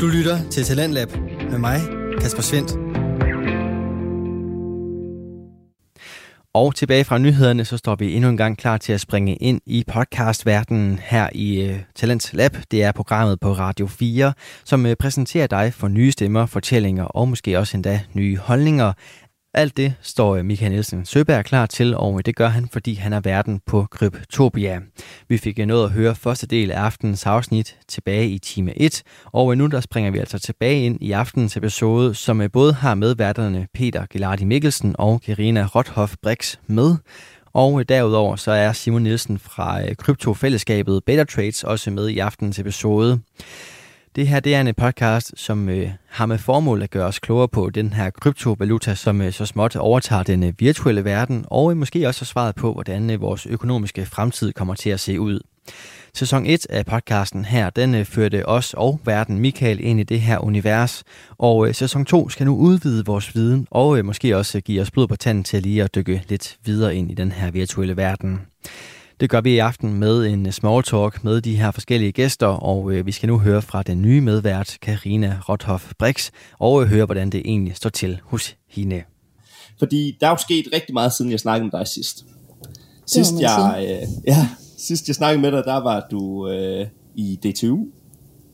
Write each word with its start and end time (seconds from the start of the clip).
Du 0.00 0.06
lytter 0.06 0.50
til 0.50 0.64
Talentlab 0.64 1.08
med 1.50 1.58
mig, 1.58 1.80
Kasper 2.20 2.42
Svendt. 2.42 2.70
Og 6.54 6.74
tilbage 6.74 7.04
fra 7.04 7.18
nyhederne, 7.18 7.64
så 7.64 7.76
står 7.76 7.94
vi 7.94 8.14
endnu 8.14 8.30
en 8.30 8.36
gang 8.36 8.58
klar 8.58 8.78
til 8.78 8.92
at 8.92 9.00
springe 9.00 9.36
ind 9.36 9.60
i 9.66 9.84
podcastverdenen 9.86 10.98
her 11.02 11.28
i 11.32 11.62
øh, 11.62 11.70
uh, 11.70 11.76
Talent 11.94 12.34
Lab. 12.34 12.56
Det 12.70 12.82
er 12.82 12.92
programmet 12.92 13.40
på 13.40 13.52
Radio 13.52 13.86
4, 13.86 14.32
som 14.64 14.84
uh, 14.84 14.92
præsenterer 14.98 15.46
dig 15.46 15.74
for 15.74 15.88
nye 15.88 16.12
stemmer, 16.12 16.46
fortællinger 16.46 17.04
og 17.04 17.28
måske 17.28 17.58
også 17.58 17.76
endda 17.76 18.00
nye 18.14 18.36
holdninger. 18.36 18.92
Alt 19.56 19.76
det 19.76 19.94
står 20.02 20.36
øh, 20.36 20.44
Michael 20.44 20.72
Nielsen 20.72 21.04
Søberg 21.04 21.44
klar 21.44 21.66
til, 21.66 21.96
og 21.96 22.14
øh, 22.14 22.20
det 22.26 22.36
gør 22.36 22.48
han, 22.48 22.68
fordi 22.72 22.94
han 22.94 23.12
er 23.12 23.20
verden 23.20 23.60
på 23.66 23.86
Kryptopia. 23.90 24.80
Vi 25.28 25.38
fik 25.38 25.58
øh, 25.58 25.66
nået 25.66 25.84
at 25.84 25.90
høre 25.90 26.14
første 26.14 26.46
del 26.46 26.70
af 26.70 26.80
aftenens 26.80 27.26
afsnit 27.26 27.76
tilbage 27.88 28.28
i 28.28 28.38
time 28.38 28.78
1, 28.78 29.02
og 29.24 29.56
nu 29.56 29.66
der 29.66 29.80
springer 29.80 30.10
vi 30.10 30.18
altså 30.18 30.38
tilbage 30.38 30.84
ind 30.84 30.98
i 31.00 31.12
aftenens 31.12 31.56
episode, 31.56 32.14
som 32.14 32.42
både 32.52 32.72
har 32.72 32.94
medværterne 32.94 33.66
Peter 33.74 34.06
Gelardi 34.10 34.44
Mikkelsen 34.44 34.94
og 34.98 35.20
Karina 35.20 35.68
Rothoff 35.74 36.14
Brix 36.22 36.56
med. 36.66 36.96
Og 37.52 37.88
derudover 37.88 38.36
så 38.36 38.50
er 38.50 38.72
Simon 38.72 39.02
Nielsen 39.02 39.38
fra 39.38 39.94
kryptofællesskabet 39.94 41.04
Beta 41.06 41.24
Trades 41.24 41.64
også 41.64 41.90
med 41.90 42.08
i 42.08 42.18
aftenens 42.18 42.58
episode. 42.58 43.20
Det 44.16 44.28
her 44.28 44.40
det 44.40 44.54
er 44.54 44.60
en 44.60 44.74
podcast, 44.74 45.32
som 45.36 45.68
øh, 45.68 45.90
har 46.08 46.26
med 46.26 46.38
formål 46.38 46.82
at 46.82 46.90
gøre 46.90 47.06
os 47.06 47.18
klogere 47.18 47.48
på 47.48 47.70
den 47.70 47.92
her 47.92 48.10
kryptovaluta, 48.10 48.94
som 48.94 49.20
øh, 49.20 49.32
så 49.32 49.46
småt 49.46 49.76
overtager 49.76 50.22
den 50.22 50.42
øh, 50.42 50.52
virtuelle 50.58 51.04
verden, 51.04 51.44
og 51.50 51.70
øh, 51.70 51.76
måske 51.76 52.08
også 52.08 52.24
svaret 52.24 52.54
på, 52.54 52.72
hvordan 52.72 53.10
øh, 53.10 53.20
vores 53.20 53.46
økonomiske 53.46 54.06
fremtid 54.06 54.52
kommer 54.52 54.74
til 54.74 54.90
at 54.90 55.00
se 55.00 55.20
ud. 55.20 55.40
Sæson 56.14 56.46
1 56.46 56.66
af 56.70 56.86
podcasten 56.86 57.44
her, 57.44 57.70
den 57.70 57.94
øh, 57.94 58.04
førte 58.04 58.48
os 58.48 58.74
og 58.74 59.00
verden 59.04 59.38
Michael 59.38 59.80
ind 59.80 60.00
i 60.00 60.02
det 60.02 60.20
her 60.20 60.38
univers, 60.38 61.04
og 61.38 61.68
øh, 61.68 61.74
sæson 61.74 62.04
2 62.04 62.28
skal 62.28 62.46
nu 62.46 62.56
udvide 62.56 63.04
vores 63.04 63.34
viden, 63.34 63.66
og 63.70 63.98
øh, 63.98 64.04
måske 64.04 64.36
også 64.36 64.60
give 64.60 64.82
os 64.82 64.90
blod 64.90 65.08
på 65.08 65.16
tanden 65.16 65.44
til 65.44 65.62
lige 65.62 65.82
at 65.82 65.94
dykke 65.94 66.22
lidt 66.28 66.56
videre 66.64 66.96
ind 66.96 67.10
i 67.10 67.14
den 67.14 67.32
her 67.32 67.50
virtuelle 67.50 67.96
verden. 67.96 68.40
Det 69.20 69.30
gør 69.30 69.40
vi 69.40 69.54
i 69.54 69.58
aften 69.58 69.94
med 69.94 70.26
en 70.26 70.52
small 70.52 70.82
talk 70.82 71.24
med 71.24 71.40
de 71.40 71.56
her 71.56 71.70
forskellige 71.70 72.12
gæster, 72.12 72.46
og 72.46 72.92
øh, 72.92 73.06
vi 73.06 73.12
skal 73.12 73.26
nu 73.26 73.38
høre 73.38 73.62
fra 73.62 73.82
den 73.82 74.02
nye 74.02 74.20
medvært, 74.20 74.78
Karina 74.82 75.40
Rothoff 75.48 75.92
Brix, 75.98 76.30
og 76.58 76.82
øh, 76.82 76.88
høre, 76.88 77.04
hvordan 77.04 77.30
det 77.30 77.42
egentlig 77.44 77.76
står 77.76 77.90
til 77.90 78.20
hos 78.24 78.56
hende. 78.70 79.02
Fordi 79.78 80.16
der 80.20 80.26
er 80.26 80.30
jo 80.30 80.36
sket 80.36 80.68
rigtig 80.72 80.94
meget, 80.94 81.12
siden 81.12 81.30
jeg 81.30 81.40
snakkede 81.40 81.70
med 81.72 81.78
dig 81.80 81.86
sidst. 81.86 82.24
Sidst 83.06 83.32
jeg, 83.40 83.86
øh, 83.88 84.08
ja, 84.26 84.48
sidst 84.78 85.08
jeg 85.08 85.14
snakkede 85.14 85.42
med 85.42 85.52
dig, 85.52 85.64
der 85.64 85.76
var 85.76 86.06
du 86.10 86.48
øh, 86.48 86.86
i 87.14 87.38
DTU 87.42 87.86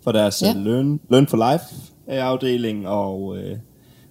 for 0.04 0.12
deres 0.12 0.42
ja. 0.42 0.52
Learn, 0.52 1.00
Learn 1.10 1.26
for 1.26 1.52
Life 1.52 1.64
afdeling, 2.08 2.88
og, 2.88 3.38
øh, 3.38 3.58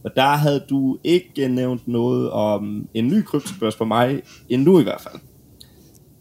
og 0.03 0.11
der 0.15 0.35
havde 0.35 0.65
du 0.69 0.97
ikke 1.03 1.47
nævnt 1.47 1.87
noget 1.87 2.31
om 2.31 2.87
en 2.93 3.07
ny 3.07 3.23
kryptobørs 3.23 3.75
for 3.75 3.85
mig, 3.85 4.21
endnu 4.49 4.79
i 4.79 4.83
hvert 4.83 5.01
fald. 5.01 5.21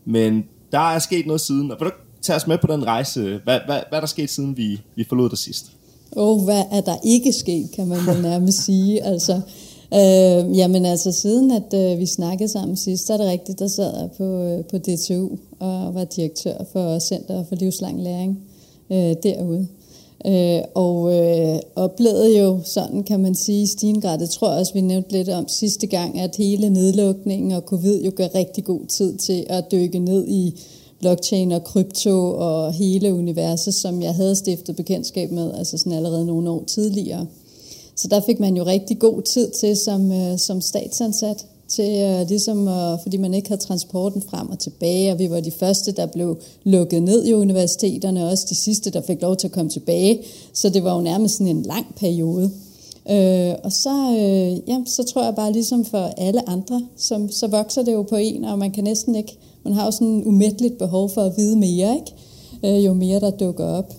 Men 0.04 0.44
der 0.72 0.94
er 0.94 0.98
sket 0.98 1.26
noget 1.26 1.40
siden, 1.40 1.70
og 1.70 1.76
vil 1.80 1.86
du 1.86 1.92
tage 2.22 2.36
os 2.36 2.46
med 2.46 2.58
på 2.58 2.66
den 2.66 2.86
rejse? 2.86 3.20
Hvad, 3.44 3.58
hvad, 3.66 3.80
hvad 3.88 3.98
er 3.98 4.00
der 4.00 4.06
sket, 4.06 4.30
siden 4.30 4.56
vi, 4.56 4.80
vi 4.96 5.04
forlod 5.08 5.30
dig 5.30 5.38
sidst? 5.38 5.72
Åh, 6.16 6.28
oh, 6.28 6.44
hvad 6.44 6.62
er 6.72 6.80
der 6.80 6.96
ikke 7.04 7.32
sket, 7.32 7.70
kan 7.74 7.86
man 7.86 7.98
jo 7.98 8.22
nærmest 8.22 8.64
sige. 8.64 9.02
Altså, 9.12 9.40
øh, 9.94 10.56
jamen 10.58 10.86
altså, 10.86 11.12
siden 11.12 11.50
at 11.50 11.74
øh, 11.74 11.98
vi 11.98 12.06
snakkede 12.06 12.48
sammen 12.48 12.76
sidst, 12.76 13.06
så 13.06 13.12
er 13.12 13.16
det 13.16 13.26
rigtigt, 13.26 13.58
der 13.58 13.68
sad 13.68 13.98
jeg 14.00 14.10
på, 14.16 14.42
øh, 14.42 14.64
på 14.64 14.78
DTU 14.78 15.28
og 15.60 15.94
var 15.94 16.04
direktør 16.04 16.64
for 16.72 16.98
Center 16.98 17.44
for 17.44 17.54
Livslang 17.54 18.02
Læring 18.02 18.38
øh, 18.92 19.14
derude. 19.22 19.68
Øh, 20.26 20.60
og 20.74 21.14
øh, 21.14 21.58
oplevede 21.76 22.38
jo 22.38 22.60
sådan, 22.64 23.02
kan 23.02 23.20
man 23.20 23.34
sige, 23.34 23.62
i 23.62 23.66
stigende 23.66 24.00
grad, 24.00 24.18
det 24.18 24.30
tror 24.30 24.50
jeg 24.50 24.58
også, 24.58 24.72
vi 24.74 24.80
nævnte 24.80 25.12
lidt 25.12 25.28
om 25.28 25.48
sidste 25.48 25.86
gang, 25.86 26.20
at 26.20 26.36
hele 26.36 26.70
nedlukningen 26.70 27.52
og 27.52 27.62
covid 27.62 28.02
jo 28.02 28.12
gør 28.16 28.34
rigtig 28.34 28.64
god 28.64 28.86
tid 28.86 29.18
til 29.18 29.46
at 29.48 29.64
dykke 29.72 29.98
ned 29.98 30.28
i 30.28 30.60
blockchain 31.00 31.52
og 31.52 31.64
krypto 31.64 32.34
og 32.38 32.72
hele 32.72 33.14
universet, 33.14 33.74
som 33.74 34.02
jeg 34.02 34.14
havde 34.14 34.36
stiftet 34.36 34.76
bekendtskab 34.76 35.30
med, 35.30 35.54
altså 35.54 35.78
sådan 35.78 35.92
allerede 35.92 36.26
nogle 36.26 36.50
år 36.50 36.64
tidligere. 36.64 37.26
Så 37.96 38.08
der 38.08 38.20
fik 38.20 38.40
man 38.40 38.56
jo 38.56 38.64
rigtig 38.64 38.98
god 38.98 39.22
tid 39.22 39.50
til 39.50 39.76
som, 39.76 40.12
øh, 40.12 40.38
som 40.38 40.60
statsansat 40.60 41.46
til 41.70 42.20
uh, 42.20 42.28
ligesom, 42.28 42.66
uh, 42.66 43.02
fordi 43.02 43.16
man 43.16 43.34
ikke 43.34 43.48
havde 43.48 43.60
transporten 43.60 44.22
frem 44.22 44.50
og 44.50 44.58
tilbage, 44.58 45.12
og 45.12 45.18
vi 45.18 45.30
var 45.30 45.40
de 45.40 45.50
første, 45.50 45.92
der 45.92 46.06
blev 46.06 46.38
lukket 46.64 47.02
ned 47.02 47.24
i 47.24 47.32
universiteterne, 47.32 48.24
og 48.24 48.30
også 48.30 48.46
de 48.50 48.54
sidste, 48.54 48.90
der 48.90 49.00
fik 49.00 49.22
lov 49.22 49.36
til 49.36 49.46
at 49.46 49.52
komme 49.52 49.70
tilbage. 49.70 50.20
Så 50.52 50.68
det 50.68 50.84
var 50.84 50.94
jo 50.94 51.00
nærmest 51.00 51.36
sådan 51.36 51.56
en 51.56 51.62
lang 51.62 51.86
periode. 51.96 52.50
Uh, 53.04 53.54
og 53.64 53.72
så, 53.72 54.08
uh, 54.10 54.68
ja, 54.68 54.78
så 54.86 55.02
tror 55.02 55.24
jeg 55.24 55.34
bare 55.34 55.52
ligesom 55.52 55.84
for 55.84 56.12
alle 56.16 56.48
andre, 56.48 56.82
som, 56.96 57.30
så 57.30 57.46
vokser 57.46 57.82
det 57.82 57.92
jo 57.92 58.02
på 58.02 58.16
en, 58.16 58.44
og 58.44 58.58
man 58.58 58.70
kan 58.70 58.84
næsten 58.84 59.14
ikke, 59.14 59.36
man 59.64 59.72
har 59.72 59.84
jo 59.84 59.90
sådan 59.90 60.08
en 60.08 60.24
umætteligt 60.24 60.78
behov 60.78 61.10
for 61.10 61.22
at 61.22 61.32
vide 61.36 61.56
mere, 61.56 61.94
ikke? 61.94 62.78
Uh, 62.78 62.84
jo 62.84 62.94
mere 62.94 63.20
der 63.20 63.30
dukker 63.30 63.64
op. 63.64 63.94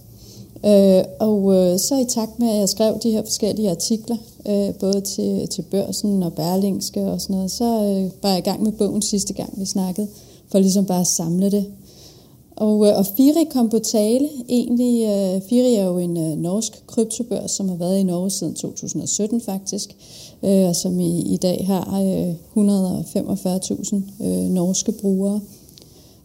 Øh, 0.65 1.03
og 1.19 1.55
øh, 1.55 1.79
så 1.79 1.99
i 1.99 2.05
takt 2.09 2.39
med, 2.39 2.49
at 2.49 2.57
jeg 2.57 2.69
skrev 2.69 2.99
de 3.03 3.11
her 3.11 3.23
forskellige 3.23 3.69
artikler, 3.69 4.17
øh, 4.47 4.75
både 4.79 5.01
til, 5.01 5.47
til 5.47 5.61
børsen 5.61 6.23
og 6.23 6.33
Berlingske 6.33 7.01
og 7.01 7.21
sådan 7.21 7.35
noget, 7.35 7.51
så 7.51 7.65
øh, 7.65 8.23
var 8.23 8.29
jeg 8.29 8.37
i 8.37 8.41
gang 8.41 8.63
med 8.63 8.71
bogen 8.71 9.01
sidste 9.01 9.33
gang, 9.33 9.53
vi 9.59 9.65
snakkede, 9.65 10.07
for 10.51 10.59
ligesom 10.59 10.85
bare 10.85 11.01
at 11.01 11.07
samle 11.07 11.51
det. 11.51 11.65
Og, 12.55 12.87
øh, 12.87 12.97
og 12.97 13.05
Firi 13.05 13.43
kom 13.51 13.69
på 13.69 13.79
tale 13.79 14.29
egentlig. 14.49 15.05
Øh, 15.05 15.41
Firi 15.49 15.75
er 15.75 15.85
jo 15.85 15.97
en 15.97 16.17
øh, 16.17 16.37
norsk 16.37 16.87
kryptobørs, 16.87 17.51
som 17.51 17.69
har 17.69 17.75
været 17.75 17.97
i 17.97 18.03
Norge 18.03 18.29
siden 18.29 18.53
2017 18.55 19.41
faktisk, 19.41 19.95
øh, 20.43 20.67
og 20.67 20.75
som 20.75 20.99
i, 20.99 21.33
i 21.33 21.37
dag 21.37 21.65
har 21.67 22.01
øh, 22.01 22.33
145.000 22.57 24.25
øh, 24.25 24.49
norske 24.49 24.91
brugere. 24.91 25.41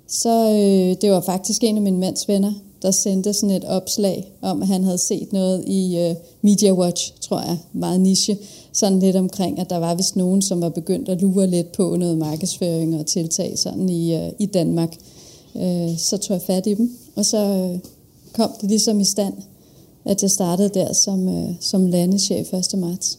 Så 0.09 0.50
øh, 0.50 0.97
det 1.00 1.10
var 1.10 1.21
faktisk 1.21 1.65
en 1.65 1.77
af 1.77 1.83
mine 1.83 1.98
mands 1.98 2.28
venner, 2.28 2.53
der 2.82 2.91
sendte 2.91 3.32
sådan 3.32 3.50
et 3.50 3.64
opslag 3.64 4.32
om, 4.42 4.62
at 4.62 4.69
han 4.69 4.84
havde 4.84 4.98
set 4.98 5.32
noget 5.32 5.64
i 5.66 6.10
uh, 6.10 6.16
Media 6.41 6.72
Watch, 6.72 7.12
tror 7.20 7.41
jeg, 7.41 7.59
meget 7.72 8.00
niche, 8.00 8.38
sådan 8.72 8.98
lidt 8.98 9.16
omkring, 9.16 9.59
at 9.59 9.70
der 9.70 9.76
var 9.76 9.94
vist 9.94 10.16
nogen, 10.16 10.42
som 10.42 10.60
var 10.60 10.69
begyndt 10.69 11.09
at 11.09 11.20
lure 11.22 11.47
lidt 11.47 11.72
på 11.72 11.97
noget 11.97 12.19
markedsføring 12.19 13.00
og 13.00 13.06
tiltag 13.06 13.59
sådan 13.59 13.88
i, 13.88 14.16
uh, 14.16 14.32
i 14.38 14.47
Danmark. 14.47 14.97
Uh, 15.54 15.97
så 15.98 16.19
tog 16.19 16.34
jeg 16.34 16.42
fat 16.42 16.66
i 16.66 16.75
dem, 16.75 16.97
og 17.16 17.25
så 17.25 17.70
uh, 17.75 17.81
kom 18.32 18.50
det 18.60 18.69
ligesom 18.69 19.00
i 19.00 19.04
stand, 19.04 19.34
at 20.04 20.22
jeg 20.22 20.31
startede 20.31 20.69
der 20.69 20.92
som, 20.92 21.28
uh, 21.28 21.50
som 21.60 21.86
landeschef 21.86 22.53
1. 22.53 22.78
marts. 22.78 23.19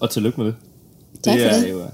Og 0.00 0.10
tillykke 0.10 0.40
med 0.40 0.46
det. 0.46 0.54
Tak 1.22 1.34
det 1.34 1.42
for 1.42 1.56
er 1.56 1.60
det. 1.60 1.70
Jo, 1.70 1.78
det 1.78 1.88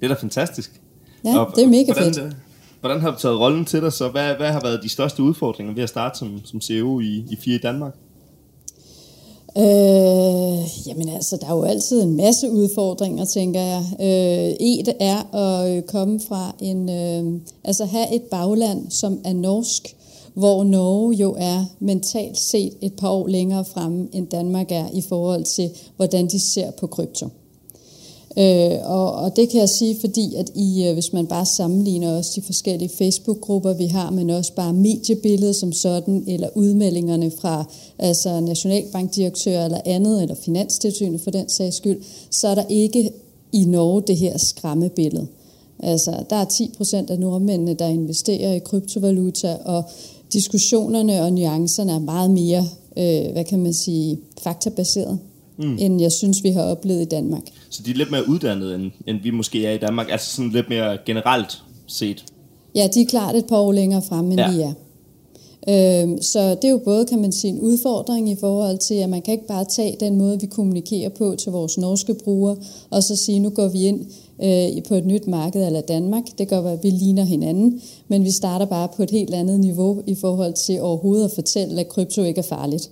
er 0.00 0.08
da 0.08 0.14
fantastisk. 0.14 0.80
Ja, 1.24 1.38
Og 1.38 1.56
det 1.56 1.64
er 1.64 1.68
mega 1.68 1.92
fedt. 1.92 2.36
Hvordan 2.82 3.00
har 3.00 3.10
du 3.10 3.16
taget 3.18 3.38
rollen 3.38 3.64
til 3.64 3.82
dig 3.82 3.92
så? 3.92 4.08
Hvad, 4.08 4.34
hvad 4.34 4.52
har 4.52 4.60
været 4.60 4.82
de 4.82 4.88
største 4.88 5.22
udfordringer 5.22 5.74
ved 5.74 5.82
at 5.82 5.88
starte 5.88 6.18
som, 6.18 6.40
som 6.44 6.60
CEO 6.60 7.00
i, 7.00 7.24
i 7.30 7.36
FIRE 7.36 7.54
i 7.54 7.58
Danmark? 7.58 7.92
Øh, 9.58 10.86
jamen 10.86 11.08
altså, 11.08 11.36
der 11.40 11.46
er 11.46 11.56
jo 11.56 11.62
altid 11.62 12.02
en 12.02 12.16
masse 12.16 12.50
udfordringer, 12.50 13.24
tænker 13.24 13.60
jeg. 13.60 13.82
Øh, 14.00 14.66
et 14.66 14.94
er 15.00 15.34
at 15.34 15.76
øh, 15.76 15.82
komme 15.82 16.20
fra 16.28 16.54
en, 16.60 16.88
øh, 16.90 17.40
altså 17.64 17.84
have 17.84 18.14
et 18.14 18.22
bagland, 18.22 18.90
som 18.90 19.20
er 19.24 19.32
norsk, 19.32 19.96
hvor 20.34 20.64
Norge 20.64 21.14
jo 21.14 21.36
er 21.38 21.64
mentalt 21.80 22.38
set 22.38 22.72
et 22.80 22.92
par 22.92 23.08
år 23.08 23.26
længere 23.26 23.64
fremme, 23.64 24.08
end 24.12 24.28
Danmark 24.28 24.72
er 24.72 24.86
i 24.94 25.02
forhold 25.08 25.44
til, 25.44 25.70
hvordan 25.96 26.26
de 26.26 26.52
ser 26.52 26.70
på 26.70 26.86
krypto. 26.86 27.26
Øh, 27.26 27.41
Øh, 28.38 28.78
og, 28.84 29.12
og 29.12 29.36
det 29.36 29.48
kan 29.48 29.60
jeg 29.60 29.68
sige, 29.68 29.96
fordi 30.00 30.34
at 30.34 30.50
I, 30.54 30.86
øh, 30.86 30.92
hvis 30.92 31.12
man 31.12 31.26
bare 31.26 31.46
sammenligner 31.46 32.16
også 32.16 32.32
de 32.36 32.42
forskellige 32.42 32.88
Facebook-grupper, 32.88 33.72
vi 33.72 33.86
har, 33.86 34.10
men 34.10 34.30
også 34.30 34.54
bare 34.54 34.72
mediebilledet 34.72 35.56
som 35.56 35.72
sådan, 35.72 36.24
eller 36.26 36.48
udmeldingerne 36.54 37.30
fra 37.40 37.64
altså 37.98 38.40
nationalbankdirektører 38.40 39.64
eller 39.64 39.80
andet, 39.84 40.22
eller 40.22 40.34
finanstilsynet 40.34 41.20
for 41.20 41.30
den 41.30 41.48
sags 41.48 41.76
skyld, 41.76 42.02
så 42.30 42.48
er 42.48 42.54
der 42.54 42.64
ikke 42.68 43.10
i 43.52 43.64
Norge 43.64 44.02
det 44.06 44.16
her 44.16 44.38
skræmmebillede. 44.38 45.26
Altså, 45.78 46.24
der 46.30 46.36
er 46.36 46.44
10 46.44 46.70
procent 46.76 47.10
af 47.10 47.18
nordmændene, 47.18 47.74
der 47.74 47.86
investerer 47.86 48.52
i 48.52 48.58
kryptovaluta, 48.58 49.56
og 49.64 49.84
diskussionerne 50.32 51.22
og 51.22 51.32
nuancerne 51.32 51.92
er 51.92 51.98
meget 51.98 52.30
mere, 52.30 52.64
øh, 52.96 53.32
hvad 53.32 53.44
kan 53.44 53.62
man 53.62 53.74
sige, 53.74 54.18
faktabaseret, 54.42 55.18
mm. 55.58 55.76
end 55.80 56.00
jeg 56.00 56.12
synes, 56.12 56.42
vi 56.44 56.50
har 56.50 56.62
oplevet 56.62 57.02
i 57.02 57.04
Danmark. 57.04 57.42
Så 57.70 57.82
de 57.82 57.90
er 57.90 57.94
lidt 57.94 58.10
mere 58.10 58.28
uddannede, 58.28 58.74
end, 58.74 58.90
end 59.06 59.18
vi 59.22 59.30
måske 59.30 59.66
er 59.66 59.72
i 59.72 59.78
Danmark. 59.78 60.06
Altså 60.10 60.36
sådan 60.36 60.50
lidt 60.50 60.68
mere 60.68 60.98
generelt 61.06 61.62
set. 61.86 62.24
Ja, 62.74 62.88
de 62.94 63.00
er 63.00 63.06
klart 63.06 63.36
et 63.36 63.46
par 63.46 63.56
år 63.56 63.72
længere 63.72 64.02
frem, 64.02 64.30
end 64.30 64.40
Ja. 64.40 64.50
vi 64.52 64.60
er. 64.60 64.72
Øhm, 65.68 66.22
så 66.22 66.50
det 66.54 66.64
er 66.64 66.70
jo 66.70 66.80
både, 66.84 67.04
kan 67.06 67.20
man 67.20 67.32
sige, 67.32 67.52
en 67.52 67.60
udfordring 67.60 68.30
i 68.30 68.36
forhold 68.40 68.78
til, 68.78 68.94
at 68.94 69.08
man 69.08 69.22
kan 69.22 69.32
ikke 69.32 69.46
bare 69.46 69.64
tage 69.64 69.96
den 70.00 70.18
måde, 70.18 70.40
vi 70.40 70.46
kommunikerer 70.46 71.08
på 71.08 71.34
til 71.38 71.52
vores 71.52 71.78
norske 71.78 72.14
brugere, 72.24 72.56
og 72.90 73.02
så 73.02 73.16
sige, 73.16 73.38
nu 73.40 73.50
går 73.50 73.68
vi 73.68 73.82
ind 73.86 74.00
øh, 74.42 74.82
på 74.88 74.94
et 74.94 75.06
nyt 75.06 75.26
marked 75.26 75.66
eller 75.66 75.80
Danmark. 75.80 76.22
Det 76.38 76.48
gør, 76.48 76.62
at 76.62 76.78
vi 76.82 76.90
ligner 76.90 77.24
hinanden, 77.24 77.80
men 78.08 78.24
vi 78.24 78.30
starter 78.30 78.66
bare 78.66 78.88
på 78.96 79.02
et 79.02 79.10
helt 79.10 79.34
andet 79.34 79.60
niveau 79.60 80.02
i 80.06 80.14
forhold 80.14 80.52
til 80.52 80.80
overhovedet 80.80 81.24
at 81.24 81.30
fortælle, 81.30 81.80
at 81.80 81.88
krypto 81.88 82.22
ikke 82.22 82.38
er 82.38 82.42
farligt. 82.42 82.90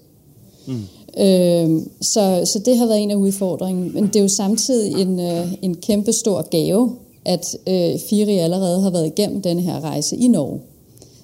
Mm. 0.67 0.83
Øh, 1.19 1.83
så, 2.01 2.43
så 2.53 2.63
det 2.65 2.77
har 2.77 2.87
været 2.87 3.03
en 3.03 3.11
af 3.11 3.15
udfordringen. 3.15 3.95
Men 3.95 4.07
det 4.07 4.17
er 4.17 4.21
jo 4.21 4.29
samtidig 4.29 5.03
en, 5.03 5.21
øh, 5.21 5.53
en 5.63 5.75
kæmpe 5.75 6.13
stor 6.13 6.43
gave, 6.51 6.97
at 7.25 7.57
øh, 7.67 7.99
Firi 8.11 8.39
allerede 8.39 8.81
har 8.81 8.91
været 8.91 9.07
igennem 9.07 9.43
den 9.43 9.59
her 9.59 9.81
rejse 9.81 10.17
i 10.17 10.29
Norge. 10.29 10.61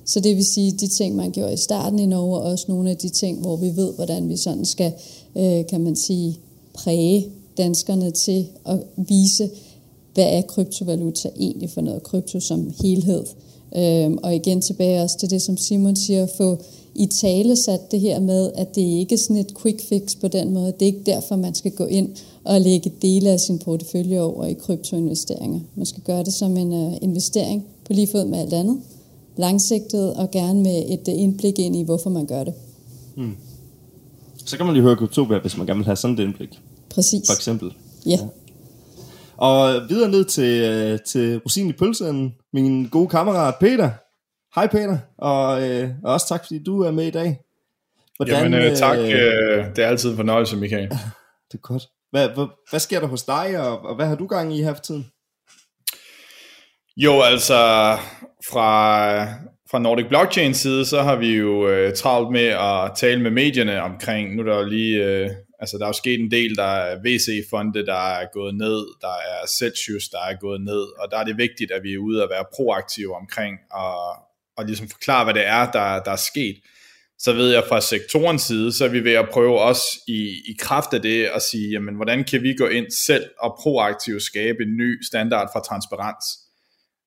Så 0.04 0.20
det 0.20 0.36
vil 0.36 0.44
sige, 0.44 0.72
de 0.72 0.88
ting, 0.88 1.16
man 1.16 1.30
gjorde 1.30 1.52
i 1.52 1.56
starten 1.56 1.98
i 1.98 2.06
Norge, 2.06 2.36
og 2.36 2.42
også 2.42 2.64
nogle 2.68 2.90
af 2.90 2.96
de 2.96 3.08
ting, 3.08 3.40
hvor 3.40 3.56
vi 3.56 3.76
ved, 3.76 3.94
hvordan 3.94 4.28
vi 4.28 4.36
sådan 4.36 4.64
skal, 4.64 4.92
øh, 5.36 5.66
kan 5.66 5.80
man 5.80 5.96
sige, 5.96 6.38
præge 6.74 7.26
danskerne 7.58 8.10
til 8.10 8.46
at 8.64 8.78
vise, 8.96 9.50
hvad 10.14 10.24
er 10.24 10.42
kryptovaluta 10.42 11.28
egentlig 11.40 11.70
for 11.70 11.80
noget, 11.80 12.02
krypto 12.02 12.40
som 12.40 12.72
helhed. 12.82 13.24
Øh, 13.76 14.10
og 14.22 14.34
igen 14.34 14.60
tilbage 14.60 15.02
også 15.02 15.18
til 15.18 15.30
det, 15.30 15.42
som 15.42 15.56
Simon 15.56 15.96
siger, 15.96 16.26
få 16.36 16.58
i 16.98 17.06
tale 17.06 17.56
sat 17.56 17.90
det 17.90 18.00
her 18.00 18.20
med, 18.20 18.52
at 18.54 18.74
det 18.74 18.80
ikke 18.80 19.14
er 19.14 19.18
sådan 19.18 19.36
et 19.36 19.52
quick 19.62 19.88
fix 19.88 20.20
på 20.20 20.28
den 20.28 20.54
måde. 20.54 20.66
Det 20.66 20.82
er 20.82 20.86
ikke 20.86 21.02
derfor, 21.06 21.36
man 21.36 21.54
skal 21.54 21.70
gå 21.70 21.84
ind 21.84 22.08
og 22.44 22.60
lægge 22.60 22.92
dele 23.02 23.30
af 23.30 23.40
sin 23.40 23.58
portefølje 23.58 24.20
over 24.20 24.46
i 24.46 24.52
kryptoinvesteringer. 24.52 25.60
Man 25.74 25.86
skal 25.86 26.02
gøre 26.02 26.24
det 26.24 26.32
som 26.32 26.56
en 26.56 26.72
uh, 26.72 26.94
investering 27.02 27.66
på 27.86 27.92
lige 27.92 28.08
fod 28.12 28.24
med 28.24 28.38
alt 28.38 28.52
andet. 28.52 28.80
Langsigtet 29.36 30.14
og 30.14 30.30
gerne 30.30 30.62
med 30.62 30.84
et 30.88 31.08
uh, 31.08 31.20
indblik 31.20 31.58
ind 31.58 31.76
i, 31.76 31.82
hvorfor 31.82 32.10
man 32.10 32.26
gør 32.26 32.44
det. 32.44 32.54
Hmm. 33.16 33.36
Så 34.44 34.56
kan 34.56 34.66
man 34.66 34.74
lige 34.74 34.82
høre 34.82 34.96
Kryptopia, 34.96 35.38
hvis 35.38 35.56
man 35.56 35.66
gerne 35.66 35.78
vil 35.78 35.86
have 35.86 35.96
sådan 35.96 36.18
et 36.18 36.22
indblik. 36.22 36.60
Præcis. 36.90 37.26
For 37.28 37.34
eksempel. 37.34 37.72
Ja. 38.06 38.10
ja. 38.10 38.18
Og 39.36 39.80
videre 39.88 40.10
ned 40.10 40.24
til, 40.24 40.60
øh, 40.60 40.98
til 41.06 41.38
Rosin 41.38 41.68
i 41.68 41.72
pølsen, 41.72 42.34
min 42.52 42.84
gode 42.84 43.08
kammerat 43.08 43.54
Peter. 43.60 43.90
Hej 44.56 44.66
Peter, 44.66 44.98
og, 45.18 45.70
øh, 45.70 45.90
og 46.04 46.12
også 46.12 46.28
tak 46.28 46.44
fordi 46.44 46.62
du 46.62 46.82
er 46.82 46.90
med 46.90 47.06
i 47.06 47.10
dag. 47.10 47.40
Hvordan, 48.16 48.34
Jamen 48.34 48.54
øh, 48.54 48.76
tak, 48.76 48.98
øh, 48.98 49.76
det 49.76 49.78
er 49.78 49.86
altid 49.86 50.10
en 50.10 50.16
fornøjelse 50.16 50.56
Michael. 50.56 50.88
det 51.52 51.54
er 51.54 51.58
godt. 51.58 51.82
Hvad, 52.10 52.28
hvad, 52.28 52.46
hvad 52.70 52.80
sker 52.80 53.00
der 53.00 53.06
hos 53.06 53.22
dig, 53.22 53.60
og, 53.60 53.80
og 53.80 53.96
hvad 53.96 54.06
har 54.06 54.14
du 54.14 54.26
gang 54.26 54.56
i 54.56 54.62
her 54.62 54.74
for 54.74 54.82
tiden? 54.82 55.06
Jo, 56.96 57.20
altså 57.20 57.54
fra, 58.50 59.22
fra 59.70 59.78
Nordic 59.78 60.08
Blockchain 60.08 60.54
side, 60.54 60.84
så 60.84 61.02
har 61.02 61.16
vi 61.16 61.36
jo 61.36 61.68
øh, 61.68 61.94
travlt 61.94 62.32
med 62.32 62.46
at 62.46 62.90
tale 62.96 63.22
med 63.22 63.30
medierne 63.30 63.82
omkring, 63.82 64.34
nu 64.34 64.42
er 64.42 64.46
der 64.46 64.58
jo 64.58 64.64
lige 64.64 65.04
øh, 65.04 65.30
Altså, 65.60 65.78
der 65.78 65.84
er 65.84 65.88
jo 65.88 65.92
sket 65.92 66.20
en 66.20 66.30
del, 66.30 66.56
der 66.56 66.62
er 66.62 66.96
VC-fonde, 67.04 67.86
der 67.86 68.18
er 68.18 68.26
gået 68.32 68.54
ned, 68.54 68.86
der 69.00 69.14
er 69.32 69.46
Celsius, 69.58 70.08
der 70.08 70.18
er 70.30 70.36
gået 70.40 70.60
ned, 70.60 70.82
og 71.00 71.10
der 71.10 71.18
er 71.18 71.24
det 71.24 71.36
vigtigt, 71.36 71.70
at 71.70 71.82
vi 71.82 71.92
er 71.94 71.98
ude 71.98 72.22
og 72.22 72.30
være 72.30 72.44
proaktive 72.56 73.16
omkring, 73.16 73.58
og, 73.72 74.25
og 74.56 74.64
ligesom 74.64 74.88
forklare, 74.88 75.24
hvad 75.24 75.34
det 75.34 75.46
er, 75.46 75.70
der, 75.70 76.02
der 76.02 76.10
er 76.10 76.16
sket. 76.16 76.56
Så 77.18 77.32
ved 77.32 77.52
jeg 77.52 77.64
fra 77.68 77.80
sektorens 77.80 78.42
side, 78.42 78.72
så 78.72 78.84
er 78.84 78.88
vi 78.88 79.04
ved 79.04 79.12
at 79.12 79.28
prøve 79.32 79.60
også 79.60 79.82
i, 80.08 80.20
i 80.48 80.56
kraft 80.58 80.94
af 80.94 81.02
det 81.02 81.24
at 81.24 81.42
sige, 81.42 81.70
jamen, 81.70 81.94
hvordan 81.94 82.24
kan 82.24 82.42
vi 82.42 82.54
gå 82.54 82.66
ind 82.66 82.86
selv 83.06 83.24
og 83.40 83.58
proaktivt 83.62 84.22
skabe 84.22 84.62
en 84.62 84.76
ny 84.76 85.02
standard 85.02 85.48
for 85.54 85.60
transparens? 85.60 86.24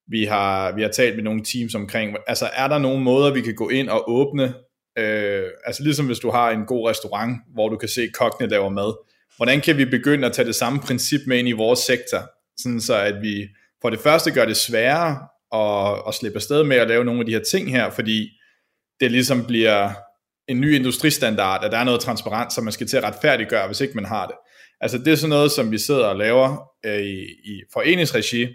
Vi 0.07 0.25
har, 0.25 0.75
vi 0.75 0.81
har 0.81 0.89
talt 0.89 1.15
med 1.15 1.23
nogle 1.23 1.43
teams 1.43 1.75
omkring, 1.75 2.17
altså 2.27 2.49
er 2.53 2.67
der 2.67 2.77
nogle 2.77 3.03
måder, 3.03 3.33
vi 3.33 3.41
kan 3.41 3.55
gå 3.55 3.69
ind 3.69 3.89
og 3.89 4.09
åbne 4.11 4.53
Øh, 4.99 5.49
altså 5.65 5.83
ligesom 5.83 6.05
hvis 6.05 6.19
du 6.19 6.29
har 6.29 6.51
en 6.51 6.65
god 6.65 6.89
restaurant, 6.89 7.37
hvor 7.53 7.69
du 7.69 7.77
kan 7.77 7.89
se 7.89 8.07
kokkene 8.13 8.49
laver 8.49 8.69
mad. 8.69 9.05
Hvordan 9.37 9.61
kan 9.61 9.77
vi 9.77 9.85
begynde 9.85 10.27
at 10.27 10.33
tage 10.33 10.45
det 10.45 10.55
samme 10.55 10.79
princip 10.79 11.21
med 11.27 11.39
ind 11.39 11.47
i 11.47 11.51
vores 11.51 11.79
sektor, 11.79 12.19
sådan 12.61 12.81
så 12.81 12.95
at 12.95 13.21
vi 13.21 13.47
for 13.81 13.89
det 13.89 13.99
første 13.99 14.31
gør 14.31 14.45
det 14.45 14.57
sværere 14.57 15.17
at, 15.53 16.01
at 16.07 16.13
slippe 16.13 16.35
afsted 16.35 16.63
med 16.63 16.77
at 16.77 16.87
lave 16.87 17.05
nogle 17.05 17.19
af 17.19 17.25
de 17.25 17.31
her 17.31 17.43
ting 17.51 17.71
her, 17.71 17.89
fordi 17.89 18.29
det 18.99 19.11
ligesom 19.11 19.45
bliver 19.45 19.89
en 20.47 20.61
ny 20.61 20.75
industristandard, 20.75 21.63
at 21.63 21.71
der 21.71 21.77
er 21.77 21.83
noget 21.83 22.01
transparent, 22.01 22.53
som 22.53 22.63
man 22.63 22.73
skal 22.73 22.87
til 22.87 22.97
at 22.97 23.03
retfærdiggøre, 23.03 23.67
hvis 23.67 23.81
ikke 23.81 23.95
man 23.95 24.05
har 24.05 24.27
det. 24.27 24.35
Altså 24.81 24.97
det 24.97 25.07
er 25.07 25.15
sådan 25.15 25.29
noget, 25.29 25.51
som 25.51 25.71
vi 25.71 25.77
sidder 25.77 26.05
og 26.05 26.15
laver 26.15 26.63
øh, 26.85 26.99
i, 26.99 27.21
i 27.43 27.61
foreningsregi, 27.73 28.47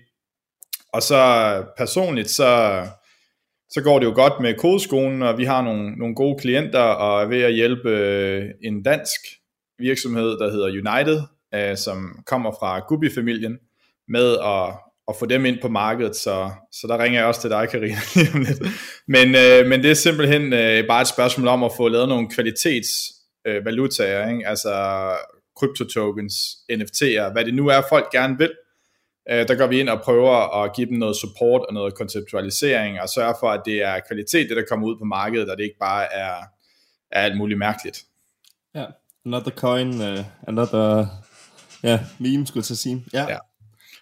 og 0.92 1.02
så 1.02 1.64
personligt, 1.76 2.30
så, 2.30 2.82
så 3.70 3.82
går 3.82 3.98
det 3.98 4.06
jo 4.06 4.14
godt 4.14 4.40
med 4.40 4.54
kodeskolen, 4.54 5.22
og 5.22 5.38
vi 5.38 5.44
har 5.44 5.62
nogle, 5.62 5.90
nogle 5.96 6.14
gode 6.14 6.38
klienter, 6.38 6.80
og 6.80 7.22
er 7.22 7.26
ved 7.26 7.42
at 7.42 7.54
hjælpe 7.54 7.90
øh, 7.90 8.50
en 8.62 8.82
dansk 8.82 9.20
virksomhed, 9.78 10.38
der 10.38 10.50
hedder 10.50 10.66
United, 10.66 11.22
øh, 11.54 11.76
som 11.76 12.22
kommer 12.26 12.50
fra 12.50 12.78
Gubi-familien, 12.78 13.58
med 14.08 14.36
at, 14.38 14.74
at 15.08 15.16
få 15.18 15.26
dem 15.26 15.44
ind 15.44 15.58
på 15.62 15.68
markedet, 15.68 16.16
så, 16.16 16.50
så 16.72 16.86
der 16.86 17.02
ringer 17.02 17.20
jeg 17.20 17.26
også 17.26 17.40
til 17.40 17.50
dig, 17.50 17.68
Karina, 17.68 17.96
lige 18.14 18.30
om 18.34 18.40
lidt. 18.40 18.62
Men, 19.08 19.34
øh, 19.34 19.66
men 19.68 19.82
det 19.82 19.90
er 19.90 19.94
simpelthen 19.94 20.52
øh, 20.52 20.86
bare 20.86 21.00
et 21.00 21.08
spørgsmål 21.08 21.48
om 21.48 21.64
at 21.64 21.72
få 21.76 21.88
lavet 21.88 22.08
nogle 22.08 22.30
kvalitetsvalutaer, 22.30 24.26
øh, 24.26 24.32
ikke? 24.32 24.48
altså 24.48 24.72
kryptotokens, 25.56 26.34
NFT'er, 26.72 27.32
hvad 27.32 27.44
det 27.44 27.54
nu 27.54 27.68
er, 27.68 27.82
folk 27.88 28.10
gerne 28.12 28.38
vil, 28.38 28.52
øh, 29.30 29.48
der 29.48 29.54
går 29.54 29.66
vi 29.66 29.80
ind 29.80 29.88
og 29.88 30.00
prøver 30.00 30.62
at 30.62 30.76
give 30.76 30.86
dem 30.86 30.98
noget 30.98 31.16
support 31.16 31.62
og 31.68 31.74
noget 31.74 31.94
konceptualisering, 31.94 33.00
og 33.00 33.08
sørge 33.08 33.34
for, 33.40 33.50
at 33.50 33.62
det 33.64 33.82
er 33.82 34.00
kvalitet, 34.08 34.48
det 34.48 34.56
der 34.56 34.64
kommer 34.68 34.86
ud 34.86 34.96
på 34.98 35.04
markedet, 35.04 35.50
og 35.50 35.56
det 35.56 35.64
ikke 35.64 35.78
bare 35.80 36.14
er, 36.14 36.34
er 37.10 37.22
alt 37.22 37.36
muligt 37.36 37.58
mærkeligt. 37.58 38.04
Ja, 38.74 38.84
another 39.26 39.50
coin, 39.50 39.88
uh, 39.88 40.24
another 40.48 41.06
ja, 41.82 42.00
meme, 42.18 42.46
skulle 42.46 42.66
jeg 42.70 42.76
sige. 42.76 43.04
Ja. 43.12 43.26
ja. 43.28 43.38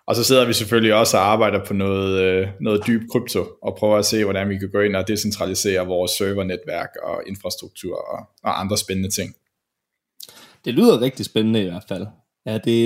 Og 0.06 0.16
så 0.16 0.24
sidder 0.24 0.46
vi 0.46 0.52
selvfølgelig 0.52 0.94
også 0.94 1.16
og 1.16 1.24
arbejder 1.32 1.64
på 1.64 1.74
noget, 1.74 2.20
øh, 2.20 2.48
noget 2.60 2.86
dyb 2.86 3.02
krypto, 3.12 3.44
og 3.62 3.76
prøver 3.78 3.96
at 3.96 4.04
se, 4.04 4.24
hvordan 4.24 4.48
vi 4.48 4.58
kan 4.58 4.70
gå 4.70 4.80
ind 4.80 4.96
og 4.96 5.08
decentralisere 5.08 5.86
vores 5.86 6.10
servernetværk 6.10 6.90
og 7.02 7.22
infrastruktur 7.26 7.96
og, 7.96 8.18
og 8.44 8.60
andre 8.60 8.78
spændende 8.78 9.10
ting. 9.10 9.34
Det 10.64 10.74
lyder 10.74 11.00
rigtig 11.00 11.24
spændende 11.24 11.62
i 11.62 11.64
hvert 11.64 11.84
fald. 11.88 12.06
Er 12.46 12.58
det, 12.58 12.82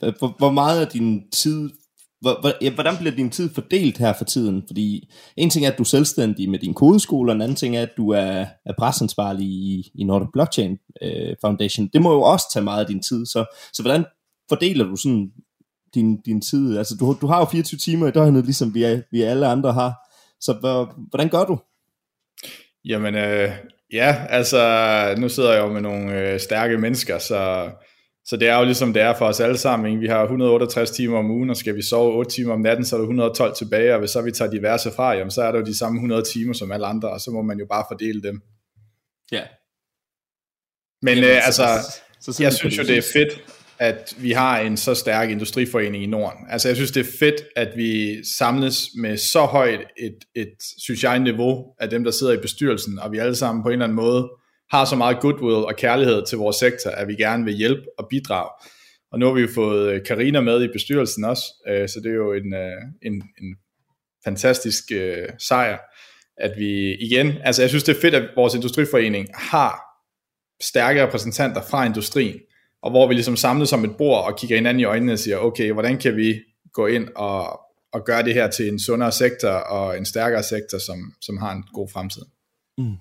øh, 0.00 0.12
hvor, 0.18 0.34
hvor 0.38 0.50
meget 0.50 0.80
af 0.80 0.86
din 0.86 1.30
tid, 1.30 1.70
hvordan 2.74 2.96
bliver 2.98 3.14
din 3.16 3.30
tid 3.30 3.54
fordelt 3.54 3.98
her 3.98 4.12
for 4.12 4.24
tiden? 4.24 4.64
Fordi 4.66 5.12
en 5.36 5.50
ting 5.50 5.64
er, 5.66 5.70
at 5.70 5.78
du 5.78 5.82
er 5.82 5.86
selvstændig 5.86 6.50
med 6.50 6.58
din 6.58 6.74
kodeskole, 6.74 7.32
og 7.32 7.34
en 7.34 7.42
anden 7.42 7.56
ting 7.56 7.76
er, 7.76 7.82
at 7.82 7.92
du 7.96 8.10
er, 8.10 8.46
er 8.66 8.72
presansvarlig 8.78 9.46
i, 9.46 9.92
i 9.94 10.04
Nordic 10.04 10.28
Blockchain 10.32 10.78
øh, 11.02 11.36
Foundation. 11.40 11.88
Det 11.92 12.02
må 12.02 12.12
jo 12.12 12.22
også 12.22 12.46
tage 12.52 12.64
meget 12.64 12.80
af 12.80 12.86
din 12.86 13.02
tid, 13.02 13.26
så, 13.26 13.44
så 13.72 13.82
hvordan 13.82 14.04
fordeler 14.48 14.84
du 14.84 14.96
sådan 14.96 15.32
din, 15.94 16.20
din 16.20 16.40
tid? 16.40 16.78
Altså, 16.78 16.94
du, 17.00 17.16
du 17.20 17.26
har 17.26 17.38
jo 17.38 17.44
24 17.44 17.78
timer 17.78 18.08
i 18.08 18.10
døgnet, 18.10 18.44
ligesom 18.44 18.74
vi, 18.74 19.02
vi 19.10 19.22
alle 19.22 19.46
andre 19.46 19.72
har. 19.72 19.92
Så 20.40 20.52
hvordan 21.10 21.28
gør 21.28 21.44
du? 21.44 21.58
Jamen, 22.84 23.14
øh, 23.14 23.50
ja, 23.92 24.26
altså, 24.28 25.14
nu 25.18 25.28
sidder 25.28 25.52
jeg 25.52 25.62
jo 25.62 25.72
med 25.72 25.80
nogle 25.80 26.20
øh, 26.20 26.40
stærke 26.40 26.78
mennesker, 26.78 27.18
så 27.18 27.70
så 28.24 28.36
det 28.36 28.48
er 28.48 28.58
jo 28.58 28.64
ligesom 28.64 28.92
det 28.92 29.02
er 29.02 29.14
for 29.14 29.26
os 29.26 29.40
alle 29.40 29.58
sammen. 29.58 29.90
Ikke? 29.90 30.00
Vi 30.00 30.06
har 30.06 30.22
168 30.22 30.90
timer 30.90 31.18
om 31.18 31.30
ugen, 31.30 31.50
og 31.50 31.56
skal 31.56 31.76
vi 31.76 31.82
sove 31.82 32.12
8 32.12 32.30
timer 32.30 32.52
om 32.52 32.60
natten, 32.60 32.84
så 32.84 32.96
er 32.96 32.98
der 32.98 33.04
112 33.04 33.54
tilbage, 33.54 33.92
og 33.92 33.98
hvis 33.98 34.10
så 34.10 34.22
vi 34.22 34.32
tager 34.32 34.50
diverse 34.50 34.90
fra, 34.96 35.12
jamen, 35.12 35.30
så 35.30 35.42
er 35.42 35.52
der 35.52 35.58
jo 35.58 35.64
de 35.64 35.78
samme 35.78 35.96
100 35.96 36.22
timer 36.22 36.52
som 36.52 36.72
alle 36.72 36.86
andre, 36.86 37.10
og 37.10 37.20
så 37.20 37.30
må 37.30 37.42
man 37.42 37.58
jo 37.58 37.66
bare 37.66 37.84
fordele 37.90 38.22
dem. 38.22 38.42
Ja. 39.32 39.42
Men 41.02 41.14
jamen, 41.14 41.30
øh, 41.30 41.46
altså, 41.46 41.62
så, 42.20 42.32
så 42.32 42.42
jeg 42.42 42.52
synes 42.52 42.78
jo, 42.78 42.82
det 42.82 42.98
er 42.98 43.02
fedt, 43.12 43.32
at 43.80 44.14
vi 44.18 44.30
har 44.30 44.58
en 44.58 44.76
så 44.76 44.94
stærk 44.94 45.30
industriforening 45.30 46.04
i 46.04 46.06
Norden. 46.06 46.46
Altså 46.50 46.68
jeg 46.68 46.76
synes, 46.76 46.90
det 46.90 47.06
er 47.06 47.10
fedt, 47.18 47.42
at 47.56 47.76
vi 47.76 48.24
samles 48.36 48.88
med 48.98 49.16
så 49.16 49.40
højt 49.40 49.80
et, 49.98 50.16
et 50.34 50.54
synes 50.78 51.04
jeg, 51.04 51.18
niveau 51.18 51.64
af 51.78 51.90
dem, 51.90 52.04
der 52.04 52.10
sidder 52.10 52.32
i 52.32 52.40
bestyrelsen, 52.42 52.98
og 52.98 53.12
vi 53.12 53.18
alle 53.18 53.36
sammen 53.36 53.62
på 53.62 53.68
en 53.68 53.72
eller 53.72 53.84
anden 53.84 53.96
måde 53.96 54.30
har 54.70 54.84
så 54.84 54.96
meget 54.96 55.20
goodwill 55.20 55.64
og 55.64 55.76
kærlighed 55.76 56.26
til 56.26 56.38
vores 56.38 56.56
sektor, 56.56 56.90
at 56.90 57.08
vi 57.08 57.14
gerne 57.14 57.44
vil 57.44 57.54
hjælpe 57.54 57.82
og 57.98 58.06
bidrage. 58.10 58.50
Og 59.12 59.18
nu 59.18 59.26
har 59.26 59.32
vi 59.32 59.40
jo 59.40 59.48
fået 59.54 59.92
øh, 59.92 60.00
Karina 60.06 60.40
med 60.40 60.64
i 60.64 60.68
bestyrelsen 60.72 61.24
også, 61.24 61.44
øh, 61.68 61.88
så 61.88 62.00
det 62.00 62.10
er 62.10 62.14
jo 62.14 62.32
en, 62.32 62.54
øh, 62.54 62.82
en, 63.02 63.12
en 63.12 63.56
fantastisk 64.24 64.84
sejr, 65.48 65.78
at 66.36 66.52
vi 66.58 66.94
igen, 66.94 67.32
altså 67.44 67.62
jeg 67.62 67.68
synes 67.68 67.84
det 67.84 67.96
er 67.96 68.00
fedt, 68.00 68.14
at 68.14 68.28
vores 68.36 68.54
industriforening 68.54 69.28
har 69.34 69.80
stærke 70.62 71.02
repræsentanter 71.02 71.62
fra 71.70 71.86
industrien, 71.86 72.40
og 72.82 72.90
hvor 72.90 73.08
vi 73.08 73.14
ligesom 73.14 73.36
samles 73.36 73.68
som 73.68 73.84
et 73.84 73.96
bord 73.96 74.24
og 74.24 74.38
kigger 74.38 74.56
hinanden 74.56 74.80
i 74.80 74.84
øjnene 74.84 75.12
og 75.12 75.18
siger, 75.18 75.38
okay, 75.38 75.72
hvordan 75.72 75.98
kan 75.98 76.16
vi 76.16 76.34
gå 76.72 76.86
ind 76.86 77.08
og, 77.16 77.60
og 77.92 78.04
gøre 78.04 78.22
det 78.22 78.34
her 78.34 78.50
til 78.50 78.68
en 78.68 78.80
sundere 78.80 79.12
sektor 79.12 79.48
og 79.48 79.98
en 79.98 80.04
stærkere 80.04 80.42
sektor, 80.42 80.78
som, 80.78 81.12
som 81.20 81.38
har 81.38 81.52
en 81.52 81.64
god 81.72 81.88
fremtid. 81.88 82.22
Mm 82.78 82.96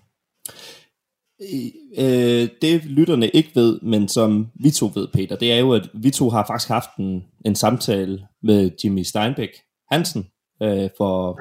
øh, 1.42 1.72
øh, 1.98 2.50
det 2.62 2.86
lytterne 2.86 3.30
ikke 3.30 3.52
ved, 3.56 3.80
men 3.82 4.08
som 4.08 4.48
vi 4.64 4.72
to 4.72 4.92
ved, 4.96 5.08
Peter, 5.14 5.36
det 5.36 5.52
er 5.52 5.58
jo, 5.58 5.74
at 5.74 5.90
vi 5.94 6.12
to 6.12 6.30
har 6.30 6.46
faktisk 6.48 6.70
haft 6.70 6.90
en, 7.00 7.24
en 7.46 7.56
samtale 7.56 8.28
med 8.44 8.72
Jimmy 8.84 9.04
Steinbeck 9.04 9.52
Hansen 9.92 10.28
øh, 10.64 10.90
for 10.98 11.40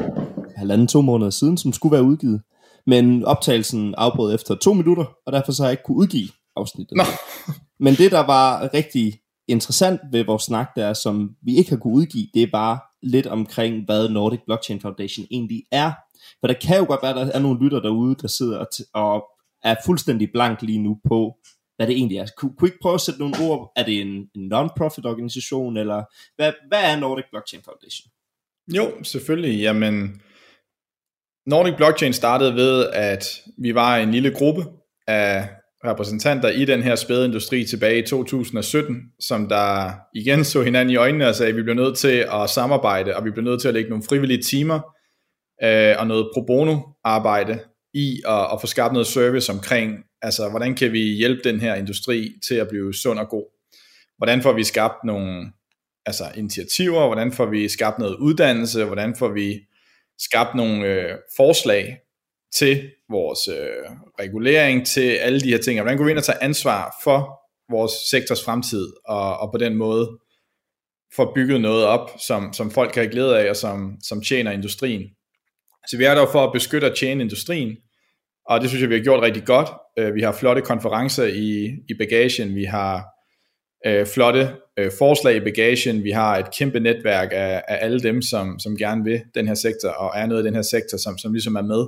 halvanden 0.57 0.87
to 0.87 1.01
måneder 1.01 1.31
siden, 1.31 1.57
som 1.57 1.73
skulle 1.73 1.93
være 1.93 2.03
udgivet. 2.03 2.41
Men 2.87 3.25
optagelsen 3.25 3.95
afbrød 3.99 4.35
efter 4.35 4.55
to 4.55 4.73
minutter, 4.73 5.05
og 5.27 5.33
derfor 5.33 5.53
så 5.53 5.63
har 5.63 5.69
jeg 5.69 5.73
ikke 5.73 5.83
kunne 5.83 5.97
udgive 5.97 6.29
afsnittet. 6.59 6.97
Nå. 6.97 7.05
Men 7.85 7.95
det, 7.95 8.13
der 8.13 8.27
var 8.27 8.75
rigtig 8.75 9.21
interessant 9.49 10.01
ved 10.13 10.25
vores 10.25 10.43
snak, 10.43 10.69
der 10.77 10.93
som 10.93 11.37
vi 11.43 11.57
ikke 11.57 11.71
har 11.71 11.77
kunne 11.77 11.95
udgive, 11.95 12.27
det 12.35 12.43
er 12.43 12.51
bare 12.53 12.79
lidt 13.03 13.27
omkring, 13.27 13.85
hvad 13.85 14.09
Nordic 14.09 14.41
Blockchain 14.47 14.81
Foundation 14.81 15.27
egentlig 15.31 15.63
er. 15.73 15.93
For 16.41 16.47
der 16.47 16.55
kan 16.55 16.79
jo 16.79 16.85
godt 16.85 17.03
være, 17.03 17.21
at 17.21 17.27
der 17.27 17.33
er 17.33 17.39
nogle 17.39 17.65
lytter 17.65 17.81
derude, 17.81 18.15
der 18.23 18.29
sidder 18.29 18.59
og, 18.59 18.69
og 18.95 19.25
er 19.65 19.75
fuldstændig 19.87 20.29
blank 20.33 20.63
lige 20.63 20.79
nu 20.79 21.01
på, 21.09 21.37
hvad 21.77 21.87
det 21.87 21.97
egentlig 21.97 22.19
er. 22.19 22.27
Kunne, 22.37 22.53
kunne 22.59 22.69
ikke 22.69 22.79
prøve 22.83 22.95
at 22.95 23.01
sætte 23.01 23.21
nogle 23.21 23.37
ord? 23.41 23.73
Er 23.77 23.85
det 23.85 24.01
en, 24.01 24.31
en 24.35 24.49
non-profit 24.49 25.07
organisation, 25.07 25.77
eller 25.77 26.05
hvad, 26.37 26.53
hvad 26.69 26.83
er 26.93 26.99
Nordic 27.01 27.25
Blockchain 27.31 27.63
Foundation? 27.65 28.11
Jo, 28.77 29.05
selvfølgelig. 29.05 29.61
Jamen, 29.61 30.23
Nordic 31.47 31.77
Blockchain 31.77 32.13
startede 32.13 32.55
ved, 32.55 32.87
at 32.93 33.25
vi 33.59 33.75
var 33.75 33.97
en 33.97 34.11
lille 34.11 34.35
gruppe 34.35 34.65
af 35.07 35.49
repræsentanter 35.85 36.49
i 36.49 36.65
den 36.65 36.83
her 36.83 36.97
spædeindustri 36.97 37.65
tilbage 37.65 37.99
i 37.99 38.07
2017, 38.07 38.97
som 39.21 39.49
der 39.49 39.93
igen 40.15 40.45
så 40.45 40.63
hinanden 40.63 40.93
i 40.93 40.97
øjnene 40.97 41.29
og 41.29 41.35
sagde, 41.35 41.51
at 41.51 41.57
vi 41.57 41.63
bliver 41.63 41.77
nødt 41.77 41.99
til 41.99 42.27
at 42.33 42.51
samarbejde, 42.51 43.17
og 43.17 43.25
vi 43.25 43.31
bliver 43.31 43.45
nødt 43.45 43.61
til 43.61 43.69
at 43.69 43.75
lægge 43.75 43.91
nogle 43.91 44.05
frivillige 44.09 44.43
timer 44.43 44.81
øh, 45.65 45.95
og 45.99 46.07
noget 46.07 46.31
pro 46.35 46.45
bono 46.47 46.79
arbejde 47.05 47.59
i 47.95 48.23
at, 48.29 48.53
at 48.53 48.61
få 48.61 48.67
skabt 48.67 48.93
noget 48.93 49.07
service 49.07 49.53
omkring, 49.53 49.99
altså 50.23 50.49
hvordan 50.49 50.75
kan 50.75 50.93
vi 50.93 51.01
hjælpe 51.01 51.41
den 51.45 51.61
her 51.61 51.75
industri 51.75 52.33
til 52.49 52.55
at 52.55 52.69
blive 52.69 52.95
sund 52.95 53.19
og 53.19 53.29
god? 53.29 53.45
Hvordan 54.19 54.43
får 54.43 54.53
vi 54.53 54.65
skabt 54.65 55.05
nogle 55.05 55.53
altså 56.07 56.25
initiativer, 56.37 57.07
hvordan 57.07 57.33
får 57.33 57.47
vi 57.47 57.69
skabt 57.69 57.99
noget 57.99 58.17
uddannelse, 58.17 58.85
hvordan 58.85 59.17
får 59.17 59.29
vi 59.29 59.61
skabt 60.19 60.55
nogle 60.55 60.87
øh, 60.87 61.15
forslag? 61.37 61.99
Til 62.55 62.91
vores 63.11 63.49
øh, 63.49 63.91
regulering, 64.21 64.87
til 64.87 65.11
alle 65.11 65.41
de 65.41 65.49
her 65.49 65.59
ting, 65.59 65.81
hvordan 65.81 65.99
går 65.99 66.05
vi 66.05 66.11
ind 66.11 66.19
og 66.19 66.25
tager 66.25 66.39
ansvar 66.43 66.95
for 67.05 67.41
vores 67.71 67.93
sektors 68.11 68.45
fremtid, 68.45 68.93
og, 69.05 69.39
og 69.39 69.53
på 69.53 69.59
den 69.59 69.75
måde 69.75 70.19
får 71.17 71.33
bygget 71.35 71.61
noget 71.61 71.85
op, 71.85 72.11
som, 72.27 72.53
som 72.53 72.71
folk 72.71 72.93
kan 72.93 73.03
have 73.03 73.13
glæde 73.13 73.39
af, 73.39 73.51
og 73.51 73.57
som, 73.57 73.97
som 74.03 74.23
tjener 74.23 74.51
industrien. 74.51 75.03
Så 75.89 75.97
vi 75.97 76.05
er 76.05 76.15
der 76.15 76.27
for 76.33 76.45
at 76.45 76.53
beskytte 76.53 76.91
og 76.91 76.97
tjene 76.97 77.23
industrien, 77.23 77.77
og 78.47 78.61
det 78.61 78.69
synes 78.69 78.83
jeg, 78.83 78.91
vi 78.91 78.95
har 78.95 79.03
gjort 79.03 79.23
rigtig 79.23 79.45
godt. 79.45 79.69
Øh, 79.99 80.15
vi 80.15 80.23
har 80.23 80.33
flotte 80.33 80.63
konferencer 80.63 81.25
i, 81.25 81.65
i 81.89 81.95
bagagen, 81.99 82.55
vi 82.55 82.65
har 82.65 83.07
øh, 83.87 84.07
flotte 84.07 84.55
øh, 84.79 84.91
forslag 84.99 85.37
i 85.37 85.41
bagagen, 85.41 86.05
vi 86.05 86.11
har 86.11 86.37
et 86.37 86.55
kæmpe 86.59 86.81
netværk 86.81 87.29
af, 87.33 87.63
af 87.69 87.79
alle 87.81 88.01
dem, 88.01 88.23
som, 88.23 88.59
som 88.59 88.77
gerne 88.77 89.05
vil 89.05 89.23
den 89.35 89.47
her 89.47 89.55
sektor, 89.55 89.89
og 89.89 90.21
er 90.21 90.27
noget 90.27 90.43
i 90.43 90.47
den 90.47 90.55
her 90.55 90.63
sektor, 90.63 90.99
som, 90.99 91.19
som 91.19 91.33
ligesom 91.33 91.57
er 91.57 91.63
med. 91.63 91.87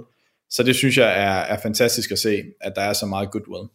Så 0.50 0.62
det 0.62 0.76
synes 0.76 0.96
jeg 0.96 1.22
er, 1.22 1.54
er 1.54 1.60
fantastisk 1.62 2.10
at 2.10 2.18
se, 2.18 2.42
at 2.60 2.72
der 2.76 2.82
er 2.82 2.92
så 2.92 3.06
meget 3.06 3.30
goodwill. 3.30 3.68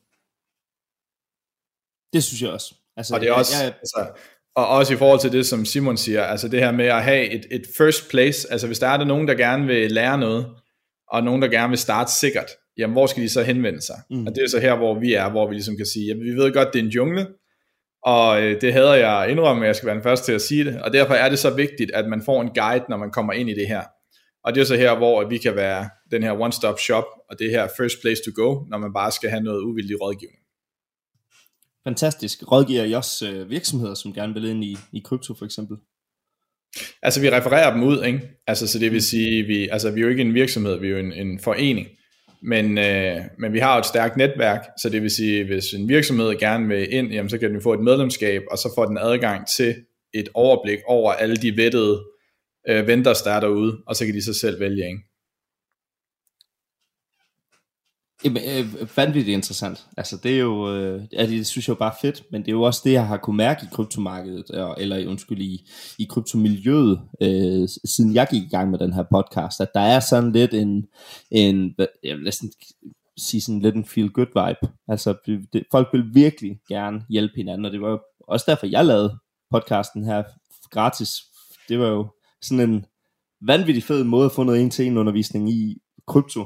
Det 2.13 2.23
synes 2.23 2.41
jeg 2.41 2.49
også. 2.49 2.75
Altså, 2.97 3.15
og 3.15 3.21
det 3.21 3.29
er 3.29 3.33
også, 3.33 3.57
jeg, 3.57 3.65
jeg, 3.65 3.73
altså, 3.79 4.07
og 4.55 4.67
også 4.67 4.93
i 4.93 4.97
forhold 4.97 5.19
til 5.19 5.31
det, 5.31 5.45
som 5.45 5.65
Simon 5.65 5.97
siger, 5.97 6.23
altså 6.23 6.47
det 6.47 6.59
her 6.59 6.71
med 6.71 6.85
at 6.85 7.03
have 7.03 7.29
et, 7.29 7.45
et 7.51 7.63
first 7.77 8.09
place, 8.09 8.51
altså 8.51 8.67
hvis 8.67 8.79
der 8.79 8.87
er 8.87 8.97
der 8.97 9.05
nogen, 9.05 9.27
der 9.27 9.33
gerne 9.33 9.65
vil 9.65 9.91
lære 9.91 10.17
noget, 10.17 10.47
og 11.07 11.23
nogen, 11.23 11.41
der 11.41 11.47
gerne 11.47 11.69
vil 11.69 11.77
starte 11.77 12.11
sikkert, 12.11 12.51
jamen 12.77 12.93
hvor 12.93 13.07
skal 13.07 13.23
de 13.23 13.29
så 13.29 13.43
henvende 13.43 13.81
sig? 13.81 13.95
Mm. 14.09 14.27
Og 14.27 14.35
det 14.35 14.43
er 14.43 14.49
så 14.49 14.59
her, 14.59 14.75
hvor 14.75 14.99
vi 14.99 15.13
er, 15.13 15.29
hvor 15.29 15.47
vi 15.47 15.53
ligesom 15.53 15.77
kan 15.77 15.85
sige, 15.85 16.05
jamen 16.05 16.23
vi 16.23 16.29
ved 16.29 16.53
godt, 16.53 16.73
det 16.73 16.79
er 16.79 16.83
en 16.83 16.89
jungle, 16.89 17.27
og 18.03 18.41
øh, 18.41 18.61
det 18.61 18.73
hader 18.73 18.93
jeg 18.93 19.29
indrømme, 19.29 19.63
at 19.63 19.67
jeg 19.67 19.75
skal 19.75 19.87
være 19.87 19.95
den 19.95 20.03
første 20.03 20.25
til 20.25 20.33
at 20.33 20.41
sige 20.41 20.65
det, 20.65 20.81
og 20.81 20.93
derfor 20.93 21.13
er 21.13 21.29
det 21.29 21.39
så 21.39 21.49
vigtigt, 21.49 21.91
at 21.91 22.07
man 22.07 22.21
får 22.21 22.41
en 22.41 22.49
guide, 22.49 22.85
når 22.89 22.97
man 22.97 23.11
kommer 23.11 23.33
ind 23.33 23.49
i 23.49 23.53
det 23.53 23.67
her. 23.67 23.83
Og 24.43 24.55
det 24.55 24.61
er 24.61 24.65
så 24.65 24.75
her, 24.75 24.95
hvor 24.95 25.25
vi 25.25 25.37
kan 25.37 25.55
være 25.55 25.89
den 26.15 26.23
her 26.23 26.33
one-stop 26.45 26.79
shop, 26.79 27.05
og 27.29 27.39
det 27.39 27.49
her 27.49 27.67
first 27.77 28.01
place 28.01 28.21
to 28.25 28.31
go, 28.43 28.65
når 28.69 28.77
man 28.77 28.93
bare 28.93 29.11
skal 29.11 29.29
have 29.29 29.43
noget 29.43 29.61
uvildig 29.61 30.01
rådgivning. 30.01 30.41
Fantastisk. 31.87 32.51
Rådgiver 32.51 32.83
I 32.83 32.93
også 32.93 33.31
øh, 33.31 33.49
virksomheder, 33.49 33.93
som 33.93 34.13
gerne 34.13 34.33
vil 34.33 34.49
ind 34.49 34.63
i, 34.63 34.77
i 34.93 34.99
krypto 35.05 35.33
for 35.33 35.45
eksempel? 35.45 35.77
Altså 37.01 37.21
vi 37.21 37.29
refererer 37.29 37.73
dem 37.73 37.83
ud, 37.83 38.03
ikke? 38.03 38.19
Altså 38.47 38.67
så 38.67 38.79
det 38.79 38.91
vil 38.91 39.03
sige, 39.03 39.43
vi, 39.43 39.69
altså 39.69 39.91
vi 39.91 39.99
er 39.99 40.03
jo 40.03 40.09
ikke 40.09 40.21
en 40.21 40.33
virksomhed, 40.33 40.79
vi 40.79 40.87
er 40.87 40.91
jo 40.91 40.97
en, 40.97 41.13
en 41.13 41.39
forening. 41.39 41.87
Men, 42.41 42.77
øh, 42.77 43.21
men 43.39 43.53
vi 43.53 43.59
har 43.59 43.73
jo 43.75 43.79
et 43.79 43.85
stærkt 43.85 44.17
netværk, 44.17 44.65
så 44.81 44.89
det 44.89 45.01
vil 45.01 45.11
sige, 45.11 45.43
hvis 45.43 45.73
en 45.73 45.89
virksomhed 45.89 46.39
gerne 46.39 46.67
vil 46.67 46.93
ind, 46.93 47.11
jamen, 47.11 47.29
så 47.29 47.37
kan 47.37 47.53
den 47.53 47.61
få 47.61 47.73
et 47.73 47.79
medlemskab, 47.79 48.41
og 48.51 48.57
så 48.57 48.71
får 48.75 48.85
den 48.85 48.97
adgang 48.97 49.47
til 49.47 49.75
et 50.13 50.29
overblik 50.33 50.79
over 50.87 51.13
alle 51.13 51.35
de 51.35 51.57
vettede 51.57 52.03
øh, 52.69 52.87
vendors, 52.87 53.21
der 53.21 53.31
er 53.31 53.39
derude, 53.39 53.77
og 53.87 53.95
så 53.95 54.05
kan 54.05 54.15
de 54.15 54.23
så 54.23 54.33
selv 54.33 54.59
vælge 54.59 54.85
en. 54.85 54.97
Jamen, 58.23 58.41
øh, 58.43 58.97
vanvittigt 58.97 59.33
interessant. 59.33 59.87
Altså, 59.97 60.17
det 60.23 60.35
er 60.35 60.39
jo, 60.39 60.75
øh, 60.75 61.03
altså, 61.13 61.35
det 61.35 61.47
synes 61.47 61.67
jeg 61.67 61.75
jo 61.75 61.79
bare 61.79 61.93
fedt, 62.01 62.23
men 62.31 62.41
det 62.41 62.47
er 62.47 62.51
jo 62.51 62.61
også 62.61 62.81
det, 62.83 62.91
jeg 62.91 63.07
har 63.07 63.17
kunne 63.17 63.37
mærke 63.37 63.63
i 63.63 63.69
kryptomarkedet, 63.71 64.75
eller 64.77 65.09
undskyld, 65.09 65.41
i, 65.41 65.69
i 65.99 66.05
kryptomiljøet, 66.09 67.01
øh, 67.21 67.67
siden 67.85 68.13
jeg 68.13 68.27
gik 68.31 68.43
i 68.43 68.49
gang 68.49 68.71
med 68.71 68.79
den 68.79 68.93
her 68.93 69.03
podcast, 69.11 69.61
at 69.61 69.71
der 69.73 69.79
er 69.79 69.99
sådan 69.99 70.31
lidt 70.31 70.53
en, 70.53 70.85
en 71.31 71.75
jeg 72.03 72.15
vil 72.15 72.23
næsten 72.23 72.51
sige 73.17 73.41
sådan 73.41 73.61
lidt 73.61 73.75
en 73.75 73.85
feel-good 73.85 74.47
vibe. 74.47 74.73
Altså, 74.87 75.15
det, 75.53 75.63
folk 75.71 75.87
vil 75.93 76.03
virkelig 76.13 76.59
gerne 76.69 77.01
hjælpe 77.09 77.33
hinanden, 77.35 77.65
og 77.65 77.71
det 77.71 77.81
var 77.81 77.89
jo 77.89 77.99
også 78.27 78.45
derfor, 78.47 78.65
jeg 78.65 78.85
lavede 78.85 79.17
podcasten 79.51 80.05
her 80.05 80.23
gratis. 80.71 81.09
Det 81.69 81.79
var 81.79 81.87
jo 81.87 82.07
sådan 82.41 82.69
en 82.69 82.85
vanvittig 83.41 83.83
fed 83.83 84.03
måde 84.03 84.25
at 84.25 84.31
få 84.31 84.43
noget 84.43 84.61
en-til-en 84.61 84.97
undervisning 84.97 85.49
i 85.49 85.77
krypto, 86.07 86.45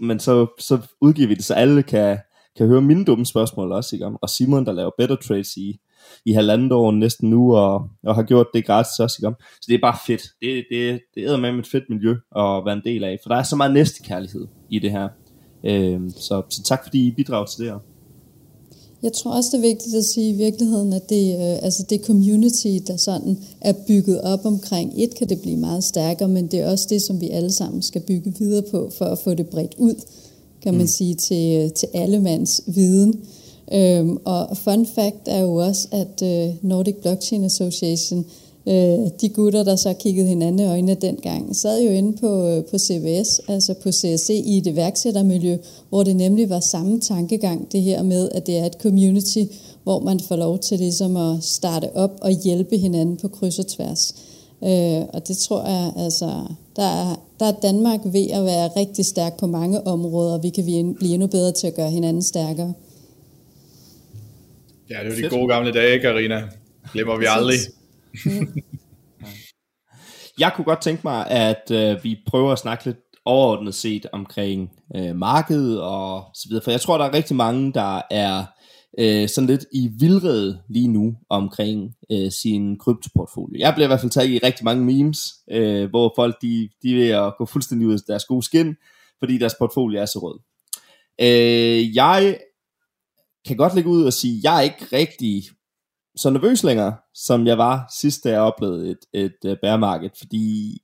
men 0.00 0.20
så, 0.20 0.46
så 0.58 0.78
udgiver 1.00 1.28
vi 1.28 1.34
det, 1.34 1.44
så 1.44 1.54
alle 1.54 1.82
kan, 1.82 2.18
kan 2.56 2.66
høre 2.66 2.82
mine 2.82 3.04
dumme 3.04 3.26
spørgsmål 3.26 3.72
også, 3.72 3.96
ikke? 3.96 4.06
og 4.22 4.30
Simon, 4.30 4.66
der 4.66 4.72
laver 4.72 4.90
Better 4.98 5.16
Trades 5.16 5.56
i, 5.56 5.80
i 6.24 6.32
halvandet 6.32 6.72
år 6.72 6.90
næsten 6.90 7.30
nu, 7.30 7.56
og, 7.56 7.90
og 8.02 8.14
har 8.14 8.22
gjort 8.22 8.46
det 8.54 8.66
gratis 8.66 8.98
også, 9.00 9.18
ikke? 9.22 9.44
så 9.54 9.66
det 9.68 9.74
er 9.74 9.80
bare 9.82 9.96
fedt. 10.06 10.22
Det, 10.42 10.64
det, 10.70 11.00
det 11.14 11.24
er 11.24 11.36
med 11.36 11.58
et 11.58 11.66
fedt 11.66 11.84
miljø 11.90 12.10
at 12.36 12.64
være 12.64 12.72
en 12.72 12.82
del 12.84 13.04
af, 13.04 13.18
for 13.22 13.28
der 13.28 13.36
er 13.36 13.42
så 13.42 13.56
meget 13.56 13.72
næstekærlighed 13.72 14.46
i 14.70 14.78
det 14.78 14.90
her. 14.90 15.08
Øh, 15.64 16.00
så, 16.10 16.42
så 16.50 16.62
tak 16.64 16.82
fordi 16.82 17.06
I 17.08 17.14
bidrager 17.16 17.46
til 17.46 17.64
det 17.64 17.72
her. 17.72 17.78
Jeg 19.04 19.12
tror 19.12 19.30
også, 19.30 19.48
det 19.52 19.58
er 19.58 19.68
vigtigt 19.68 19.94
at 19.94 20.04
sige 20.04 20.30
i 20.30 20.36
virkeligheden, 20.36 20.92
at 20.92 21.08
det, 21.08 21.34
øh, 21.34 21.62
altså 21.62 21.84
det 21.90 22.00
community, 22.04 22.78
der 22.86 22.96
sådan 22.96 23.38
er 23.60 23.72
bygget 23.86 24.20
op 24.20 24.46
omkring, 24.46 24.92
et 24.96 25.14
kan 25.14 25.28
det 25.28 25.40
blive 25.40 25.56
meget 25.56 25.84
stærkere, 25.84 26.28
men 26.28 26.46
det 26.46 26.60
er 26.60 26.70
også 26.70 26.86
det, 26.90 27.02
som 27.02 27.20
vi 27.20 27.30
alle 27.30 27.52
sammen 27.52 27.82
skal 27.82 28.00
bygge 28.00 28.34
videre 28.38 28.62
på, 28.62 28.90
for 28.98 29.04
at 29.04 29.18
få 29.18 29.34
det 29.34 29.46
bredt 29.46 29.74
ud, 29.78 29.94
kan 30.62 30.74
man 30.74 30.82
mm. 30.82 30.88
sige, 30.88 31.14
til, 31.14 31.62
øh, 31.62 31.72
til 31.72 31.88
allemands 31.94 32.60
viden. 32.66 33.20
Øhm, 33.72 34.18
og 34.24 34.56
fun 34.56 34.86
fact 34.86 35.22
er 35.26 35.40
jo 35.40 35.54
også, 35.54 35.88
at 35.90 36.22
øh, 36.22 36.54
Nordic 36.62 36.94
Blockchain 36.94 37.44
Association 37.44 38.18
Øh, 38.18 38.43
de 39.20 39.28
gutter, 39.34 39.62
der 39.64 39.76
så 39.76 39.92
kiggede 39.92 40.26
hinanden 40.26 40.60
i 40.60 40.68
øjnene 40.68 40.94
dengang, 40.94 41.56
sad 41.56 41.82
jo 41.82 41.90
inde 41.90 42.16
på, 42.16 42.48
øh, 42.48 42.64
på 42.64 42.78
CVS, 42.78 43.40
altså 43.48 43.74
på 43.82 43.92
CSC 43.92 44.30
i 44.44 44.58
et 44.58 44.66
iværksættermiljø, 44.66 45.56
hvor 45.88 46.02
det 46.02 46.16
nemlig 46.16 46.50
var 46.50 46.60
samme 46.60 47.00
tankegang, 47.00 47.72
det 47.72 47.82
her 47.82 48.02
med, 48.02 48.28
at 48.34 48.46
det 48.46 48.58
er 48.58 48.64
et 48.64 48.76
community, 48.82 49.42
hvor 49.82 50.00
man 50.00 50.20
får 50.20 50.36
lov 50.36 50.58
til 50.58 50.78
ligesom 50.78 51.16
at 51.16 51.44
starte 51.44 51.96
op 51.96 52.10
og 52.22 52.30
hjælpe 52.30 52.76
hinanden 52.76 53.16
på 53.16 53.28
kryds 53.28 53.58
og 53.58 53.66
tværs. 53.66 54.14
Øh, 54.64 55.02
og 55.12 55.28
det 55.28 55.36
tror 55.36 55.68
jeg, 55.68 55.92
altså, 55.96 56.26
der 56.76 56.82
er, 56.82 57.20
der 57.40 57.46
er 57.46 57.52
Danmark 57.62 58.00
ved 58.04 58.30
at 58.30 58.44
være 58.44 58.70
rigtig 58.76 59.04
stærk 59.04 59.38
på 59.38 59.46
mange 59.46 59.86
områder, 59.86 60.32
og 60.34 60.42
vi 60.42 60.48
kan 60.48 60.64
blive 60.64 61.14
endnu 61.14 61.26
bedre 61.26 61.52
til 61.52 61.66
at 61.66 61.74
gøre 61.74 61.90
hinanden 61.90 62.22
stærkere. 62.22 62.72
Ja, 64.90 64.94
det 65.04 65.12
er 65.12 65.16
jo 65.16 65.24
de 65.24 65.36
gode 65.36 65.48
gamle 65.48 65.72
dage, 65.72 66.00
Karina. 66.00 66.42
Glemmer 66.92 67.18
vi 67.18 67.24
aldrig. 67.28 67.58
Jeg 70.38 70.52
kunne 70.56 70.64
godt 70.64 70.82
tænke 70.82 71.00
mig, 71.04 71.30
at 71.30 71.70
øh, 71.70 72.04
vi 72.04 72.16
prøver 72.26 72.52
at 72.52 72.58
snakke 72.58 72.84
lidt 72.84 72.96
overordnet 73.24 73.74
set 73.74 74.06
omkring 74.12 74.70
øh, 74.96 75.16
markedet 75.16 75.80
og 75.80 76.24
så 76.34 76.48
videre, 76.48 76.64
for 76.64 76.70
jeg 76.70 76.80
tror, 76.80 76.98
der 76.98 77.04
er 77.04 77.14
rigtig 77.14 77.36
mange, 77.36 77.72
der 77.72 78.02
er 78.10 78.44
øh, 78.98 79.28
sådan 79.28 79.48
lidt 79.48 79.64
i 79.72 79.90
vildrede 79.98 80.62
lige 80.68 80.88
nu 80.88 81.14
omkring 81.30 81.94
øh, 82.12 82.30
sin 82.30 82.78
kryptoportfolio. 82.78 83.58
Jeg 83.58 83.74
bliver 83.74 83.86
i 83.86 83.88
hvert 83.88 84.00
fald 84.00 84.10
taget 84.10 84.30
i 84.30 84.38
rigtig 84.38 84.64
mange 84.64 84.84
memes, 84.84 85.18
øh, 85.50 85.90
hvor 85.90 86.12
folk 86.16 86.42
de, 86.42 86.68
de 86.82 86.90
er 86.90 86.96
ved 86.96 87.08
at 87.08 87.34
gå 87.38 87.46
fuldstændig 87.46 87.88
ud 87.88 87.94
af 87.94 88.00
deres 88.06 88.24
gode 88.24 88.42
skin, 88.42 88.76
fordi 89.18 89.38
deres 89.38 89.54
portfolio 89.58 90.00
er 90.00 90.06
så 90.06 90.18
rød. 90.18 90.38
Øh, 91.20 91.96
jeg 91.96 92.38
kan 93.46 93.56
godt 93.56 93.74
lægge 93.74 93.90
ud 93.90 94.04
og 94.04 94.12
sige, 94.12 94.38
at 94.38 94.44
jeg 94.44 94.56
er 94.56 94.60
ikke 94.60 94.86
rigtig 94.92 95.44
så 96.16 96.30
nervøs 96.30 96.62
længere, 96.62 96.96
som 97.14 97.46
jeg 97.46 97.58
var 97.58 97.92
sidst, 98.00 98.24
da 98.24 98.30
jeg 98.30 98.40
oplevede 98.40 98.90
et, 98.90 98.98
et 99.12 99.50
uh, 99.50 99.56
bæremarked, 99.62 100.10
fordi 100.18 100.78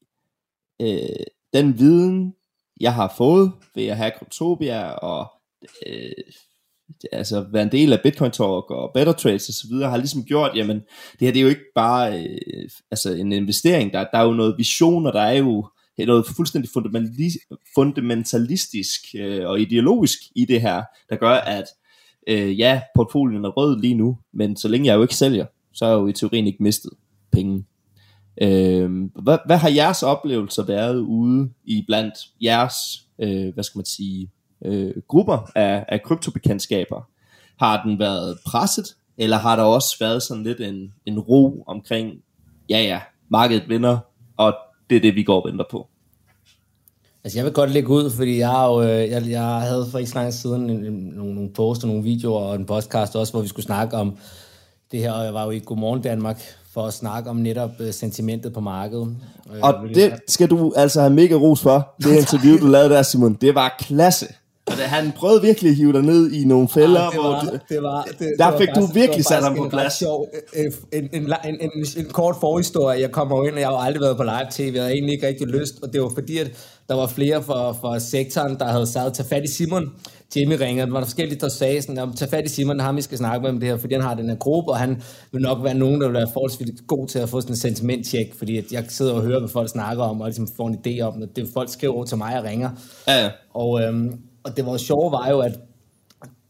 øh, 0.83 1.27
den 1.53 1.79
viden, 1.79 2.35
jeg 2.81 2.95
har 2.95 3.15
fået 3.17 3.53
ved 3.75 3.87
at 3.87 3.97
have 3.97 4.13
Cryptopia 4.19 4.91
og 4.91 5.33
øh, 5.87 6.13
altså 7.13 7.47
være 7.53 7.63
en 7.63 7.73
del 7.73 7.93
af 7.93 8.01
Bitcoin 8.03 8.31
Talk 8.31 8.71
og 8.71 8.91
Better 8.95 9.13
Trades 9.13 9.49
og 9.49 9.55
så 9.55 9.67
videre, 9.71 9.91
har 9.91 9.97
ligesom 9.97 10.25
gjort, 10.25 10.57
jamen 10.57 10.77
det 10.77 11.21
her 11.21 11.33
det 11.33 11.39
er 11.39 11.43
jo 11.43 11.49
ikke 11.49 11.73
bare 11.75 12.25
øh, 12.25 12.71
altså 12.91 13.13
en 13.13 13.33
investering, 13.33 13.93
der, 13.93 14.05
der 14.13 14.19
er 14.19 14.25
jo 14.25 14.33
noget 14.33 14.59
vision, 14.59 15.07
og 15.07 15.13
der 15.13 15.21
er 15.21 15.39
jo 15.39 15.69
noget 15.99 16.27
fuldstændig 16.37 16.71
fundamentalistisk 17.75 19.01
øh, 19.15 19.49
og 19.49 19.61
ideologisk 19.61 20.19
i 20.35 20.45
det 20.45 20.61
her, 20.61 20.83
der 21.11 21.17
gør, 21.17 21.35
at 21.35 21.65
øh, 22.27 22.59
ja, 22.59 22.81
portfolien 22.95 23.45
er 23.45 23.49
rød 23.49 23.81
lige 23.81 23.95
nu, 23.95 24.19
men 24.33 24.57
så 24.57 24.69
længe 24.69 24.87
jeg 24.87 24.97
jo 24.97 25.03
ikke 25.03 25.17
sælger, 25.17 25.47
så 25.73 25.85
er 25.85 25.89
jeg 25.89 25.99
jo 25.99 26.07
i 26.07 26.13
teorien 26.13 26.47
ikke 26.47 26.63
mistet 26.63 26.91
penge. 27.33 27.65
Øh, 28.43 28.91
hvad, 29.23 29.39
hvad 29.47 29.57
har 29.57 29.71
jeres 29.71 30.03
oplevelser 30.03 30.63
været 30.63 30.97
ude 30.97 31.51
i 31.65 31.85
blandt 31.87 32.15
jeres, 32.43 32.75
øh, 33.19 33.55
hvad 33.55 33.65
skal 33.65 33.79
man 33.79 33.85
sige, 33.85 34.31
øh, 34.65 34.93
grupper 35.09 35.51
af, 35.55 35.85
af 35.89 36.03
kryptobekendtskaber? 36.03 37.09
Har 37.59 37.83
den 37.83 37.99
været 37.99 38.39
presset, 38.47 38.97
eller 39.19 39.37
har 39.37 39.57
der 39.57 39.63
også 39.63 39.97
været 40.01 40.23
sådan 40.23 40.43
lidt 40.43 40.61
en, 40.61 40.93
en 41.07 41.19
ro 41.19 41.65
omkring, 41.67 42.13
ja 42.69 42.83
ja, 42.83 43.01
markedet 43.29 43.69
vinder, 43.69 43.99
og 44.37 44.57
det 44.91 44.97
er 44.97 45.01
det, 45.01 45.15
vi 45.15 45.23
går 45.23 45.41
og 45.41 45.49
venter 45.49 45.65
på? 45.71 45.89
Altså 47.25 47.39
jeg 47.39 47.45
vil 47.45 47.53
godt 47.53 47.71
lægge 47.71 47.89
ud, 47.89 48.11
fordi 48.11 48.39
jeg, 48.39 48.49
har 48.49 48.69
jo, 48.69 48.83
øh, 48.83 49.11
jeg, 49.11 49.23
jeg 49.31 49.43
havde 49.43 49.87
for 49.91 49.99
ikke 49.99 50.11
så 50.11 50.19
lang 50.19 50.35
siden 50.35 50.71
en, 50.71 50.85
en, 50.85 51.13
nogle, 51.17 51.35
nogle 51.35 51.51
poster, 51.55 51.87
nogle 51.87 52.03
videoer 52.03 52.41
og 52.41 52.55
en 52.55 52.65
podcast 52.65 53.17
også, 53.17 53.33
hvor 53.33 53.43
vi 53.43 53.49
skulle 53.49 53.67
snakke 53.67 53.97
om 53.97 54.17
det 54.93 55.01
her, 55.01 55.13
og 55.13 55.25
jeg 55.25 55.35
var 55.35 55.45
jo 55.45 55.51
i 55.51 55.59
Godmorgen 55.59 56.03
Danmark 56.03 56.41
for 56.73 56.83
at 56.87 56.93
snakke 56.93 57.31
om 57.31 57.37
netop 57.37 57.71
uh, 57.81 57.91
sentimentet 57.91 58.53
på 58.53 58.61
markedet. 58.61 59.17
Og 59.63 59.75
det 59.95 60.13
skal 60.29 60.51
du 60.51 60.73
altså 60.77 61.01
have 61.01 61.13
mega 61.13 61.35
ros 61.35 61.61
for, 61.61 61.95
det 61.99 62.17
interview, 62.17 62.59
du 62.59 62.67
lavede 62.67 62.91
der, 62.91 63.03
Simon. 63.03 63.35
Det 63.41 63.55
var 63.55 63.77
klasse. 63.79 64.27
Og 64.67 64.77
det, 64.77 64.85
han 64.85 65.13
prøvede 65.17 65.43
virkelig 65.43 65.71
at 65.71 65.77
hive 65.77 65.93
dig 65.93 66.03
ned 66.03 66.33
i 66.33 66.45
nogle 66.45 66.69
fælder, 66.69 67.01
ja, 67.01 67.11
det 67.11 67.19
var, 67.19 67.45
hvor 67.45 67.53
det, 67.53 67.61
det 67.69 67.83
var, 67.83 68.09
det, 68.19 68.35
der 68.39 68.51
det 68.51 68.59
fik 68.59 68.69
du 68.75 68.87
virkelig 68.95 69.25
sat 69.25 69.43
ham 69.43 69.57
på 69.57 69.69
plads. 69.69 69.93
Sjov, 69.93 70.29
en, 70.57 70.73
en, 70.93 71.09
en, 71.13 71.61
en, 71.61 71.87
en 71.97 72.05
kort 72.13 72.37
forhistorie. 72.41 73.01
Jeg 73.01 73.11
kommer 73.11 73.47
ind, 73.47 73.55
og 73.55 73.61
jeg 73.61 73.69
har 73.69 73.77
aldrig 73.77 74.01
været 74.01 74.17
på 74.17 74.23
live-tv, 74.23 74.75
jeg 74.75 74.83
havde 74.83 74.95
egentlig 74.95 75.13
ikke 75.13 75.27
rigtig 75.27 75.47
lyst, 75.47 75.75
og 75.83 75.93
det 75.93 76.03
var 76.03 76.11
fordi, 76.15 76.39
at 76.39 76.51
der 76.91 76.97
var 76.97 77.07
flere 77.07 77.43
fra, 77.43 77.73
fra 77.73 77.99
sektoren, 77.99 78.59
der 78.59 78.65
havde 78.65 78.87
sagt, 78.87 79.15
tag 79.15 79.27
fat 79.27 79.45
i 79.45 79.53
Simon. 79.53 79.93
Jamie 80.37 80.61
ringede, 80.61 80.87
der 80.87 80.93
var 80.93 81.05
forskellige, 81.05 81.41
der 81.41 81.49
sagde 81.49 81.83
sådan, 81.83 82.13
tag 82.13 82.29
fat 82.29 82.45
i 82.45 82.49
Simon, 82.49 82.81
ham 82.81 82.97
vi 82.97 83.03
skal 83.03 83.19
snakke 83.19 83.43
med 83.43 83.51
om 83.51 83.61
det 83.61 83.69
her, 83.69 83.77
fordi 83.77 83.95
han 83.95 84.03
har 84.03 84.15
den 84.15 84.29
her 84.29 84.37
gruppe, 84.37 84.71
og 84.71 84.79
han 84.79 85.03
vil 85.33 85.43
nok 85.43 85.65
være 85.65 85.75
nogen, 85.75 86.01
der 86.01 86.07
vil 86.07 86.15
være 86.15 86.27
forholdsvis 86.33 86.69
god 86.87 87.07
til 87.07 87.19
at 87.19 87.29
få 87.29 87.41
sådan 87.41 87.53
en 87.53 87.57
sentimenttjek, 87.57 88.35
fordi 88.35 88.59
at 88.59 88.73
jeg 88.73 88.85
sidder 88.89 89.13
og 89.13 89.23
hører, 89.23 89.39
hvad 89.39 89.49
folk 89.49 89.69
snakker 89.69 90.05
om, 90.05 90.21
og 90.21 90.27
ligesom 90.27 90.49
får 90.57 90.69
en 90.69 90.77
idé 90.87 91.01
om 91.01 91.23
det. 91.37 91.49
Folk 91.55 91.69
skriver 91.69 91.95
over 91.95 92.05
til 92.05 92.19
mig 92.19 92.39
og 92.39 92.45
ringer. 92.45 92.71
Ja, 93.09 93.23
ja. 93.23 93.31
Og, 93.55 93.83
øhm, 93.83 94.21
og 94.45 94.57
det 94.57 94.67
var 94.67 94.77
sjove 94.77 95.13
var 95.13 95.29
jo, 95.31 95.39
at 95.39 95.59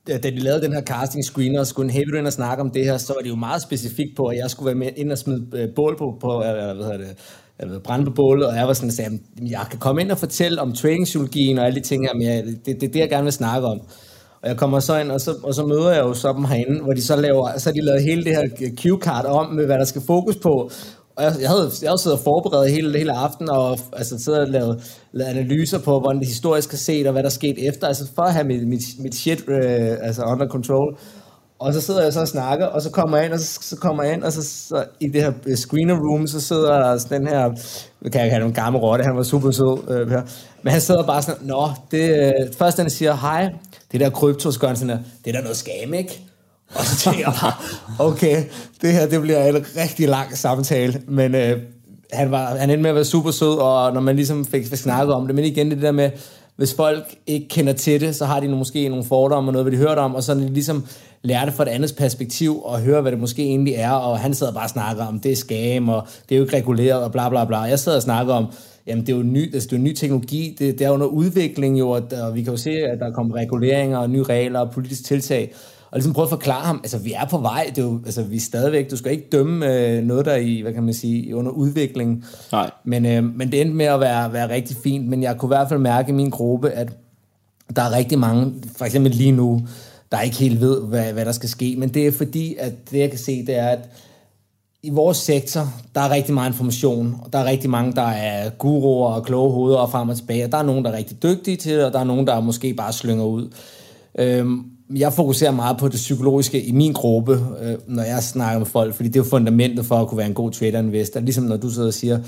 da 0.07 0.31
de 0.31 0.39
lavede 0.39 0.63
den 0.63 0.73
her 0.73 0.83
casting 0.83 1.25
screener, 1.25 1.61
og 1.61 1.67
skulle 1.67 1.93
en 1.93 2.15
ind 2.17 2.27
og 2.27 2.33
snakke 2.33 2.61
om 2.61 2.71
det 2.71 2.85
her, 2.85 2.97
så 2.97 3.13
var 3.13 3.23
det 3.23 3.29
jo 3.29 3.37
meget 3.37 3.63
specifikt 3.63 4.17
på, 4.17 4.27
at 4.27 4.37
jeg 4.37 4.51
skulle 4.51 4.67
være 4.67 4.75
med 4.75 4.91
ind 4.97 5.13
og 5.13 5.19
smide 5.19 5.47
øh, 5.53 5.69
bål 5.75 5.97
på, 5.99 6.17
på 6.21 6.45
øh, 6.45 6.55
hvad 6.55 6.75
hedder 6.75 6.97
det, 6.97 7.17
jeg 7.61 7.83
brænde 7.85 8.05
på 8.05 8.13
bålet, 8.17 8.47
og 8.47 8.57
jeg 8.57 8.67
var 8.67 8.73
sådan, 8.73 8.89
at 8.89 8.95
sagde, 8.95 9.19
jeg 9.51 9.67
kan 9.71 9.79
komme 9.79 10.01
ind 10.03 10.11
og 10.11 10.19
fortælle 10.19 10.61
om 10.61 10.73
træningspsykologien 10.73 11.59
og 11.59 11.67
alle 11.67 11.81
de 11.81 11.85
ting 11.85 12.07
her, 12.07 12.15
men 12.15 12.23
jeg, 12.23 12.45
det, 12.45 12.81
det 12.81 12.89
er 12.89 12.93
det, 12.93 13.01
jeg 13.01 13.09
gerne 13.09 13.25
vil 13.25 13.33
snakke 13.33 13.67
om. 13.67 13.81
Og 14.43 14.49
jeg 14.49 14.57
kommer 14.57 14.81
så 14.81 14.99
ind, 14.99 15.11
og 15.11 15.21
så, 15.21 15.35
og 15.43 15.55
så 15.55 15.67
møder 15.67 15.91
jeg 15.91 16.03
jo 16.03 16.15
så 16.15 16.33
dem 16.37 16.45
herinde, 16.45 16.83
hvor 16.83 16.93
de 16.93 17.03
så 17.03 17.17
laver, 17.17 17.59
så 17.59 17.73
de 17.73 17.81
lavet 17.81 18.03
hele 18.03 18.25
det 18.25 18.33
her 18.37 18.45
cue-card 18.81 19.27
om, 19.27 19.47
med 19.55 19.67
hvad 19.67 19.79
der 19.79 19.85
skal 19.85 20.03
fokus 20.07 20.37
på. 20.37 20.71
Og 21.17 21.25
jeg, 21.25 21.33
jeg 21.41 21.49
havde, 21.49 21.71
jeg 21.83 21.89
havde 21.91 22.03
siddet 22.03 22.19
og 22.19 22.25
forberedt 22.25 22.73
hele, 22.73 22.99
hele 22.99 23.13
aften, 23.13 23.51
og 23.51 23.79
altså, 23.93 24.19
siddet 24.19 24.41
og 24.41 24.49
lavet, 24.49 24.75
lavet 25.13 25.31
analyser 25.31 25.79
på, 25.79 26.01
hvordan 26.01 26.21
det 26.21 26.29
historisk 26.29 26.71
har 26.71 26.79
set, 26.79 27.07
og 27.07 27.13
hvad 27.13 27.23
der 27.23 27.29
skete 27.29 27.61
efter, 27.69 27.87
altså 27.87 28.05
for 28.15 28.23
at 28.23 28.35
have 28.35 28.47
mit, 28.47 28.69
mit, 28.69 28.85
mit 29.03 29.15
shit 29.15 29.41
øh, 29.49 30.09
altså 30.09 30.23
under 30.33 30.47
control. 30.49 30.99
Og 31.61 31.75
så 31.75 31.81
sidder 31.81 32.03
jeg 32.03 32.13
så 32.13 32.21
og 32.21 32.29
snakker, 32.29 32.67
og 32.67 32.83
så 32.83 32.91
kommer 32.91 33.17
jeg 33.17 33.27
ind, 33.27 33.33
og 33.33 33.41
så, 33.41 33.59
så 33.63 33.77
kommer 33.77 34.03
jeg 34.03 34.13
ind, 34.13 34.23
og 34.23 34.33
så, 34.33 34.43
så 34.43 34.85
i 35.01 35.09
det 35.09 35.23
her 35.23 35.33
øh, 35.47 35.57
screener 35.57 35.95
room, 35.95 36.27
så 36.27 36.41
sidder 36.41 36.73
der 36.73 36.99
den 37.19 37.27
her, 37.27 37.51
kan 38.13 38.21
jeg 38.21 38.31
have 38.31 38.45
en 38.45 38.53
gamle 38.53 38.79
rotte, 38.79 39.05
han 39.05 39.17
var 39.17 39.23
super 39.23 39.51
sød 39.51 39.91
øh, 39.91 40.11
her. 40.11 40.23
Men 40.63 40.73
han 40.73 40.81
sidder 40.81 41.03
bare 41.03 41.23
sådan, 41.23 41.47
nå, 41.47 41.71
det, 41.91 42.11
øh, 42.11 42.33
først 42.59 42.79
han 42.79 42.91
siger, 42.91 43.15
hej, 43.15 43.49
det 43.93 44.01
der 44.01 44.11
krypto, 44.11 44.51
så 44.51 44.59
sådan 44.59 44.89
der, 44.89 44.99
det 45.25 45.37
er 45.37 45.43
noget 45.43 45.57
skam, 45.57 45.95
ikke? 45.95 46.21
Og 46.75 46.85
så 46.85 46.97
tænker 46.97 47.21
jeg 47.21 47.35
bare, 47.43 47.53
okay, 47.99 48.45
det 48.83 48.93
her, 48.93 49.07
det 49.07 49.21
bliver 49.21 49.45
en 49.45 49.65
rigtig 49.77 50.09
lang 50.09 50.39
samtale, 50.39 51.03
men 51.09 51.35
øh, 51.35 51.59
han, 52.13 52.31
var, 52.31 52.57
han 52.57 52.71
endte 52.71 52.83
med 52.83 52.91
at 52.91 52.97
være 52.97 53.05
super 53.05 53.31
sød, 53.31 53.59
og 53.59 53.93
når 53.95 54.01
man 54.01 54.17
ligesom 54.17 54.47
fik, 54.47 54.67
fik 54.67 54.79
snakket 54.79 55.15
om 55.15 55.27
det, 55.27 55.35
men 55.35 55.45
igen 55.45 55.71
det 55.71 55.83
der 55.83 55.93
med, 55.93 56.11
hvis 56.61 56.75
folk 56.75 57.15
ikke 57.27 57.49
kender 57.49 57.73
til 57.73 58.01
det, 58.01 58.15
så 58.15 58.25
har 58.25 58.41
de 58.41 58.49
måske 58.49 58.89
nogle 58.89 59.05
fordomme 59.05 59.49
og 59.49 59.53
noget, 59.53 59.65
hvad 59.65 59.73
de 59.73 59.77
hørte 59.77 59.99
om, 59.99 60.15
og 60.15 60.23
så 60.23 60.35
de 60.35 60.53
ligesom 60.53 60.87
lærer 61.23 61.45
det 61.45 61.55
fra 61.55 61.63
et 61.63 61.69
andet 61.69 61.95
perspektiv, 61.99 62.63
og 62.63 62.81
høre, 62.81 63.01
hvad 63.01 63.13
det 63.13 63.21
måske 63.21 63.43
egentlig 63.43 63.75
er, 63.75 63.91
og 63.91 64.19
han 64.19 64.35
sidder 64.35 64.53
bare 64.53 64.65
og 64.65 64.71
snakker 64.71 65.07
om, 65.07 65.21
det 65.21 65.33
er 65.33 65.37
skam, 65.37 65.89
og 65.89 66.07
det 66.29 66.35
er 66.35 66.39
jo 66.39 66.45
ikke 66.45 66.57
reguleret, 66.57 67.03
og 67.03 67.13
bla 67.13 67.29
bla 67.29 67.45
bla. 67.45 67.59
Jeg 67.59 67.79
sidder 67.79 67.99
og 67.99 68.03
snakker 68.03 68.35
om, 68.35 68.47
jamen 68.87 69.07
det 69.07 69.13
er 69.13 69.17
jo 69.17 69.23
ny, 69.23 69.55
altså, 69.55 69.67
det 69.67 69.73
er 69.73 69.79
jo 69.79 69.83
ny 69.83 69.93
teknologi, 69.93 70.57
det, 70.59 70.79
det 70.79 70.87
er 70.87 70.91
under 70.91 71.07
udvikling 71.07 71.79
jo, 71.79 71.91
og, 71.91 72.03
og 72.23 72.35
vi 72.35 72.43
kan 72.43 72.53
jo 72.53 72.57
se, 72.57 72.71
at 72.71 72.99
der 73.01 73.11
kommer 73.11 73.37
reguleringer 73.37 73.99
og 73.99 74.11
nye 74.11 74.23
regler 74.23 74.61
og 74.61 74.71
politisk 74.71 75.05
tiltag, 75.05 75.53
og 75.91 75.99
ligesom 75.99 76.13
prøve 76.13 76.25
at 76.25 76.31
forklare 76.31 76.65
ham, 76.65 76.81
altså 76.83 76.99
vi 76.99 77.13
er 77.13 77.25
på 77.25 77.39
vej, 77.39 77.73
det 77.77 77.79
er 77.79 77.87
jo, 77.87 78.01
altså 78.07 78.23
vi 78.23 78.37
er 78.37 78.41
stadigvæk, 78.41 78.91
du 78.91 78.97
skal 78.97 79.13
ikke 79.13 79.29
dømme 79.33 79.77
øh, 79.77 80.03
noget, 80.03 80.27
der 80.27 80.33
er 80.33 80.37
i, 80.37 80.61
hvad 80.61 80.73
kan 80.73 80.83
man 80.83 80.95
sige, 80.95 81.37
under 81.37 81.51
udvikling. 81.51 82.25
Nej. 82.53 82.71
Men, 82.85 83.07
øh, 83.07 83.25
men 83.25 83.53
det 83.53 83.61
endte 83.61 83.77
med 83.77 83.87
at 83.87 84.01
være, 84.01 84.33
være 84.33 84.49
rigtig 84.51 84.77
fint, 84.77 85.09
men 85.09 85.23
jeg 85.23 85.37
kunne 85.37 85.47
i 85.47 85.55
hvert 85.57 85.69
fald 85.69 85.81
mærke 85.81 86.09
i 86.09 86.13
min 86.13 86.31
gruppe, 86.31 86.71
at 86.71 86.93
der 87.77 87.83
er 87.83 87.97
rigtig 87.97 88.19
mange, 88.19 88.55
for 88.77 88.85
eksempel 88.85 89.13
lige 89.13 89.33
nu, 89.33 89.61
der 90.13 90.21
ikke 90.21 90.37
helt 90.37 90.61
ved, 90.61 90.83
hvad, 90.83 91.13
hvad 91.13 91.25
der 91.25 91.33
skal 91.33 91.49
ske, 91.49 91.75
men 91.79 91.89
det 91.89 92.07
er 92.07 92.13
fordi, 92.13 92.57
at 92.59 92.91
det 92.91 92.99
jeg 92.99 93.11
kan 93.11 93.19
se, 93.19 93.47
det 93.47 93.59
er, 93.59 93.69
at 93.69 93.89
i 94.83 94.91
vores 94.91 95.17
sektor, 95.17 95.69
der 95.95 96.01
er 96.01 96.11
rigtig 96.11 96.35
meget 96.35 96.51
information, 96.51 97.17
og 97.23 97.33
der 97.33 97.39
er 97.39 97.45
rigtig 97.45 97.71
mange, 97.71 97.93
der 97.93 98.09
er 98.09 98.51
guruer 98.51 99.13
og 99.13 99.25
kloge 99.25 99.53
hoveder 99.53 99.79
og 99.79 99.91
frem 99.91 100.09
og 100.09 100.17
tilbage, 100.17 100.45
og 100.45 100.53
der 100.53 100.59
er 100.59 100.63
nogen, 100.63 100.85
der 100.85 100.91
er 100.91 100.97
rigtig 100.97 101.23
dygtige 101.23 101.57
til 101.57 101.77
det, 101.77 101.85
og 101.85 101.93
der 101.93 101.99
er 101.99 102.05
nogen, 102.05 102.27
der 102.27 102.41
måske 102.41 102.75
bare 102.75 102.93
slynger 102.93 103.25
ud. 103.25 103.55
Øhm, 104.19 104.65
jeg 104.97 105.13
fokuserer 105.13 105.51
meget 105.51 105.79
på 105.79 105.89
det 105.89 105.97
psykologiske 105.97 106.63
i 106.63 106.73
min 106.73 106.93
gruppe, 106.93 107.33
øh, 107.63 107.75
når 107.87 108.03
jeg 108.03 108.23
snakker 108.23 108.59
med 108.59 108.67
folk, 108.67 108.95
fordi 108.95 109.09
det 109.09 109.17
er 109.17 109.25
jo 109.25 109.31
fundamentet 109.31 109.87
for 109.87 109.97
at 109.97 110.09
kunne 110.09 110.19
være 110.19 110.27
en 110.27 110.35
god 110.35 110.51
trader-investor. 110.51 111.21
Ligesom 111.21 111.45
når 111.45 111.57
du 111.57 111.71
sidder 111.71 111.89
og 111.89 111.95
siger, 111.95 112.19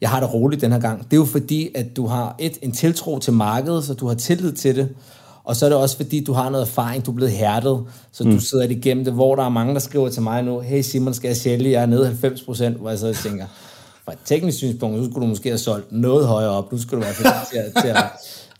jeg 0.00 0.10
har 0.10 0.20
det 0.20 0.34
roligt 0.34 0.60
den 0.62 0.72
her 0.72 0.78
gang. 0.78 1.04
Det 1.04 1.12
er 1.12 1.16
jo 1.16 1.24
fordi, 1.24 1.68
at 1.74 1.96
du 1.96 2.06
har 2.06 2.34
et 2.38 2.58
en 2.62 2.72
tiltro 2.72 3.18
til 3.18 3.32
markedet, 3.32 3.84
så 3.84 3.94
du 3.94 4.06
har 4.06 4.14
tillid 4.14 4.52
til 4.52 4.76
det, 4.76 4.88
og 5.44 5.56
så 5.56 5.64
er 5.64 5.70
det 5.70 5.78
også 5.78 5.96
fordi, 5.96 6.24
du 6.24 6.32
har 6.32 6.50
noget 6.50 6.66
erfaring, 6.66 7.06
du 7.06 7.10
er 7.10 7.14
blevet 7.14 7.32
hærdet, 7.32 7.84
så 8.12 8.24
mm. 8.24 8.30
du 8.30 8.40
sidder 8.40 8.66
det 8.66 8.76
igennem 8.76 9.04
det, 9.04 9.12
hvor 9.12 9.34
der 9.34 9.44
er 9.44 9.48
mange, 9.48 9.74
der 9.74 9.80
skriver 9.80 10.08
til 10.08 10.22
mig 10.22 10.42
nu, 10.42 10.60
hey 10.60 10.82
Simon, 10.82 11.14
skal 11.14 11.28
jeg 11.28 11.36
sælge? 11.36 11.70
Jeg 11.70 11.82
er 11.82 11.86
nede 11.86 12.06
90 12.06 12.42
procent, 12.42 12.76
hvor 12.76 12.90
jeg 12.90 12.98
så 12.98 13.14
tænker, 13.22 13.46
fra 14.04 14.12
et 14.12 14.18
teknisk 14.24 14.58
synspunkt, 14.58 14.98
så 14.98 15.10
skulle 15.10 15.24
du 15.24 15.28
måske 15.28 15.48
have 15.48 15.58
solgt 15.58 15.92
noget 15.92 16.26
højere 16.26 16.50
op, 16.50 16.72
nu 16.72 16.78
skulle 16.78 17.06
du 17.06 17.12
være 17.18 17.44
til, 17.50 17.58
at, 17.58 17.82
til, 17.82 17.88
at, 17.88 18.04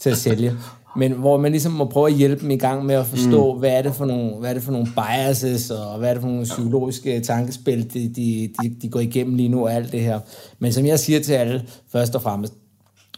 til 0.00 0.10
at 0.10 0.16
sælge 0.16 0.56
men 0.96 1.12
hvor 1.12 1.36
man 1.36 1.50
ligesom 1.50 1.72
må 1.72 1.84
prøve 1.84 2.06
at 2.06 2.14
hjælpe 2.14 2.42
dem 2.42 2.50
i 2.50 2.56
gang 2.56 2.86
med 2.86 2.94
at 2.94 3.06
forstå, 3.06 3.54
mm. 3.54 3.58
hvad, 3.58 3.70
er 3.70 3.82
det 3.82 3.94
for 3.94 4.04
nogle, 4.04 4.34
hvad 4.34 4.50
er 4.50 4.54
det 4.54 4.62
for 4.62 4.72
nogle 4.72 4.86
biases, 4.94 5.70
og 5.70 5.98
hvad 5.98 6.08
er 6.08 6.14
det 6.14 6.22
for 6.22 6.28
nogle 6.28 6.44
psykologiske 6.44 7.20
tankespil, 7.20 7.94
de, 7.94 8.08
de, 8.16 8.50
de, 8.62 8.74
de 8.82 8.88
går 8.88 9.00
igennem 9.00 9.34
lige 9.34 9.48
nu, 9.48 9.64
og 9.64 9.74
alt 9.74 9.92
det 9.92 10.00
her. 10.00 10.20
Men 10.58 10.72
som 10.72 10.86
jeg 10.86 10.98
siger 10.98 11.20
til 11.20 11.32
alle, 11.32 11.62
først 11.92 12.14
og 12.14 12.22
fremmest, 12.22 12.54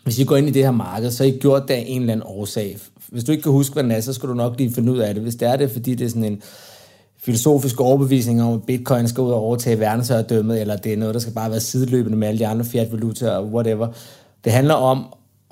hvis 0.05 0.19
I 0.19 0.25
går 0.25 0.37
ind 0.37 0.49
i 0.49 0.51
det 0.51 0.63
her 0.63 0.71
marked, 0.71 1.11
så 1.11 1.25
har 1.25 1.31
I 1.31 1.39
gjort 1.39 1.63
det 1.69 1.75
af 1.75 1.85
en 1.87 2.01
eller 2.01 2.13
anden 2.13 2.27
årsag. 2.27 2.79
Hvis 3.09 3.25
du 3.25 3.33
ikke 3.33 3.43
kan 3.43 3.53
huske, 3.53 3.73
hvad 3.73 3.83
den 3.83 3.91
er, 3.91 4.01
så 4.01 4.13
skal 4.13 4.29
du 4.29 4.35
nok 4.35 4.59
lige 4.59 4.73
finde 4.73 4.93
ud 4.93 4.99
af 4.99 5.15
det. 5.15 5.23
Hvis 5.23 5.35
det 5.35 5.49
er 5.49 5.57
det, 5.57 5.71
fordi 5.71 5.95
det 5.95 6.05
er 6.05 6.09
sådan 6.09 6.25
en 6.25 6.43
filosofisk 7.19 7.81
overbevisning 7.81 8.43
om, 8.43 8.55
at 8.55 8.63
bitcoin 8.63 9.09
skal 9.09 9.21
ud 9.21 9.31
og 9.31 9.41
overtage 9.41 9.81
verdensherredømmet, 9.81 10.61
eller 10.61 10.77
det 10.77 10.93
er 10.93 10.97
noget, 10.97 11.15
der 11.15 11.21
skal 11.21 11.35
bare 11.35 11.51
være 11.51 11.61
sideløbende 11.61 12.19
med 12.19 12.29
alle 12.29 12.39
de 12.39 12.47
andre 12.47 12.65
fiat-valutaer 12.65 13.31
og 13.31 13.47
whatever. 13.47 13.89
Det 14.45 14.53
handler 14.53 14.75
om 14.75 15.05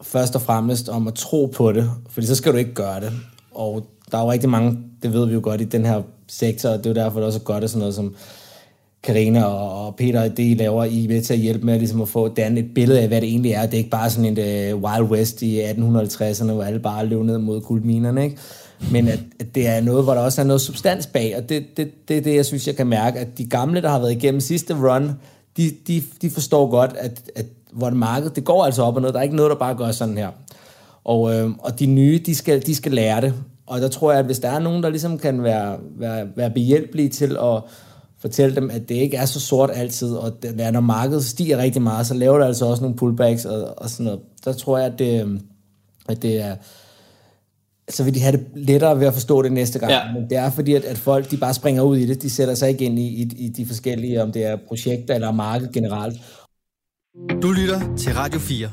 først 0.03 0.35
og 0.35 0.43
fremmest 0.43 0.89
om 0.89 1.09
at 1.09 1.15
tro 1.15 1.47
på 1.57 1.73
det, 1.73 1.91
fordi 2.09 2.27
så 2.27 2.35
skal 2.35 2.53
du 2.53 2.57
ikke 2.57 2.75
gøre 2.75 3.01
det. 3.01 3.13
Og 3.51 3.87
der 4.11 4.19
er 4.19 4.23
jo 4.23 4.33
rigtig 4.33 4.51
mange, 4.51 4.79
det 5.03 5.13
ved 5.13 5.27
vi 5.27 5.35
jo 5.35 5.41
godt 5.43 5.61
i 5.61 5.65
den 5.65 5.87
her 5.87 6.03
sektor, 6.29 6.69
og 6.69 6.79
det 6.79 6.87
er 6.87 6.91
jo 6.91 7.05
derfor, 7.05 7.19
det 7.19 7.27
også 7.27 7.39
er 7.39 7.45
godt, 7.45 7.65
at 7.65 7.71
sådan 7.71 7.79
noget 7.79 7.95
som 7.95 8.15
Karina 9.03 9.45
og 9.45 9.97
Peter, 9.97 10.29
det 10.29 10.43
I 10.43 10.55
laver, 10.55 10.85
I 10.85 11.05
er 11.05 11.09
med 11.09 11.23
til 11.23 11.35
at 11.35 11.41
hjælpe 11.41 11.67
med 11.67 11.79
ligesom 11.79 12.03
at 12.03 12.09
få 12.09 12.29
dannet 12.29 12.65
et 12.65 12.75
billede 12.75 13.01
af, 13.01 13.09
hvad 13.09 13.21
det 13.21 13.29
egentlig 13.29 13.53
er. 13.53 13.63
Det 13.67 13.75
er 13.75 13.79
ikke 13.79 13.91
bare 13.91 14.11
sådan 14.11 14.39
et 14.39 14.39
uh, 14.39 14.79
øh, 14.79 14.85
Wild 14.85 15.11
West 15.11 15.43
i 15.43 15.63
1850'erne, 15.63 16.53
hvor 16.53 16.63
alle 16.63 16.81
bare 16.81 17.07
løb 17.07 17.23
ned 17.23 17.39
mod 17.39 17.61
guldminerne, 17.61 18.25
ikke? 18.25 18.37
Men 18.93 19.09
at, 19.09 19.21
at 19.41 19.55
det 19.55 19.69
er 19.69 19.81
noget, 19.81 20.05
hvor 20.05 20.15
der 20.15 20.21
også 20.21 20.41
er 20.41 20.45
noget 20.45 20.61
substans 20.61 21.07
bag, 21.07 21.37
og 21.37 21.49
det, 21.49 21.65
det, 21.77 22.09
det 22.09 22.17
er 22.17 22.21
det, 22.21 22.35
jeg 22.35 22.47
synes, 22.47 22.67
jeg 22.67 22.77
kan 22.77 22.87
mærke, 22.87 23.19
at 23.19 23.39
de 23.39 23.45
gamle, 23.45 23.83
der 23.83 23.89
har 23.89 23.99
været 23.99 24.13
igennem 24.13 24.41
sidste 24.41 24.75
run, 24.75 25.11
de, 25.57 25.71
de, 25.87 26.03
de 26.23 26.31
forstår 26.31 26.71
godt, 26.71 26.93
at, 26.99 27.31
at 27.35 27.47
hvor 27.73 27.87
det 27.87 27.99
marked, 27.99 28.31
det 28.31 28.45
går 28.45 28.65
altså 28.65 28.83
op 28.83 28.97
og 28.97 29.03
ned. 29.03 29.13
Der 29.13 29.19
er 29.19 29.23
ikke 29.23 29.37
noget, 29.37 29.51
der 29.51 29.57
bare 29.57 29.75
gør 29.75 29.91
sådan 29.91 30.19
her. 30.19 30.31
Og, 31.05 31.35
øh, 31.35 31.51
og 31.59 31.79
de 31.81 31.87
nye, 31.87 32.23
de 32.27 32.35
skal, 32.35 32.67
de 32.67 32.75
skal 32.75 32.93
lære 32.93 33.21
det. 33.21 33.35
Og 33.67 33.81
der 33.81 33.89
tror 33.89 34.11
jeg, 34.11 34.19
at 34.19 34.27
hvis 34.27 34.39
der 34.39 34.51
er 34.51 34.59
nogen, 34.59 34.83
der 34.83 34.91
ligesom 34.91 35.19
kan 35.19 35.43
være, 35.43 35.79
være, 35.97 36.29
være 36.37 36.51
behjælpelige 36.51 37.09
til 37.09 37.37
at 37.37 37.63
fortælle 38.19 38.57
dem, 38.57 38.71
at 38.71 38.89
det 38.89 38.95
ikke 38.95 39.17
er 39.17 39.25
så 39.25 39.41
sort 39.41 39.71
altid, 39.75 40.15
og 40.15 40.43
det, 40.43 40.73
når 40.73 40.81
markedet 40.81 41.25
stiger 41.25 41.59
rigtig 41.59 41.83
meget, 41.83 42.07
så 42.07 42.15
laver 42.15 42.39
det 42.39 42.47
altså 42.47 42.67
også 42.67 42.83
nogle 42.83 42.97
pullbacks 42.97 43.45
og, 43.45 43.79
og 43.79 43.91
sådan 43.91 44.05
noget. 44.05 44.21
Der 44.45 44.53
tror 44.53 44.79
jeg, 44.79 44.87
at 44.87 44.99
det, 44.99 45.21
øhm, 45.21 45.41
at 46.09 46.23
det 46.23 46.41
er, 46.41 46.57
så 47.91 48.05
vil 48.05 48.15
de 48.15 48.21
have 48.21 48.33
det 48.33 48.47
lettere 48.55 49.01
ved 49.01 49.07
at 49.07 49.15
forstå 49.15 49.43
det 49.43 49.53
næste 49.53 49.79
gang. 49.79 49.93
Ja. 49.93 50.13
Men 50.15 50.31
det 50.31 50.39
er 50.39 50.51
fordi, 50.51 50.75
at, 50.75 50.85
at 50.85 50.99
folk 50.99 51.31
de 51.31 51.37
bare 51.37 51.55
springer 51.55 51.83
ud 51.83 51.97
i 51.97 52.07
det. 52.07 52.23
De 52.23 52.31
sætter 52.31 52.55
sig 52.55 52.69
ikke 52.69 52.85
ind 52.85 52.99
i, 52.99 53.23
i, 53.23 53.23
i 53.37 53.49
de 53.49 53.67
forskellige, 53.67 54.23
om 54.23 54.33
det 54.33 54.45
er 54.45 54.57
projekter 54.69 55.15
eller 55.15 55.33
marked 55.33 55.73
generelt. 55.73 56.17
Du 57.43 57.53
lytter 57.53 57.97
til 57.97 58.15
Radio 58.15 58.41
4. 58.41 58.71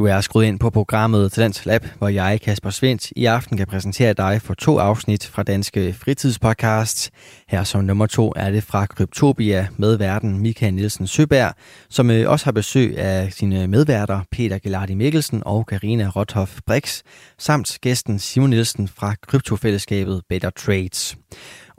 Du 0.00 0.04
er 0.06 0.20
skruet 0.20 0.44
ind 0.44 0.58
på 0.58 0.70
programmet 0.70 1.32
Talents 1.32 1.66
Lab, 1.66 1.86
hvor 1.98 2.08
jeg, 2.08 2.40
Kasper 2.44 2.70
Svendt, 2.70 3.12
i 3.16 3.24
aften 3.24 3.56
kan 3.56 3.66
præsentere 3.66 4.12
dig 4.12 4.42
for 4.42 4.54
to 4.54 4.78
afsnit 4.78 5.26
fra 5.26 5.42
Danske 5.42 5.92
Fritidspodcasts. 5.92 7.10
Her 7.48 7.64
som 7.64 7.84
nummer 7.84 8.06
to 8.06 8.32
er 8.36 8.50
det 8.50 8.64
fra 8.64 8.86
Kryptopia 8.86 9.68
med 9.76 9.96
verden 9.96 10.38
Michael 10.38 10.74
Nielsen 10.74 11.06
Søberg, 11.06 11.54
som 11.90 12.10
øh, 12.10 12.30
også 12.30 12.44
har 12.44 12.52
besøg 12.52 12.98
af 12.98 13.32
sine 13.32 13.68
medværter 13.68 14.20
Peter 14.32 14.58
Gelardi 14.58 14.94
Mikkelsen 14.94 15.42
og 15.46 15.66
Karina 15.66 16.08
Rothoff 16.16 16.58
Brix, 16.66 17.02
samt 17.38 17.78
gæsten 17.80 18.18
Simon 18.18 18.50
Nielsen 18.50 18.88
fra 18.88 19.14
kryptofællesskabet 19.26 20.22
Better 20.28 20.50
Trades. 20.50 21.16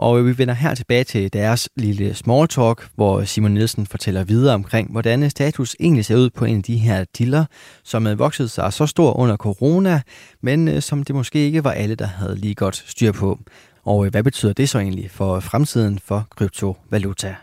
Og 0.01 0.25
vi 0.25 0.37
vender 0.37 0.53
her 0.53 0.75
tilbage 0.75 1.03
til 1.03 1.33
deres 1.33 1.69
lille 1.75 2.13
small 2.13 2.47
talk, 2.47 2.89
hvor 2.95 3.23
Simon 3.23 3.51
Nielsen 3.51 3.85
fortæller 3.85 4.23
videre 4.23 4.55
omkring, 4.55 4.91
hvordan 4.91 5.29
status 5.29 5.75
egentlig 5.79 6.05
ser 6.05 6.15
ud 6.15 6.29
på 6.29 6.45
en 6.45 6.57
af 6.57 6.63
de 6.63 6.77
her 6.77 7.05
diller, 7.17 7.45
som 7.83 8.05
havde 8.05 8.17
vokset 8.17 8.51
sig 8.51 8.73
så 8.73 8.85
stor 8.85 9.19
under 9.19 9.37
corona, 9.37 10.01
men 10.41 10.67
øh, 10.67 10.81
som 10.81 11.03
det 11.03 11.15
måske 11.15 11.39
ikke 11.39 11.63
var 11.63 11.71
alle, 11.71 11.95
der 11.95 12.05
havde 12.05 12.35
lige 12.35 12.55
godt 12.55 12.83
styr 12.87 13.11
på. 13.11 13.39
Og 13.83 14.05
øh, 14.05 14.11
hvad 14.11 14.23
betyder 14.23 14.53
det 14.53 14.69
så 14.69 14.79
egentlig 14.79 15.11
for 15.11 15.39
fremtiden 15.39 15.99
for 15.99 16.27
kryptovaluta? 16.35 17.35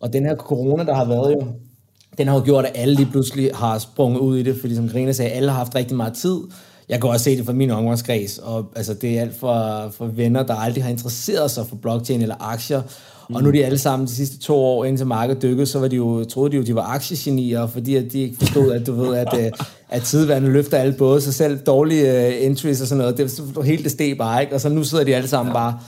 Og 0.00 0.12
den 0.12 0.26
her 0.26 0.36
corona, 0.36 0.84
der 0.84 0.94
har 0.94 1.04
været 1.04 1.32
jo, 1.32 1.46
den 2.18 2.28
har 2.28 2.34
jo 2.34 2.44
gjort, 2.44 2.64
at 2.64 2.72
alle 2.74 2.94
lige 2.94 3.10
pludselig 3.10 3.50
har 3.54 3.78
sprunget 3.78 4.20
ud 4.20 4.38
i 4.38 4.42
det, 4.42 4.56
fordi 4.60 4.74
som 4.74 4.88
Karina 4.88 5.12
sagde, 5.12 5.30
alle 5.30 5.50
har 5.50 5.58
haft 5.58 5.74
rigtig 5.74 5.96
meget 5.96 6.14
tid, 6.14 6.38
jeg 6.88 7.00
kan 7.00 7.10
også 7.10 7.24
se 7.24 7.36
det 7.36 7.46
fra 7.46 7.52
min 7.52 7.70
omgangskreds, 7.70 8.38
og 8.38 8.66
altså, 8.76 8.94
det 8.94 9.18
er 9.18 9.20
alt 9.20 9.34
for, 9.38 9.88
for 9.96 10.06
venner, 10.06 10.42
der 10.42 10.54
aldrig 10.54 10.84
har 10.84 10.90
interesseret 10.90 11.50
sig 11.50 11.66
for 11.66 11.76
blockchain 11.76 12.22
eller 12.22 12.34
aktier, 12.40 12.82
mm. 13.28 13.34
og 13.34 13.42
nu 13.42 13.50
de 13.50 13.64
alle 13.64 13.78
sammen 13.78 14.06
de 14.06 14.12
sidste 14.12 14.38
to 14.38 14.54
år, 14.54 14.84
indtil 14.84 15.06
markedet 15.06 15.42
dykkede, 15.42 15.66
så 15.66 15.78
var 15.78 15.88
de 15.88 15.96
jo, 15.96 16.24
troede 16.24 16.52
de 16.52 16.56
jo, 16.56 16.62
de 16.62 16.74
var 16.74 16.82
aktiegenier, 16.82 17.66
fordi 17.66 17.96
at 17.96 18.12
de 18.12 18.20
ikke 18.20 18.36
forstod, 18.38 18.72
at 18.72 18.86
du 18.86 18.92
ved, 18.92 19.16
at, 19.16 19.28
øh, 19.38 19.50
at 19.88 20.02
tidvandet 20.02 20.52
løfter 20.52 20.78
alle 20.78 20.92
både, 20.92 21.20
så 21.20 21.32
selv 21.32 21.58
dårlige 21.58 22.28
uh, 22.28 22.46
entries 22.46 22.80
og 22.80 22.86
sådan 22.86 22.98
noget, 22.98 23.18
det, 23.18 23.64
hele 23.64 23.82
det 23.82 23.92
steg 23.92 24.18
bare, 24.18 24.42
ikke? 24.42 24.54
og 24.54 24.60
så 24.60 24.68
nu 24.68 24.84
sidder 24.84 25.04
de 25.04 25.14
alle 25.16 25.28
sammen 25.28 25.52
bare, 25.52 25.78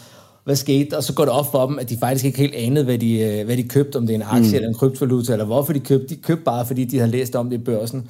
hvad 0.44 0.56
skete, 0.56 0.96
og 0.96 1.04
så 1.04 1.12
går 1.12 1.24
det 1.24 1.32
op 1.32 1.50
for 1.50 1.66
dem, 1.66 1.78
at 1.78 1.90
de 1.90 1.96
faktisk 2.00 2.24
ikke 2.24 2.38
helt 2.38 2.54
anede, 2.54 2.84
hvad 2.84 2.98
de, 2.98 3.18
øh, 3.20 3.44
hvad 3.44 3.56
de 3.56 3.62
købte, 3.62 3.96
om 3.96 4.06
det 4.06 4.14
er 4.14 4.18
en 4.18 4.26
aktie 4.30 4.48
mm. 4.48 4.54
eller 4.54 4.68
en 4.68 4.74
kryptovaluta, 4.74 5.32
eller 5.32 5.44
hvorfor 5.44 5.72
de 5.72 5.80
købte. 5.80 6.06
De 6.14 6.16
købte 6.16 6.44
bare, 6.44 6.66
fordi 6.66 6.84
de 6.84 6.98
har 6.98 7.06
læst 7.06 7.36
om 7.36 7.50
det 7.50 7.60
i 7.60 7.64
børsen. 7.64 8.08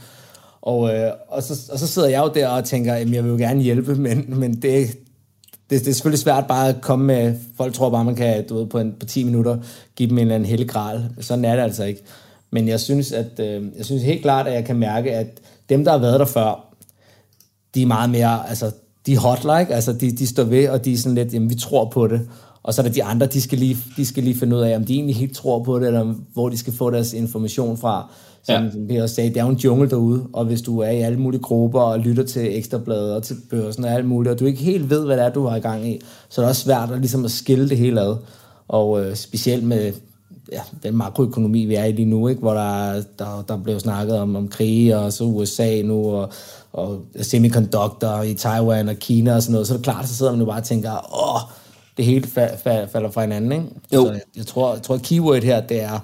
Og, 0.65 0.95
øh, 0.95 1.13
og, 1.29 1.43
så, 1.43 1.73
og 1.73 1.79
så 1.79 1.87
sidder 1.87 2.09
jeg 2.09 2.23
jo 2.23 2.31
der 2.35 2.49
og 2.49 2.65
tænker, 2.65 2.95
at 2.95 3.13
jeg 3.13 3.25
vil 3.25 3.31
jo 3.31 3.37
gerne 3.37 3.63
hjælpe, 3.63 3.95
men, 3.95 4.25
men 4.29 4.55
det, 4.55 4.99
det, 5.71 5.81
det 5.81 5.89
er 5.89 5.93
selvfølgelig 5.93 6.19
svært 6.19 6.47
bare 6.47 6.69
at 6.69 6.81
komme 6.81 7.05
med, 7.05 7.35
folk 7.57 7.75
tror 7.75 7.91
bare, 7.91 8.05
man 8.05 8.15
kan 8.15 8.47
du 8.47 8.59
ved, 8.59 8.67
på, 8.67 8.79
en, 8.79 8.95
på 9.01 9.07
10 9.07 9.25
minutter 9.25 9.59
give 9.97 10.09
dem 10.09 10.19
en 10.19 10.23
eller 10.23 10.35
anden 10.35 10.49
hellig 10.49 10.69
gral. 10.69 11.05
Sådan 11.21 11.45
er 11.45 11.57
det 11.57 11.63
altså 11.63 11.85
ikke. 11.85 12.03
Men 12.51 12.69
jeg 12.69 12.81
synes, 12.81 13.13
at, 13.13 13.41
øh, 13.41 13.63
jeg 13.77 13.85
synes 13.85 14.03
helt 14.03 14.23
klart, 14.23 14.47
at 14.47 14.55
jeg 14.55 14.65
kan 14.65 14.77
mærke, 14.77 15.15
at 15.15 15.41
dem, 15.69 15.85
der 15.85 15.91
har 15.93 15.99
været 15.99 16.21
der 16.21 16.27
før, 16.27 16.75
de 17.75 17.83
er 17.83 17.87
meget 17.87 18.11
mere, 18.11 18.49
altså, 18.49 18.71
de 19.07 19.13
er 19.13 19.19
hot-like, 19.19 19.75
altså 19.75 19.93
de, 19.93 20.11
de 20.11 20.27
står 20.27 20.45
ved, 20.45 20.69
og 20.69 20.85
de 20.85 20.93
er 20.93 20.97
sådan 20.97 21.15
lidt, 21.15 21.35
jamen 21.35 21.51
vi 21.51 21.55
tror 21.55 21.85
på 21.85 22.07
det. 22.07 22.29
Og 22.63 22.75
så 22.75 22.83
er 22.83 22.87
der 22.87 22.93
de 22.93 23.05
andre, 23.05 23.27
de 23.27 23.41
skal, 23.41 23.59
lige, 23.59 23.77
de 23.97 24.07
skal 24.07 24.23
lige 24.23 24.37
finde 24.37 24.57
ud 24.57 24.61
af, 24.61 24.77
om 24.77 24.85
de 24.85 24.95
egentlig 24.95 25.17
helt 25.17 25.35
tror 25.35 25.63
på 25.63 25.79
det, 25.79 25.87
eller 25.87 26.15
hvor 26.33 26.49
de 26.49 26.59
skal 26.59 26.73
få 26.73 26.91
deres 26.91 27.13
information 27.13 27.79
fra. 27.79 28.11
Som, 28.45 28.65
ja. 28.65 28.71
som 28.71 28.87
Peter 28.87 29.07
sagde, 29.07 29.29
det 29.29 29.37
er 29.37 29.45
jo 29.45 29.51
en 29.51 29.57
jungle 29.57 29.91
derude, 29.91 30.27
og 30.33 30.45
hvis 30.45 30.63
du 30.63 30.79
er 30.79 30.91
i 30.91 31.01
alle 31.01 31.19
mulige 31.19 31.43
grupper 31.43 31.81
og 31.81 31.99
lytter 31.99 32.25
til 32.25 32.59
ekstrabladet 32.59 33.15
og 33.15 33.23
til 33.23 33.37
børsen 33.51 33.85
og 33.85 33.91
alt 33.91 34.07
muligt, 34.07 34.33
og 34.33 34.41
du 34.41 34.47
ikke 34.47 34.63
helt 34.63 34.91
ved, 34.91 35.05
hvad 35.05 35.17
det 35.17 35.25
er, 35.25 35.33
du 35.33 35.47
har 35.47 35.57
i 35.57 35.61
gang 35.61 35.89
i, 35.89 36.01
så 36.29 36.41
er 36.41 36.45
det 36.45 36.51
også 36.51 36.63
svært 36.63 36.91
at, 36.91 36.99
ligesom 36.99 37.25
at 37.25 37.31
skille 37.31 37.69
det 37.69 37.79
hele 37.79 38.01
ad. 38.01 38.17
Og 38.69 39.05
øh, 39.05 39.17
specielt 39.17 39.65
med 39.65 39.93
ja, 40.53 40.61
den 40.83 40.97
makroøkonomi, 40.97 41.65
vi 41.65 41.75
er 41.75 41.85
i 41.85 41.93
lige 41.93 42.11
nu, 42.11 42.29
ikke? 42.29 42.41
hvor 42.41 42.55
der, 42.55 43.03
der, 43.19 43.45
der 43.49 43.57
blev 43.63 43.81
snakket 43.81 44.19
om, 44.19 44.37
om 44.37 44.49
krige, 44.49 44.99
og 44.99 45.13
så 45.13 45.25
USA 45.25 45.83
nu, 45.83 46.11
og, 46.11 46.33
og 46.73 47.01
semiconductor 47.21 48.23
i 48.23 48.35
Taiwan 48.35 48.89
og 48.89 48.97
Kina 48.97 49.35
og 49.35 49.43
sådan 49.43 49.53
noget, 49.53 49.67
så 49.67 49.75
er 49.75 49.77
det 49.77 49.85
klart, 49.85 50.09
så 50.09 50.15
sidder 50.15 50.33
man 50.33 50.41
jo 50.41 50.47
bare 50.47 50.61
og 50.61 50.65
tænker, 50.65 51.25
åh, 51.25 51.41
det 51.97 52.05
hele 52.05 52.27
fa- 52.27 52.55
fa- 52.55 52.93
falder 52.93 53.11
fra 53.11 53.21
hinanden. 53.21 53.53
Ikke? 53.53 53.65
Jo. 53.95 54.05
Så 54.05 54.13
jeg, 54.13 54.21
jeg, 54.37 54.47
tror, 54.47 54.73
jeg 54.73 54.83
tror, 54.83 54.95
at 54.95 55.03
keyword 55.03 55.43
her, 55.43 55.61
det 55.61 55.83
er, 55.83 55.99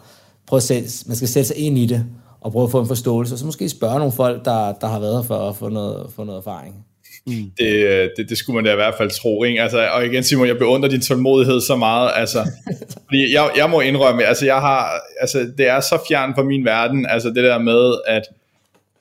prøv 0.46 0.56
at 0.56 0.62
sætte, 0.62 0.88
man 1.06 1.16
skal 1.16 1.28
sætte 1.28 1.48
sig 1.48 1.56
ind 1.56 1.78
i 1.78 1.86
det, 1.86 2.04
og 2.40 2.52
prøve 2.52 2.64
at 2.64 2.70
få 2.70 2.80
en 2.80 2.88
forståelse, 2.88 3.34
og 3.34 3.38
så 3.38 3.46
måske 3.46 3.68
spørge 3.68 3.98
nogle 3.98 4.12
folk, 4.12 4.44
der, 4.44 4.72
der 4.72 4.86
har 4.86 5.00
været 5.00 5.16
her 5.16 5.22
for 5.22 5.48
at 5.48 5.56
få 5.56 5.68
noget, 5.68 6.10
få 6.16 6.24
noget 6.24 6.38
erfaring. 6.38 6.86
Mm. 7.26 7.50
Det, 7.58 8.10
det, 8.16 8.28
det 8.28 8.38
skulle 8.38 8.54
man 8.54 8.64
da 8.64 8.72
i 8.72 8.74
hvert 8.74 8.94
fald 8.98 9.10
tro, 9.10 9.44
ikke? 9.44 9.62
Altså, 9.62 9.88
og 9.92 10.06
igen 10.06 10.22
Simon, 10.22 10.46
jeg 10.46 10.58
beundrer 10.58 10.90
din 10.90 11.00
tålmodighed 11.00 11.60
så 11.60 11.76
meget, 11.76 12.10
altså, 12.14 12.50
fordi 13.06 13.32
jeg, 13.32 13.50
jeg 13.56 13.70
må 13.70 13.80
indrømme, 13.80 14.24
altså 14.24 14.46
jeg 14.46 14.60
har, 14.60 15.00
altså 15.20 15.52
det 15.58 15.68
er 15.68 15.80
så 15.80 15.98
fjern 16.08 16.34
fra 16.34 16.42
min 16.42 16.64
verden, 16.64 17.06
altså 17.06 17.28
det 17.28 17.44
der 17.44 17.58
med, 17.58 17.94
at, 18.06 18.22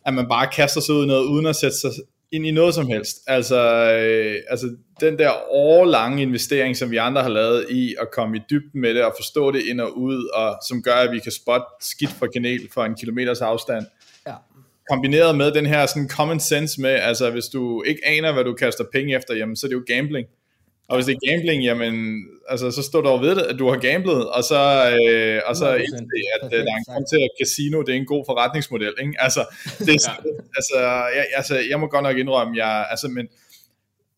at 0.05 0.13
man 0.13 0.25
bare 0.29 0.47
kaster 0.47 0.81
sig 0.81 0.95
ud 0.95 1.03
i 1.03 1.07
noget, 1.07 1.23
uden 1.23 1.45
at 1.45 1.55
sætte 1.55 1.77
sig 1.77 1.91
ind 2.31 2.45
i 2.45 2.51
noget 2.51 2.73
som 2.73 2.87
helst. 2.87 3.17
Altså, 3.27 3.59
øh, 3.93 4.35
altså 4.49 4.75
den 4.99 5.17
der 5.17 5.31
årlange 5.51 6.21
investering, 6.21 6.77
som 6.77 6.91
vi 6.91 6.97
andre 6.97 7.21
har 7.21 7.29
lavet 7.29 7.65
i 7.69 7.95
at 8.01 8.11
komme 8.11 8.37
i 8.37 8.41
dybden 8.49 8.81
med 8.81 8.93
det, 8.93 9.03
og 9.03 9.13
forstå 9.17 9.51
det 9.51 9.61
ind 9.69 9.81
og 9.81 9.97
ud, 9.97 10.29
og 10.33 10.57
som 10.67 10.83
gør, 10.83 10.93
at 10.93 11.11
vi 11.11 11.19
kan 11.19 11.31
spotte 11.31 11.65
skidt 11.81 12.11
fra 12.11 12.27
kanel 12.27 12.69
for 12.73 12.83
en 12.83 12.95
kilometers 12.95 13.41
afstand. 13.41 13.85
Ja. 14.27 14.33
Kombineret 14.89 15.37
med 15.37 15.51
den 15.51 15.65
her 15.65 15.85
sådan 15.85 16.09
common 16.09 16.39
sense 16.39 16.81
med, 16.81 16.89
altså 16.89 17.31
hvis 17.31 17.45
du 17.45 17.83
ikke 17.83 18.01
aner, 18.05 18.33
hvad 18.33 18.43
du 18.43 18.53
kaster 18.53 18.83
penge 18.93 19.15
efter, 19.15 19.35
jamen 19.35 19.55
så 19.55 19.67
er 19.67 19.69
det 19.69 19.75
jo 19.75 19.83
gambling. 19.87 20.27
Og 20.89 20.97
hvis 20.97 21.05
det 21.05 21.15
er 21.15 21.31
gambling, 21.31 21.63
jamen, 21.63 22.25
altså, 22.49 22.71
så 22.71 22.81
står 22.83 23.01
der 23.01 23.21
ved 23.21 23.35
det, 23.35 23.41
at 23.41 23.59
du 23.59 23.69
har 23.69 23.77
gamblet, 23.77 24.29
og 24.29 24.43
så, 24.43 24.61
øh, 25.01 25.41
og 25.45 25.55
så 25.55 25.73
indse, 25.75 26.19
at 26.41 26.53
øh, 26.53 26.59
der 26.65 26.71
er 26.73 26.77
en 26.77 26.93
grund 26.93 27.05
til, 27.11 27.19
at 27.27 27.29
casino 27.41 27.81
det 27.81 27.89
er 27.89 27.99
en 27.99 28.05
god 28.05 28.23
forretningsmodel. 28.27 28.93
Ikke? 29.01 29.13
Altså, 29.19 29.45
det, 29.79 29.87
ja. 29.87 30.13
altså, 30.57 30.77
jeg, 31.15 31.25
altså, 31.35 31.59
jeg 31.69 31.79
må 31.79 31.87
godt 31.87 32.03
nok 32.03 32.17
indrømme, 32.17 32.57
jeg, 32.57 32.87
altså, 32.89 33.07
men, 33.07 33.27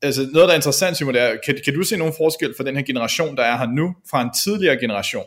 altså, 0.01 0.21
noget, 0.33 0.47
der 0.47 0.53
er 0.53 0.55
interessant, 0.55 0.97
Simon, 0.97 1.13
det 1.13 1.21
er, 1.21 1.37
kan, 1.45 1.59
kan 1.65 1.73
du 1.73 1.83
se 1.83 1.97
nogen 1.97 2.13
forskel 2.17 2.53
for 2.57 2.63
den 2.63 2.75
her 2.75 2.83
generation, 2.83 3.37
der 3.37 3.43
er 3.43 3.57
her 3.57 3.67
nu, 3.67 3.95
fra 4.11 4.21
en 4.21 4.29
tidligere 4.43 4.77
generation? 4.77 5.25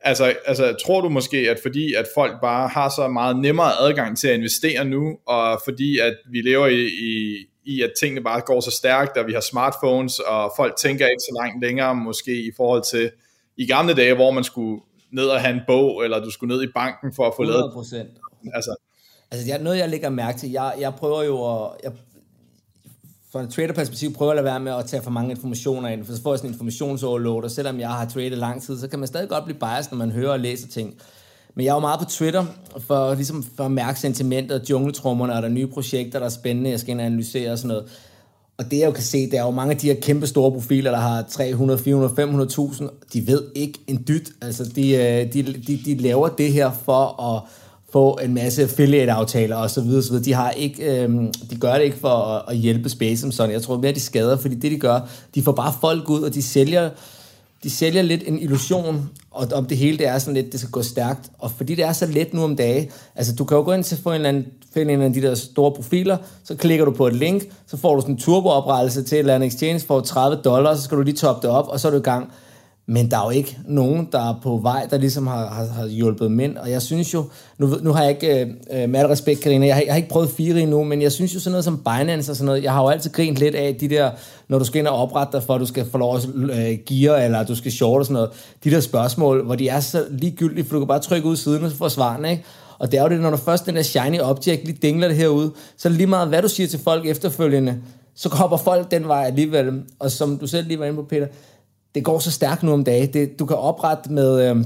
Altså, 0.00 0.34
altså, 0.46 0.76
tror 0.84 1.00
du 1.00 1.08
måske, 1.08 1.50
at 1.50 1.58
fordi 1.62 1.94
at 1.94 2.06
folk 2.14 2.40
bare 2.40 2.68
har 2.68 2.88
så 2.88 3.08
meget 3.08 3.36
nemmere 3.36 3.72
adgang 3.80 4.18
til 4.18 4.28
at 4.28 4.34
investere 4.34 4.84
nu, 4.84 5.18
og 5.26 5.60
fordi 5.64 5.98
at 5.98 6.16
vi 6.30 6.40
lever 6.40 6.66
i, 6.66 6.86
i, 6.86 7.36
i 7.64 7.82
at 7.82 7.92
tingene 8.00 8.20
bare 8.20 8.40
går 8.40 8.60
så 8.60 8.70
stærkt, 8.70 9.16
og 9.16 9.26
vi 9.26 9.32
har 9.32 9.40
smartphones, 9.40 10.18
og 10.18 10.52
folk 10.56 10.76
tænker 10.76 11.06
ikke 11.06 11.20
så 11.20 11.36
langt 11.40 11.64
længere, 11.64 11.94
måske 11.94 12.42
i 12.42 12.50
forhold 12.56 12.82
til 12.90 13.10
i 13.56 13.66
gamle 13.66 13.94
dage, 13.94 14.14
hvor 14.14 14.30
man 14.30 14.44
skulle 14.44 14.82
ned 15.12 15.26
og 15.26 15.40
have 15.40 15.54
en 15.54 15.60
bog, 15.66 16.04
eller 16.04 16.20
du 16.24 16.30
skulle 16.30 16.54
ned 16.56 16.62
i 16.62 16.72
banken 16.74 17.12
for 17.12 17.26
at 17.26 17.32
få 17.36 17.42
100%. 17.42 17.46
lavet... 17.46 18.06
Altså, 18.54 18.76
altså 19.30 19.46
jeg, 19.46 19.58
noget 19.62 19.78
jeg 19.78 19.88
lægger 19.88 20.10
mærke 20.10 20.38
til, 20.38 20.50
jeg, 20.50 20.74
jeg 20.80 20.94
prøver 20.94 21.22
jo 21.22 21.64
at, 21.64 21.70
jeg, 21.84 21.92
fra 23.32 23.42
et 23.42 23.50
traderperspektiv 23.50 24.14
prøver 24.14 24.32
at 24.32 24.36
lade 24.36 24.44
være 24.44 24.60
med 24.60 24.72
at 24.72 24.86
tage 24.86 25.02
for 25.02 25.10
mange 25.10 25.30
informationer 25.30 25.88
ind, 25.88 26.04
for 26.04 26.12
så 26.12 26.22
får 26.22 26.32
jeg 26.32 26.38
sådan 26.38 26.50
en 26.50 26.54
informationsoverload, 26.54 27.44
og 27.44 27.50
selvom 27.50 27.80
jeg 27.80 27.88
har 27.88 28.08
tradet 28.08 28.38
lang 28.38 28.62
tid, 28.62 28.78
så 28.80 28.88
kan 28.88 28.98
man 28.98 29.08
stadig 29.08 29.28
godt 29.28 29.44
blive 29.44 29.58
biased, 29.58 29.92
når 29.92 29.98
man 29.98 30.10
hører 30.10 30.32
og 30.32 30.40
læser 30.40 30.68
ting. 30.68 31.00
Men 31.54 31.64
jeg 31.64 31.70
er 31.70 31.74
jo 31.74 31.80
meget 31.80 32.00
på 32.00 32.04
Twitter, 32.04 32.44
for, 32.78 33.14
ligesom 33.14 33.44
for 33.56 33.64
at 33.64 33.70
mærke 33.70 34.00
sentimentet, 34.00 34.70
jungletrummerne, 34.70 35.32
og 35.32 35.42
der 35.42 35.48
er 35.48 35.52
nye 35.52 35.66
projekter, 35.66 36.18
der 36.18 36.26
er 36.26 36.30
spændende, 36.30 36.70
jeg 36.70 36.80
skal 36.80 36.90
ind 36.90 37.00
og 37.00 37.06
analysere 37.06 37.52
og 37.52 37.58
sådan 37.58 37.68
noget. 37.68 37.84
Og 38.58 38.70
det 38.70 38.78
jeg 38.78 38.86
jo 38.86 38.90
kan 38.90 39.02
se, 39.02 39.30
det 39.30 39.38
er 39.38 39.42
jo 39.42 39.50
mange 39.50 39.72
af 39.72 39.78
de 39.78 39.86
her 39.86 40.00
kæmpe 40.00 40.26
store 40.26 40.52
profiler, 40.52 40.90
der 40.90 40.98
har 40.98 41.22
300, 41.22 41.78
400, 41.78 42.46
500.000, 42.48 42.88
de 43.12 43.26
ved 43.26 43.42
ikke 43.54 43.78
en 43.86 44.04
dyt. 44.08 44.30
Altså, 44.42 44.64
de, 44.64 44.90
øh, 44.90 45.32
de, 45.32 45.42
de, 45.42 45.80
de 45.84 45.94
laver 45.94 46.28
det 46.28 46.52
her 46.52 46.70
for 46.84 47.22
at 47.22 47.42
få 47.92 48.18
en 48.22 48.34
masse 48.34 48.62
affiliate-aftaler 48.62 49.56
og 49.56 49.70
så 49.70 49.80
videre, 49.80 50.02
så 50.02 50.10
videre. 50.10 50.24
De, 50.24 50.32
har 50.32 50.50
ikke, 50.50 51.02
øhm, 51.02 51.32
de 51.50 51.56
gør 51.56 51.74
det 51.74 51.82
ikke 51.82 51.96
for 51.96 52.08
at, 52.08 52.42
at 52.48 52.56
hjælpe 52.56 52.88
Space 52.88 53.20
som 53.20 53.32
sådan. 53.32 53.52
Jeg 53.52 53.62
tror 53.62 53.78
mere, 53.78 53.92
de 53.92 54.00
skader, 54.00 54.36
fordi 54.36 54.54
det, 54.54 54.70
de 54.70 54.78
gør, 54.78 55.00
de 55.34 55.42
får 55.42 55.52
bare 55.52 55.74
folk 55.80 56.10
ud, 56.10 56.22
og 56.22 56.34
de 56.34 56.42
sælger, 56.42 56.90
de 57.62 57.70
sælger 57.70 58.02
lidt 58.02 58.22
en 58.26 58.38
illusion, 58.38 59.10
og 59.30 59.48
om 59.52 59.66
det 59.66 59.76
hele 59.76 59.98
det 59.98 60.06
er 60.06 60.18
sådan 60.18 60.34
lidt, 60.34 60.52
det 60.52 60.60
skal 60.60 60.70
gå 60.70 60.82
stærkt. 60.82 61.30
Og 61.38 61.50
fordi 61.50 61.74
det 61.74 61.84
er 61.84 61.92
så 61.92 62.06
let 62.06 62.34
nu 62.34 62.44
om 62.44 62.56
dage, 62.56 62.90
altså 63.14 63.34
du 63.34 63.44
kan 63.44 63.56
jo 63.56 63.62
gå 63.62 63.72
ind 63.72 63.84
til 63.84 63.98
få 64.02 64.08
en 64.10 64.14
eller 64.14 64.28
anden, 64.28 64.46
finde 64.74 64.94
en 64.94 65.02
af 65.02 65.12
de 65.12 65.22
der 65.22 65.34
store 65.34 65.72
profiler, 65.72 66.16
så 66.44 66.54
klikker 66.54 66.84
du 66.84 66.90
på 66.90 67.06
et 67.06 67.16
link, 67.16 67.42
så 67.66 67.76
får 67.76 67.94
du 67.94 68.00
sådan 68.00 68.14
en 68.14 68.20
turbooprettelse 68.20 69.02
til 69.02 69.16
et 69.16 69.18
eller 69.18 69.34
andet 69.34 69.46
exchange 69.46 69.80
for 69.80 70.00
30 70.00 70.42
dollars, 70.42 70.78
så 70.78 70.84
skal 70.84 70.98
du 70.98 71.02
lige 71.02 71.16
toppe 71.16 71.46
det 71.46 71.56
op, 71.56 71.68
og 71.68 71.80
så 71.80 71.88
er 71.88 71.92
du 71.92 71.98
i 71.98 72.02
gang. 72.02 72.32
Men 72.86 73.10
der 73.10 73.18
er 73.18 73.24
jo 73.24 73.30
ikke 73.30 73.58
nogen, 73.66 74.08
der 74.12 74.30
er 74.30 74.40
på 74.42 74.56
vej, 74.56 74.86
der 74.90 74.98
ligesom 74.98 75.26
har, 75.26 75.46
har, 75.48 75.66
har 75.66 75.86
hjulpet 75.86 76.32
mænd. 76.32 76.56
Og 76.56 76.70
jeg 76.70 76.82
synes 76.82 77.14
jo, 77.14 77.24
nu, 77.58 77.76
nu 77.82 77.92
har 77.92 78.02
jeg 78.02 78.10
ikke, 78.10 78.40
øh, 78.40 78.48
øh, 78.72 78.88
med 78.88 79.00
al 79.00 79.06
respekt, 79.06 79.40
Karina, 79.40 79.66
jeg 79.66 79.74
har, 79.74 79.82
jeg 79.82 79.92
har 79.92 79.96
ikke 79.96 80.08
prøvet 80.08 80.30
fire 80.30 80.60
endnu, 80.60 80.84
men 80.84 81.02
jeg 81.02 81.12
synes 81.12 81.34
jo 81.34 81.40
sådan 81.40 81.52
noget 81.52 81.64
som 81.64 81.78
Binance 81.78 82.32
og 82.32 82.36
sådan 82.36 82.46
noget, 82.46 82.62
jeg 82.62 82.72
har 82.72 82.82
jo 82.82 82.88
altid 82.88 83.10
grint 83.10 83.36
lidt 83.36 83.54
af 83.54 83.76
de 83.80 83.88
der, 83.88 84.10
når 84.48 84.58
du 84.58 84.64
skal 84.64 84.78
ind 84.78 84.86
og 84.86 84.96
oprette 84.96 85.32
dig 85.32 85.42
for, 85.42 85.54
at 85.54 85.60
du 85.60 85.66
skal 85.66 85.90
få 85.90 85.98
lov 85.98 86.16
at 86.16 86.28
øh, 86.34 86.78
gear, 86.86 87.16
eller 87.16 87.44
du 87.44 87.54
skal 87.54 87.72
short 87.72 87.98
og 87.98 88.06
sådan 88.06 88.14
noget, 88.14 88.30
de 88.64 88.70
der 88.70 88.80
spørgsmål, 88.80 89.44
hvor 89.44 89.54
de 89.54 89.68
er 89.68 89.80
så 89.80 90.04
ligegyldige, 90.10 90.64
for 90.64 90.72
du 90.72 90.80
kan 90.80 90.88
bare 90.88 91.00
trykke 91.00 91.28
ud 91.28 91.36
siden, 91.36 91.64
og 91.64 91.72
få 91.72 91.88
svarene, 91.88 92.30
ikke? 92.30 92.44
Og 92.78 92.92
det 92.92 92.98
er 92.98 93.02
jo 93.02 93.08
det, 93.08 93.20
når 93.20 93.30
du 93.30 93.36
først 93.36 93.66
den 93.66 93.76
der 93.76 93.82
shiny 93.82 94.20
object 94.20 94.64
lige 94.64 94.78
dingler 94.82 95.08
det 95.08 95.16
herude, 95.16 95.50
så 95.76 95.88
er 95.88 95.90
det 95.90 95.96
lige 95.96 96.06
meget, 96.06 96.28
hvad 96.28 96.42
du 96.42 96.48
siger 96.48 96.66
til 96.66 96.78
folk 96.78 97.06
efterfølgende, 97.06 97.76
så 98.14 98.28
hopper 98.28 98.56
folk 98.56 98.90
den 98.90 99.08
vej 99.08 99.24
alligevel. 99.24 99.82
Og 99.98 100.10
som 100.10 100.38
du 100.38 100.46
selv 100.46 100.66
lige 100.68 100.78
var 100.78 100.84
inde 100.84 100.96
på, 100.96 101.02
Peter, 101.02 101.26
det 101.94 102.04
går 102.04 102.18
så 102.18 102.30
stærkt 102.30 102.62
nu 102.62 102.72
om 102.72 102.84
dagen. 102.84 103.12
Det, 103.12 103.38
du 103.38 103.46
kan 103.46 103.56
oprette 103.56 104.12
med, 104.12 104.50
øh, 104.50 104.56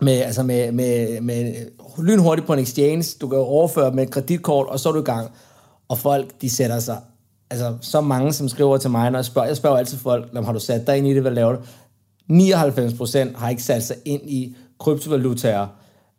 med, 0.00 0.12
altså 0.12 0.42
med, 0.42 0.72
med, 0.72 1.20
med 1.20 1.54
lynhurtigt 1.98 2.46
på 2.46 2.52
en 2.52 2.58
exchange, 2.58 3.16
du 3.20 3.28
kan 3.28 3.38
overføre 3.38 3.92
med 3.92 4.02
et 4.02 4.10
kreditkort, 4.10 4.66
og 4.66 4.80
så 4.80 4.88
er 4.88 4.92
du 4.92 5.00
i 5.00 5.04
gang. 5.04 5.30
Og 5.88 5.98
folk, 5.98 6.40
de 6.40 6.50
sætter 6.50 6.78
sig, 6.78 6.98
altså 7.50 7.76
så 7.80 8.00
mange, 8.00 8.32
som 8.32 8.48
skriver 8.48 8.76
til 8.76 8.90
mig, 8.90 9.10
når 9.10 9.18
jeg 9.18 9.24
spørger, 9.24 9.48
jeg 9.48 9.56
spørger 9.56 9.76
altid 9.76 9.98
folk, 9.98 10.34
har 10.34 10.52
du 10.52 10.60
sat 10.60 10.86
dig 10.86 10.98
ind 10.98 11.06
i 11.06 11.14
det, 11.14 11.22
hvad 11.22 11.32
laver 11.32 11.52
du? 11.52 11.58
99% 12.30 13.38
har 13.38 13.48
ikke 13.48 13.62
sat 13.62 13.82
sig 13.82 13.96
ind 14.04 14.30
i 14.30 14.56
kryptovalutaer. 14.78 15.66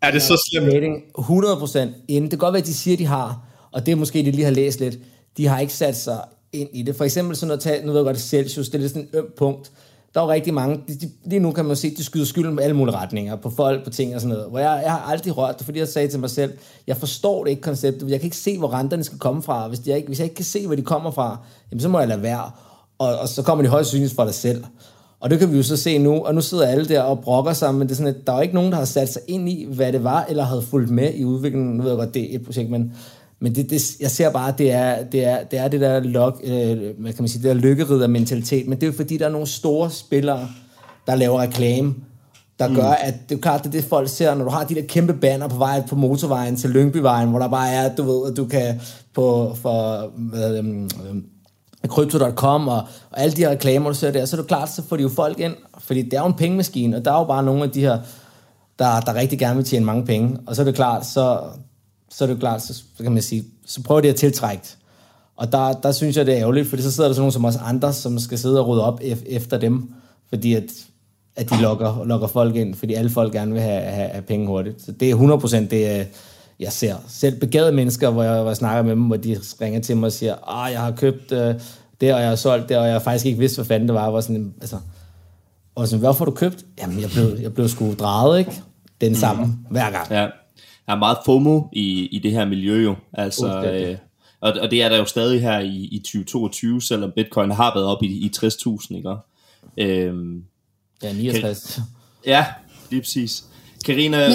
Er 0.01 0.11
det 0.11 0.21
så 0.21 0.49
slemt? 0.51 1.03
100% 1.17 1.79
ind. 2.07 2.23
Det 2.23 2.29
kan 2.29 2.39
godt 2.39 2.53
være, 2.53 2.61
at 2.61 2.67
de 2.67 2.73
siger, 2.73 2.95
at 2.95 2.99
de 2.99 3.05
har, 3.05 3.43
og 3.71 3.85
det 3.85 3.91
er 3.91 3.95
måske, 3.95 4.19
de 4.19 4.31
lige 4.31 4.43
har 4.43 4.51
læst 4.51 4.79
lidt. 4.79 4.99
De 5.37 5.47
har 5.47 5.59
ikke 5.59 5.73
sat 5.73 5.97
sig 5.97 6.19
ind 6.53 6.69
i 6.73 6.83
det. 6.83 6.95
For 6.95 7.03
eksempel 7.03 7.35
sådan 7.35 7.59
noget, 7.65 7.85
nu 7.85 7.91
ved 7.91 7.99
jeg 7.99 8.05
godt, 8.05 8.19
Celsius, 8.19 8.69
det 8.69 8.75
er 8.75 8.79
lidt 8.79 8.91
sådan 8.91 9.07
et 9.13 9.17
ømt 9.17 9.35
punkt. 9.35 9.71
Der 10.13 10.21
er 10.21 10.27
rigtig 10.27 10.53
mange, 10.53 10.81
de, 10.87 10.95
de, 10.95 11.09
lige 11.25 11.39
nu 11.39 11.51
kan 11.51 11.65
man 11.65 11.75
se, 11.75 11.95
de 11.95 12.03
skyder 12.03 12.25
skylden 12.25 12.55
på 12.55 12.61
alle 12.61 12.75
mulige 12.75 12.95
retninger, 12.95 13.35
på 13.35 13.49
folk, 13.49 13.83
på 13.83 13.89
ting 13.89 14.15
og 14.15 14.21
sådan 14.21 14.35
noget. 14.35 14.49
Hvor 14.49 14.59
jeg, 14.59 14.81
jeg 14.83 14.91
har 14.91 14.99
aldrig 14.99 15.37
rørt 15.37 15.57
det, 15.57 15.65
fordi 15.65 15.79
jeg 15.79 15.87
sagde 15.87 16.07
til 16.07 16.19
mig 16.19 16.29
selv, 16.29 16.53
jeg 16.87 16.97
forstår 16.97 17.43
det 17.43 17.49
ikke 17.51 17.61
konceptet, 17.61 18.09
jeg 18.09 18.19
kan 18.19 18.27
ikke 18.27 18.37
se, 18.37 18.57
hvor 18.57 18.73
renterne 18.73 19.03
skal 19.03 19.19
komme 19.19 19.43
fra. 19.43 19.67
Hvis 19.67 19.79
jeg 19.85 19.95
ikke, 19.95 20.07
hvis 20.07 20.19
jeg 20.19 20.25
ikke 20.25 20.35
kan 20.35 20.45
se, 20.45 20.65
hvor 20.65 20.75
de 20.75 20.81
kommer 20.81 21.11
fra, 21.11 21.37
jamen, 21.71 21.81
så 21.81 21.89
må 21.89 21.99
jeg 21.99 22.07
lade 22.07 22.21
være. 22.21 22.51
Og, 22.97 23.17
og 23.19 23.27
så 23.27 23.41
kommer 23.43 23.63
de 23.63 23.69
højst 23.69 23.89
synligt 23.89 24.15
fra 24.15 24.25
dig 24.25 24.33
selv. 24.33 24.63
Og 25.19 25.29
det 25.29 25.39
kan 25.39 25.51
vi 25.51 25.57
jo 25.57 25.63
så 25.63 25.77
se 25.77 25.97
nu, 25.97 26.25
og 26.25 26.35
nu 26.35 26.41
sidder 26.41 26.67
alle 26.67 26.87
der 26.87 27.01
og 27.01 27.19
brokker 27.19 27.53
sig, 27.53 27.75
men 27.75 27.81
det 27.81 27.91
er 27.91 27.95
sådan, 27.95 28.15
at 28.15 28.27
der 28.27 28.33
er 28.33 28.41
ikke 28.41 28.55
nogen, 28.55 28.71
der 28.71 28.77
har 28.77 28.85
sat 28.85 29.13
sig 29.13 29.21
ind 29.27 29.49
i, 29.49 29.67
hvad 29.69 29.93
det 29.93 30.03
var, 30.03 30.25
eller 30.29 30.43
havde 30.43 30.61
fulgt 30.61 30.89
med 30.89 31.13
i 31.13 31.25
udviklingen. 31.25 31.77
Nu 31.77 31.83
ved 31.83 31.91
jeg 31.91 31.97
godt, 31.97 32.13
det 32.13 32.31
er 32.31 32.35
et 32.35 32.45
projekt, 32.45 32.69
men, 32.69 32.93
men 33.39 33.55
det, 33.55 33.69
det, 33.69 33.99
jeg 33.99 34.11
ser 34.11 34.29
bare, 34.31 34.47
at 34.47 34.57
det 34.57 34.71
er 34.71 35.03
det, 35.03 35.25
er, 35.25 35.43
det, 35.43 35.59
er 35.59 35.67
det 35.67 35.81
der, 35.81 35.99
lok, 35.99 36.41
øh, 36.43 36.77
hvad 36.77 37.13
kan 37.13 37.23
man 37.23 37.27
sige, 37.27 37.43
det 37.43 37.55
der 37.55 37.61
lykkerider 37.61 38.07
mentalitet, 38.07 38.67
men 38.67 38.75
det 38.77 38.83
er 38.83 38.87
jo 38.87 38.93
fordi, 38.93 39.17
der 39.17 39.25
er 39.25 39.29
nogle 39.29 39.47
store 39.47 39.91
spillere, 39.91 40.47
der 41.07 41.15
laver 41.15 41.41
reklame, 41.41 41.95
der 42.59 42.67
mm. 42.67 42.75
gør, 42.75 42.89
at 42.89 43.13
det 43.29 43.37
er 43.37 43.41
klart, 43.41 43.63
det 43.63 43.67
er 43.67 43.71
det, 43.71 43.83
folk 43.83 44.09
ser, 44.09 44.35
når 44.35 44.43
du 44.43 44.49
har 44.49 44.63
de 44.63 44.75
der 44.75 44.81
kæmpe 44.87 45.13
banner 45.13 45.47
på 45.47 45.57
vej 45.57 45.83
på 45.87 45.95
motorvejen 45.95 46.55
til 46.55 46.69
Lyngbyvejen, 46.69 47.29
hvor 47.29 47.39
der 47.39 47.47
bare 47.47 47.69
er, 47.69 47.95
du 47.95 48.03
ved, 48.03 48.31
at 48.31 48.37
du 48.37 48.45
kan 48.45 48.81
på, 49.13 49.55
for, 49.61 50.11
hvad, 50.15 50.57
øh, 50.57 50.89
Crypto.com 51.87 52.67
og, 52.67 52.81
og 53.11 53.21
alle 53.21 53.35
de 53.35 53.41
her 53.41 53.49
reklamer, 53.49 53.89
du 53.89 53.95
ser 53.95 54.11
der, 54.11 54.25
så 54.25 54.35
er 54.35 54.41
det 54.41 54.47
klart, 54.47 54.69
så 54.69 54.83
får 54.89 54.95
de 54.95 55.03
jo 55.03 55.09
folk 55.09 55.39
ind, 55.39 55.53
fordi 55.79 56.01
det 56.01 56.13
er 56.13 56.21
jo 56.21 56.27
en 56.27 56.33
pengemaskine, 56.33 56.97
og 56.97 57.05
der 57.05 57.11
er 57.11 57.19
jo 57.19 57.23
bare 57.23 57.43
nogle 57.43 57.63
af 57.63 57.71
de 57.71 57.81
her, 57.81 57.99
der, 58.79 58.99
der 58.99 59.15
rigtig 59.15 59.39
gerne 59.39 59.55
vil 59.55 59.65
tjene 59.65 59.85
mange 59.85 60.05
penge, 60.05 60.37
og 60.47 60.55
så 60.55 60.61
er 60.61 60.65
det 60.65 60.75
klart, 60.75 61.05
så, 61.05 61.39
så 62.09 62.23
er 62.23 62.27
det 62.27 62.39
klart, 62.39 62.61
så, 62.61 62.73
så 62.73 63.03
kan 63.03 63.11
man 63.11 63.21
sige, 63.21 63.43
så 63.65 63.83
prøver 63.83 64.01
de 64.01 64.09
at 64.09 64.15
tiltrække 64.15 64.67
og 65.37 65.51
der, 65.51 65.73
der 65.73 65.91
synes 65.91 66.17
jeg, 66.17 66.25
det 66.25 66.33
er 66.33 66.39
ærgerligt, 66.39 66.67
fordi 66.67 66.81
så 66.81 66.91
sidder 66.91 67.09
der 67.09 67.13
sådan 67.13 67.21
nogle 67.21 67.33
som 67.33 67.45
os 67.45 67.55
andre, 67.55 67.93
som 67.93 68.19
skal 68.19 68.37
sidde 68.37 68.59
og 68.59 68.67
rydde 68.67 68.83
op 68.83 69.01
efter 69.25 69.57
dem, 69.57 69.89
fordi 70.29 70.53
at, 70.53 70.63
at 71.35 71.49
de 71.49 71.61
lokker, 71.61 72.03
lokker 72.05 72.27
folk 72.27 72.55
ind, 72.55 72.75
fordi 72.75 72.93
alle 72.93 73.09
folk 73.09 73.33
gerne 73.33 73.53
vil 73.53 73.61
have, 73.61 73.81
have, 73.81 74.09
have 74.09 74.21
penge 74.21 74.47
hurtigt. 74.47 74.81
Så 74.81 74.91
det 74.91 75.11
er 75.11 75.15
100% 75.15 75.55
det, 75.57 76.07
jeg 76.59 76.71
ser. 76.71 76.95
Selv 77.07 77.39
begavede 77.39 77.71
mennesker, 77.71 78.09
hvor 78.09 78.23
jeg, 78.23 78.41
hvor 78.41 78.49
jeg 78.49 78.57
snakker 78.57 78.83
med 78.83 78.91
dem, 78.91 79.01
hvor 79.01 79.17
de 79.17 79.39
ringer 79.61 79.81
til 79.81 79.97
mig 79.97 80.05
og 80.05 80.11
siger, 80.11 80.35
ah, 80.47 80.71
jeg 80.71 80.81
har 80.81 80.91
købt 80.91 81.31
uh, 81.31 81.37
det, 82.01 82.13
og 82.13 82.21
jeg 82.21 82.29
har 82.29 82.35
solgt 82.35 82.69
det, 82.69 82.77
og 82.77 82.87
jeg 82.87 83.01
faktisk 83.01 83.25
ikke 83.25 83.39
vidste, 83.39 83.55
hvad 83.57 83.65
fanden 83.65 83.87
det 83.87 83.95
var. 83.95 84.09
var 84.09 84.21
sådan, 84.21 84.53
altså, 84.61 84.77
og 85.75 85.87
sådan, 85.87 85.99
hvorfor 85.99 86.25
har 86.25 86.31
du 86.31 86.35
købt? 86.35 86.65
Jamen, 86.79 87.01
jeg 87.01 87.09
blev, 87.09 87.37
jeg 87.41 87.53
blev 87.53 87.67
sgu 87.67 87.93
drejet, 87.93 88.39
ikke? 88.39 88.51
Den 89.01 89.11
mm. 89.11 89.15
samme 89.15 89.45
mm. 89.45 89.51
hver 89.69 89.91
gang. 89.91 90.11
Ja. 90.11 90.27
Er 90.87 90.95
meget 90.95 91.17
FOMO 91.25 91.61
i, 91.73 92.05
i 92.05 92.19
det 92.19 92.31
her 92.31 92.45
miljø 92.45 92.83
jo. 92.83 92.95
Altså, 93.13 93.63
øh, 93.63 93.97
og, 94.41 94.53
og 94.61 94.71
det 94.71 94.83
er 94.83 94.89
der 94.89 94.97
jo 94.97 95.05
stadig 95.05 95.41
her 95.41 95.59
i, 95.59 95.89
i 95.91 95.99
2022, 95.99 96.81
selvom 96.81 97.11
bitcoin 97.15 97.51
har 97.51 97.71
været 97.75 97.87
op 97.87 98.03
i, 98.03 98.07
i 98.07 98.31
60.000, 98.37 98.95
ikke? 98.95 99.15
Øhm, 99.77 100.43
ja, 101.03 101.13
69. 101.13 101.73
Kan, 101.75 101.83
ja, 102.25 102.45
lige 102.89 103.01
præcis. 103.01 103.43
Karina, 103.85 104.27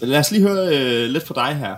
lad 0.00 0.18
os 0.18 0.30
lige 0.30 0.42
høre 0.42 0.76
øh, 0.76 1.10
lidt 1.10 1.26
fra 1.26 1.48
dig 1.48 1.56
her. 1.56 1.74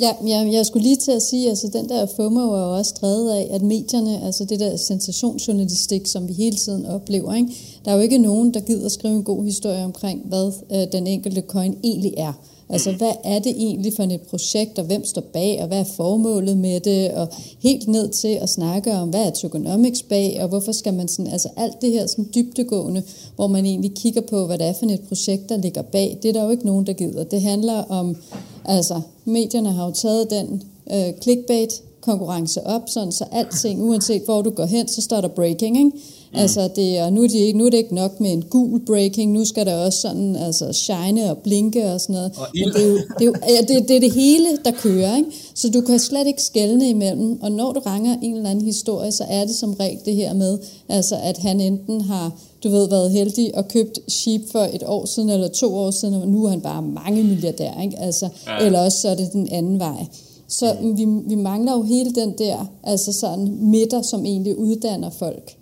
Ja, 0.00 0.12
jeg, 0.26 0.52
jeg 0.52 0.66
skulle 0.66 0.82
lige 0.82 0.96
til 0.96 1.12
at 1.12 1.22
sige, 1.22 1.48
altså 1.48 1.70
den 1.72 1.88
der 1.88 2.06
FOMO 2.16 2.40
er 2.40 2.66
jo 2.66 2.76
også 2.76 2.94
drevet 3.00 3.30
af, 3.30 3.48
at 3.50 3.62
medierne, 3.62 4.22
altså 4.26 4.44
det 4.44 4.60
der 4.60 4.76
sensationsjournalistik, 4.76 6.06
som 6.06 6.28
vi 6.28 6.32
hele 6.32 6.56
tiden 6.56 6.86
oplever, 6.86 7.34
ikke? 7.34 7.48
der 7.84 7.90
er 7.90 7.94
jo 7.94 8.00
ikke 8.00 8.18
nogen, 8.18 8.54
der 8.54 8.60
gider 8.60 8.88
skrive 8.88 9.14
en 9.14 9.24
god 9.24 9.44
historie 9.44 9.84
omkring, 9.84 10.22
hvad 10.24 10.52
øh, 10.72 10.92
den 10.92 11.06
enkelte 11.06 11.42
coin 11.48 11.78
egentlig 11.84 12.14
er. 12.16 12.32
Altså, 12.74 12.92
hvad 12.92 13.12
er 13.24 13.38
det 13.38 13.52
egentlig 13.56 13.92
for 13.96 14.02
et 14.02 14.20
projekt, 14.20 14.78
og 14.78 14.84
hvem 14.84 15.04
står 15.04 15.20
bag, 15.20 15.58
og 15.60 15.66
hvad 15.66 15.78
er 15.78 15.84
formålet 15.84 16.56
med 16.56 16.80
det, 16.80 17.10
og 17.10 17.28
helt 17.62 17.88
ned 17.88 18.08
til 18.08 18.28
at 18.28 18.48
snakke 18.48 18.92
om, 18.92 19.08
hvad 19.08 19.20
er 19.26 19.30
tokenomics 19.30 20.02
bag, 20.02 20.38
og 20.42 20.48
hvorfor 20.48 20.72
skal 20.72 20.94
man 20.94 21.08
sådan, 21.08 21.32
altså 21.32 21.48
alt 21.56 21.80
det 21.80 21.92
her 21.92 22.06
sådan 22.06 22.28
dybtegående, 22.34 23.02
hvor 23.36 23.46
man 23.46 23.66
egentlig 23.66 23.92
kigger 23.94 24.20
på, 24.20 24.46
hvad 24.46 24.58
det 24.58 24.66
er 24.66 24.72
for 24.72 24.86
et 24.86 25.00
projekt, 25.08 25.48
der 25.48 25.56
ligger 25.56 25.82
bag, 25.82 26.18
det 26.22 26.28
er 26.28 26.32
der 26.32 26.44
jo 26.44 26.50
ikke 26.50 26.66
nogen, 26.66 26.86
der 26.86 26.92
gider. 26.92 27.24
Det 27.24 27.42
handler 27.42 27.82
om, 27.82 28.16
altså, 28.64 29.00
medierne 29.24 29.72
har 29.72 29.86
jo 29.86 29.92
taget 29.92 30.30
den 30.30 30.62
øh, 30.92 31.12
clickbait 31.22 31.82
konkurrence 32.00 32.66
op, 32.66 32.82
sådan 32.86 33.12
så 33.12 33.24
alting, 33.32 33.82
uanset 33.82 34.22
hvor 34.24 34.42
du 34.42 34.50
går 34.50 34.66
hen, 34.66 34.88
så 34.88 35.02
står 35.02 35.20
der 35.20 35.28
breaking, 35.28 35.78
ikke? 35.78 35.90
Mm. 36.34 36.40
Altså, 36.40 36.68
det 36.76 36.98
er, 36.98 37.10
nu, 37.10 37.22
er 37.22 37.28
de, 37.28 37.52
nu 37.52 37.66
er 37.66 37.70
det 37.70 37.78
ikke 37.78 37.94
nok 37.94 38.20
med 38.20 38.32
en 38.32 38.42
gul 38.42 38.80
breaking, 38.86 39.32
nu 39.32 39.44
skal 39.44 39.66
der 39.66 39.74
også 39.74 40.00
sådan, 40.00 40.36
altså, 40.36 40.72
shine 40.72 41.30
og 41.30 41.38
blinke 41.38 41.92
og 41.92 42.00
sådan 42.00 42.14
noget. 42.14 42.32
Og 42.36 42.46
Men 42.54 42.68
det, 42.68 42.82
er 42.82 42.86
jo, 42.86 42.96
det, 42.96 43.20
er 43.20 43.24
jo, 43.24 43.34
ja, 43.48 43.60
det, 43.74 43.88
det 43.88 43.96
er 43.96 44.00
det 44.00 44.12
hele, 44.12 44.48
der 44.64 44.70
kører, 44.70 45.16
ikke? 45.16 45.30
Så 45.54 45.70
du 45.70 45.80
kan 45.80 45.98
slet 45.98 46.26
ikke 46.26 46.42
skelne 46.42 46.88
imellem, 46.88 47.42
og 47.42 47.52
når 47.52 47.72
du 47.72 47.80
ranger 47.80 48.16
en 48.22 48.36
eller 48.36 48.50
anden 48.50 48.64
historie, 48.64 49.12
så 49.12 49.24
er 49.28 49.44
det 49.44 49.54
som 49.54 49.74
regel 49.74 49.98
det 50.04 50.14
her 50.14 50.34
med, 50.34 50.58
altså, 50.88 51.16
at 51.22 51.38
han 51.38 51.60
enten 51.60 52.00
har 52.00 52.32
du 52.64 52.68
ved, 52.68 52.88
været 52.88 53.10
heldig 53.10 53.56
og 53.56 53.68
købt 53.68 53.98
sheep 54.08 54.40
for 54.52 54.68
et 54.72 54.82
år 54.86 55.06
siden 55.06 55.30
eller 55.30 55.48
to 55.48 55.74
år 55.74 55.90
siden, 55.90 56.14
og 56.14 56.28
nu 56.28 56.44
er 56.44 56.50
han 56.50 56.60
bare 56.60 56.82
mange 56.82 57.24
milliardær, 57.24 57.80
ikke? 57.82 57.98
Altså, 57.98 58.28
ja. 58.46 58.66
Eller 58.66 58.80
også 58.80 59.00
så 59.00 59.08
er 59.08 59.14
det 59.14 59.32
den 59.32 59.48
anden 59.52 59.78
vej. 59.78 60.06
Så 60.48 60.76
vi, 60.96 61.04
vi 61.26 61.34
mangler 61.34 61.72
jo 61.72 61.82
hele 61.82 62.14
den 62.14 62.34
der, 62.38 62.66
altså 62.82 63.12
sådan 63.12 63.58
midter, 63.60 64.02
som 64.02 64.26
egentlig 64.26 64.58
uddanner 64.58 65.10
folk. 65.10 65.56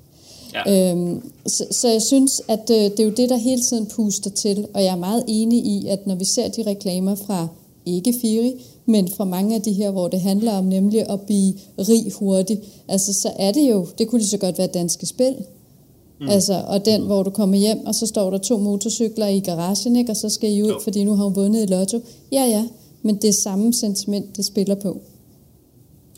Ja. 0.55 0.93
Øhm, 0.93 1.31
så, 1.47 1.67
så 1.71 1.89
jeg 1.89 2.03
synes, 2.03 2.43
at 2.49 2.71
øh, 2.71 2.77
det 2.77 3.01
er 3.01 3.05
jo 3.05 3.11
det, 3.11 3.31
der 3.31 3.37
hele 3.37 3.63
tiden 3.63 3.87
puster 3.87 4.31
til, 4.31 4.67
og 4.75 4.85
jeg 4.85 4.93
er 4.93 4.97
meget 4.97 5.25
enig 5.29 5.67
i, 5.67 5.87
at 5.89 6.07
når 6.07 6.15
vi 6.15 6.25
ser 6.25 6.49
de 6.49 6.63
reklamer 6.67 7.15
fra 7.15 7.49
ikke 7.87 8.15
Firi, 8.21 8.53
men 8.87 9.09
fra 9.09 9.25
mange 9.25 9.55
af 9.55 9.63
de 9.63 9.73
her, 9.73 9.91
hvor 9.91 10.09
det 10.09 10.21
handler 10.21 10.53
om 10.53 10.65
nemlig 10.65 11.11
at 11.11 11.21
blive 11.21 11.55
rig 11.79 12.13
hurtigt, 12.19 12.61
altså 12.89 13.13
så 13.13 13.33
er 13.39 13.53
det 13.53 13.71
jo, 13.71 13.87
det 13.99 14.09
kunne 14.09 14.19
lige 14.19 14.29
så 14.29 14.39
godt 14.39 14.59
være 14.59 14.67
danske 14.67 15.07
spil. 15.07 15.35
Mm. 16.21 16.29
Altså, 16.29 16.65
og 16.67 16.85
den, 16.85 17.03
hvor 17.03 17.23
du 17.23 17.31
kommer 17.31 17.57
hjem, 17.57 17.87
og 17.87 17.95
så 17.95 18.07
står 18.07 18.31
der 18.31 18.39
to 18.39 18.59
motorcykler 18.59 19.27
i 19.27 19.41
garagen, 19.41 19.97
ikke? 19.97 20.13
og 20.13 20.17
så 20.17 20.29
skal 20.29 20.53
I 20.53 20.63
ud, 20.63 20.69
jo. 20.69 20.81
fordi 20.85 21.05
nu 21.05 21.17
har 21.17 21.25
hun 21.25 21.37
vundet 21.37 21.63
i 21.63 21.67
lotto. 21.67 22.01
Ja, 22.33 22.45
ja, 22.45 22.65
men 23.03 23.17
det 23.17 23.29
er 23.29 23.33
samme 23.43 23.75
sentiment, 23.75 24.37
det 24.37 24.45
spiller 24.45 24.75
på. 24.75 25.01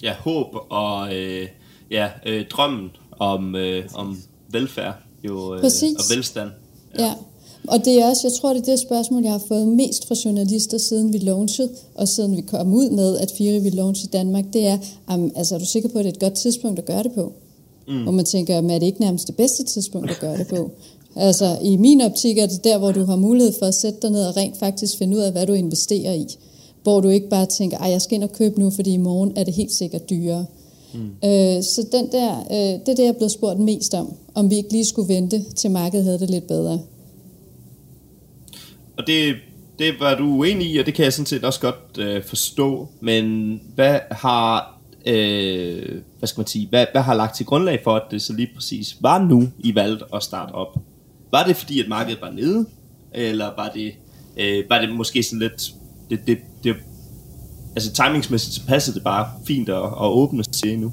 Ja, 0.03 0.15
håb 0.15 0.57
og 0.69 1.15
øh, 1.15 1.49
ja, 1.91 2.09
øh, 2.27 2.47
drømmen 2.49 2.91
om, 3.19 3.55
øh, 3.55 3.85
om 3.95 4.23
velfærd 4.49 4.95
jo, 5.25 5.55
øh, 5.55 5.65
og 5.65 6.05
velstand. 6.17 6.51
Ja. 6.99 7.05
ja. 7.05 7.13
Og 7.69 7.85
det 7.85 8.03
er 8.03 8.07
også, 8.07 8.21
jeg 8.25 8.33
tror, 8.41 8.53
det 8.53 8.61
er 8.61 8.73
det 8.73 8.81
spørgsmål, 8.81 9.23
jeg 9.23 9.33
har 9.33 9.43
fået 9.49 9.69
mest 9.69 10.09
fra 10.09 10.15
journalister, 10.25 10.79
siden 10.79 11.13
vi 11.13 11.19
launchede, 11.19 11.69
og 11.95 12.09
siden 12.09 12.37
vi 12.37 12.41
kom 12.41 12.75
ud 12.75 12.91
med, 12.91 13.19
at 13.19 13.33
Firi 13.39 13.59
vil 13.59 13.75
launch 13.75 14.05
i 14.05 14.07
Danmark, 14.07 14.45
det 14.53 14.67
er, 14.67 14.79
um, 15.15 15.33
altså 15.37 15.55
er 15.55 15.59
du 15.59 15.67
sikker 15.67 15.89
på, 15.89 15.99
at 15.99 16.05
det 16.05 16.11
er 16.11 16.15
et 16.15 16.21
godt 16.21 16.35
tidspunkt 16.35 16.79
at 16.79 16.85
gøre 16.85 17.03
det 17.03 17.13
på? 17.13 17.33
Mm. 17.89 18.03
Hvor 18.03 18.13
man 18.13 18.25
tænker, 18.25 18.55
er 18.55 18.79
det 18.79 18.83
ikke 18.83 19.01
nærmest 19.01 19.27
det 19.27 19.37
bedste 19.37 19.65
tidspunkt 19.65 20.11
at 20.11 20.19
gøre 20.21 20.39
det 20.39 20.47
på? 20.47 20.71
Altså 21.17 21.59
i 21.63 21.77
min 21.77 22.01
optik 22.01 22.39
er 22.39 22.47
det 22.47 22.65
der, 22.65 22.79
hvor 22.79 22.93
du 22.93 23.05
har 23.05 23.17
mulighed 23.17 23.53
for 23.59 23.67
at 23.67 23.75
sætte 23.75 23.99
dig 24.03 24.11
ned 24.11 24.27
og 24.27 24.37
rent 24.37 24.57
faktisk 24.57 24.99
finde 24.99 25.17
ud 25.17 25.23
af, 25.23 25.33
hvad 25.33 25.47
du 25.47 25.53
investerer 25.53 26.13
i. 26.13 26.27
Hvor 26.83 27.01
du 27.01 27.09
ikke 27.09 27.29
bare 27.29 27.47
tænker, 27.47 27.79
at 27.79 27.91
jeg 27.91 28.03
skal 28.03 28.15
ind 28.15 28.25
og 28.25 28.33
købe 28.33 28.61
nu, 28.61 28.71
fordi 28.71 28.93
i 28.93 28.97
morgen 28.97 29.33
er 29.37 29.45
det 29.45 29.55
helt 29.55 29.73
sikkert 29.73 30.11
dyrere. 30.11 30.41
Mm. 30.41 30.64
Øh, 30.99 31.63
så 31.63 31.87
den 31.93 32.13
der, 32.13 32.39
øh, 32.39 32.81
det 32.81 32.89
er 32.89 32.95
det, 32.95 32.99
jeg 32.99 33.09
er 33.09 33.13
blevet 33.13 33.33
spurgt 33.33 33.61
mest 33.61 33.95
om, 33.95 34.15
om 34.35 34.51
vi 34.51 34.57
ikke 34.57 34.73
lige 34.73 34.85
skulle 34.85 35.15
vente, 35.15 35.43
til 35.57 35.71
markedet 35.71 36.05
havde 36.05 36.19
det 36.19 36.31
lidt 36.31 36.47
bedre. 36.47 36.81
Og 38.99 39.07
det, 39.07 39.35
det 39.79 39.95
var 40.01 40.15
du 40.15 40.25
uenig 40.25 40.75
i, 40.75 40.79
og 40.79 40.87
det 40.87 40.95
kan 40.95 41.05
jeg 41.05 41.13
sådan 41.13 41.27
set 41.27 41.45
også 41.45 41.61
godt 41.61 41.99
øh, 41.99 42.25
forstå, 42.25 42.89
men 43.01 43.61
hvad 43.75 43.99
har, 44.11 44.81
øh, 45.07 46.01
hvad 46.19 46.27
skal 46.27 46.41
man 46.41 46.47
sige, 46.47 46.67
hvad, 46.69 46.87
hvad 46.93 47.03
har 47.03 47.15
lagt 47.15 47.37
til 47.37 47.47
grundlag 47.47 47.81
for, 47.85 47.95
at 47.95 48.03
det 48.11 48.23
så 48.23 48.33
lige 48.33 48.51
præcis 48.55 48.97
var 49.01 49.25
nu, 49.25 49.49
I 49.59 49.75
valgte 49.75 50.05
at 50.15 50.23
starte 50.23 50.53
op? 50.53 50.79
Var 51.31 51.45
det 51.45 51.57
fordi, 51.57 51.81
at 51.81 51.89
markedet 51.89 52.21
var 52.21 52.31
nede, 52.31 52.67
eller 53.13 53.51
var 53.57 53.71
det, 53.75 53.93
øh, 54.37 54.65
var 54.69 54.81
det 54.81 54.97
måske 54.97 55.23
sådan 55.23 55.39
lidt, 55.39 55.75
det, 56.11 56.21
det, 56.27 56.39
det 56.65 56.75
altså 57.77 57.93
timingsmæssigt 57.93 58.55
så 58.55 58.67
passede 58.67 58.95
det 58.95 59.05
bare 59.05 59.29
fint 59.45 59.69
at, 59.69 59.85
at 59.85 60.09
åbne 60.09 60.43
til 60.43 60.79
nu. 60.79 60.93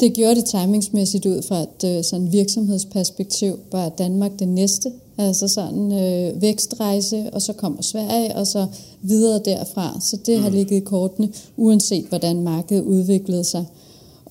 Det 0.00 0.14
gjorde 0.14 0.34
det 0.34 0.44
timingsmæssigt 0.44 1.26
ud 1.26 1.42
fra 1.42 1.56
et 1.56 1.96
øh, 1.96 2.04
sådan 2.04 2.32
virksomhedsperspektiv. 2.32 3.58
Var 3.72 3.88
Danmark 3.88 4.30
det 4.38 4.48
næste? 4.48 4.92
Altså 5.18 5.48
sådan 5.48 5.92
øh, 5.92 6.42
vækstrejse, 6.42 7.30
og 7.32 7.42
så 7.42 7.52
kommer 7.52 7.82
Sverige, 7.82 8.36
og 8.36 8.46
så 8.46 8.66
videre 9.02 9.40
derfra. 9.44 10.00
Så 10.00 10.16
det 10.26 10.36
mm. 10.36 10.42
har 10.42 10.50
ligget 10.50 10.76
i 10.76 10.80
kortene, 10.80 11.28
uanset 11.56 12.04
hvordan 12.04 12.42
markedet 12.42 12.82
udviklede 12.82 13.44
sig. 13.44 13.64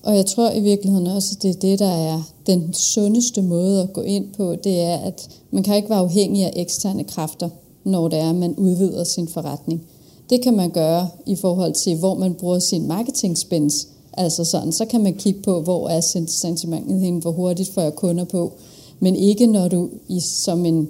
Og 0.02 0.16
jeg 0.16 0.26
tror 0.26 0.50
i 0.52 0.60
virkeligheden 0.60 1.06
også, 1.06 1.34
at 1.36 1.42
det 1.42 1.50
er 1.50 1.60
det, 1.60 1.78
der 1.78 1.90
er 1.90 2.22
den 2.46 2.74
sundeste 2.74 3.42
måde 3.42 3.82
at 3.82 3.92
gå 3.92 4.00
ind 4.00 4.26
på. 4.36 4.56
Det 4.64 4.80
er, 4.80 4.96
at 4.96 5.28
man 5.50 5.62
kan 5.62 5.76
ikke 5.76 5.90
være 5.90 5.98
afhængig 5.98 6.44
af 6.44 6.52
eksterne 6.56 7.04
kræfter, 7.04 7.48
når 7.84 8.08
det 8.08 8.18
er, 8.18 8.30
at 8.30 8.36
man 8.36 8.54
udvider 8.54 9.04
sin 9.04 9.28
forretning. 9.28 9.86
Det 10.30 10.42
kan 10.42 10.56
man 10.56 10.70
gøre 10.70 11.08
i 11.26 11.36
forhold 11.36 11.74
til, 11.84 11.98
hvor 11.98 12.14
man 12.14 12.34
bruger 12.34 12.58
sin 12.58 12.88
marketing 12.88 13.38
spends. 13.38 13.88
Altså 14.12 14.44
sådan, 14.44 14.72
så 14.72 14.84
kan 14.84 15.02
man 15.02 15.14
kigge 15.14 15.42
på, 15.42 15.62
hvor 15.62 15.88
er 15.88 16.00
sentimentet 16.28 17.00
henne, 17.00 17.20
hvor 17.20 17.32
hurtigt 17.32 17.74
får 17.74 17.82
jeg 17.82 17.94
kunder 17.94 18.24
på. 18.24 18.52
Men 19.00 19.16
ikke 19.16 19.46
når 19.46 19.68
du 19.68 19.90
i, 20.08 20.20
som 20.20 20.66
en 20.66 20.88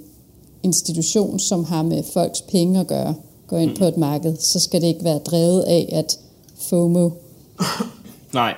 institution, 0.62 1.38
som 1.38 1.64
har 1.64 1.82
med 1.82 2.02
folks 2.02 2.42
penge 2.42 2.80
at 2.80 2.86
gøre, 2.86 3.14
går 3.46 3.58
ind 3.58 3.76
på 3.76 3.84
et 3.84 3.96
marked, 3.96 4.36
så 4.36 4.60
skal 4.60 4.80
det 4.80 4.86
ikke 4.86 5.04
være 5.04 5.18
drevet 5.18 5.62
af, 5.62 5.88
at 5.92 6.18
FOMO. 6.68 7.10
Nej. 8.34 8.54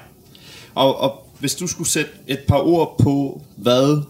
Og, 0.75 0.97
og 0.97 1.12
hvis 1.38 1.55
du 1.55 1.66
skulle 1.66 1.90
sætte 1.90 2.11
et 2.27 2.40
par 2.49 2.61
ord 2.61 2.99
på, 2.99 3.40
hvad 3.57 4.03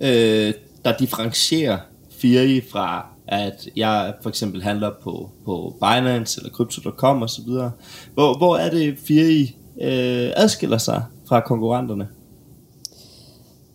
øh, 0.00 0.54
der 0.84 0.96
differentierer 0.96 1.78
Firi 2.10 2.60
fra, 2.70 3.06
at 3.28 3.68
jeg 3.76 4.14
for 4.22 4.28
eksempel 4.28 4.62
handler 4.62 4.90
på, 5.02 5.30
på 5.44 5.74
Binance 5.80 6.40
eller 6.40 6.52
Crypto.com 6.52 7.22
osv., 7.22 7.44
hvor, 8.14 8.38
hvor 8.38 8.56
er 8.56 8.70
det 8.70 8.98
Firi 8.98 9.56
øh, 9.80 10.30
adskiller 10.36 10.78
sig 10.78 11.02
fra 11.28 11.40
konkurrenterne? 11.40 12.08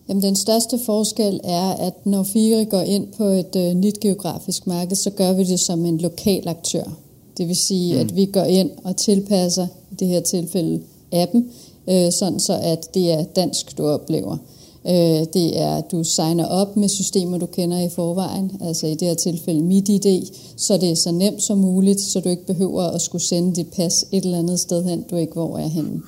Jamen, 0.10 0.24
den 0.24 0.36
største 0.36 0.80
forskel 0.86 1.40
er, 1.44 1.72
at 1.72 2.06
når 2.06 2.24
Firi 2.24 2.66
går 2.66 2.82
ind 2.82 3.08
på 3.18 3.24
et 3.24 3.56
øh, 3.56 3.74
nyt 3.74 4.00
geografisk 4.00 4.68
marked, 4.68 4.96
så 4.96 5.10
gør 5.10 5.34
vi 5.34 5.44
det 5.44 5.60
som 5.60 5.86
en 5.86 5.98
lokal 5.98 6.48
aktør. 6.48 6.84
Det 7.38 7.48
vil 7.48 7.56
sige, 7.56 7.94
mm. 7.94 8.00
at 8.02 8.16
vi 8.16 8.26
går 8.26 8.44
ind 8.44 8.72
og 8.84 8.98
tilpasser, 8.98 9.68
i 9.92 9.96
det 9.96 10.08
her 10.08 10.22
tilfælde, 10.22 10.82
appen, 11.12 11.52
øh, 11.90 12.12
sådan 12.12 12.40
så 12.40 12.60
at 12.64 12.94
det 12.94 13.12
er 13.14 13.24
dansk, 13.24 13.78
du 13.78 13.88
oplever. 13.88 14.38
Øh, 14.88 15.26
det 15.34 15.60
er, 15.60 15.76
at 15.76 15.92
du 15.92 16.04
signer 16.04 16.46
op 16.46 16.78
med 16.78 16.90
systemer, 16.90 17.38
du 17.38 17.46
kender 17.46 17.80
i 17.80 17.90
forvejen, 17.90 18.52
altså 18.62 18.88
i 18.88 18.96
det 18.96 19.08
her 19.08 19.16
tilfælde 19.16 19.62
MitID, 19.62 20.26
så 20.58 20.78
det 20.78 20.92
er 20.92 20.96
så 20.96 21.12
nemt 21.12 21.44
som 21.44 21.58
muligt, 21.58 22.02
så 22.02 22.20
du 22.20 22.30
ikke 22.30 22.46
behøver 22.46 22.84
at 22.84 23.02
skulle 23.02 23.22
sende 23.22 23.56
dit 23.56 23.68
pas 23.68 24.06
et 24.12 24.26
eller 24.26 24.40
andet 24.40 24.60
sted 24.60 24.84
hen, 24.84 25.06
du 25.12 25.16
ikke 25.16 25.34
hvor 25.34 25.58
er 25.58 25.68
henne. 25.68 26.02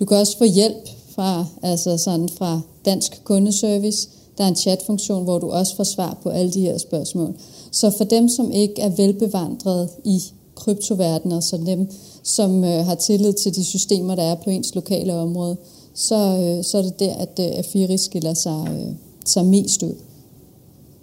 Du 0.00 0.04
kan 0.04 0.16
også 0.16 0.38
få 0.38 0.44
hjælp 0.44 0.88
fra, 1.14 1.46
altså 1.62 1.96
sådan 1.96 2.28
fra 2.28 2.60
Dansk 2.84 3.24
Kundeservice. 3.24 4.08
Der 4.38 4.44
er 4.44 4.48
en 4.48 4.56
chatfunktion, 4.56 5.24
hvor 5.24 5.38
du 5.38 5.50
også 5.50 5.76
får 5.76 5.84
svar 5.84 6.18
på 6.22 6.28
alle 6.28 6.52
de 6.52 6.60
her 6.60 6.78
spørgsmål. 6.78 7.34
Så 7.70 7.90
for 7.96 8.04
dem, 8.04 8.28
som 8.28 8.52
ikke 8.52 8.80
er 8.80 8.88
velbevandret 8.88 9.88
i 10.04 10.22
kryptoverdenen, 10.54 11.36
og 11.36 11.42
så 11.42 11.56
dem, 11.56 11.90
som 12.22 12.64
øh, 12.64 12.84
har 12.84 12.94
tillid 12.94 13.32
til 13.32 13.54
de 13.54 13.64
systemer, 13.64 14.14
der 14.14 14.22
er 14.22 14.34
på 14.34 14.50
ens 14.50 14.74
lokale 14.74 15.14
område, 15.14 15.56
så, 15.94 16.14
øh, 16.14 16.64
så 16.64 16.78
er 16.78 16.82
det 16.82 17.00
der, 17.00 17.14
at 17.14 17.38
øh, 17.38 17.58
Afiri 17.58 17.98
skiller 17.98 18.34
sig, 18.34 18.66
øh, 18.70 18.94
sig 19.24 19.44
mest 19.44 19.82
ud. 19.82 19.94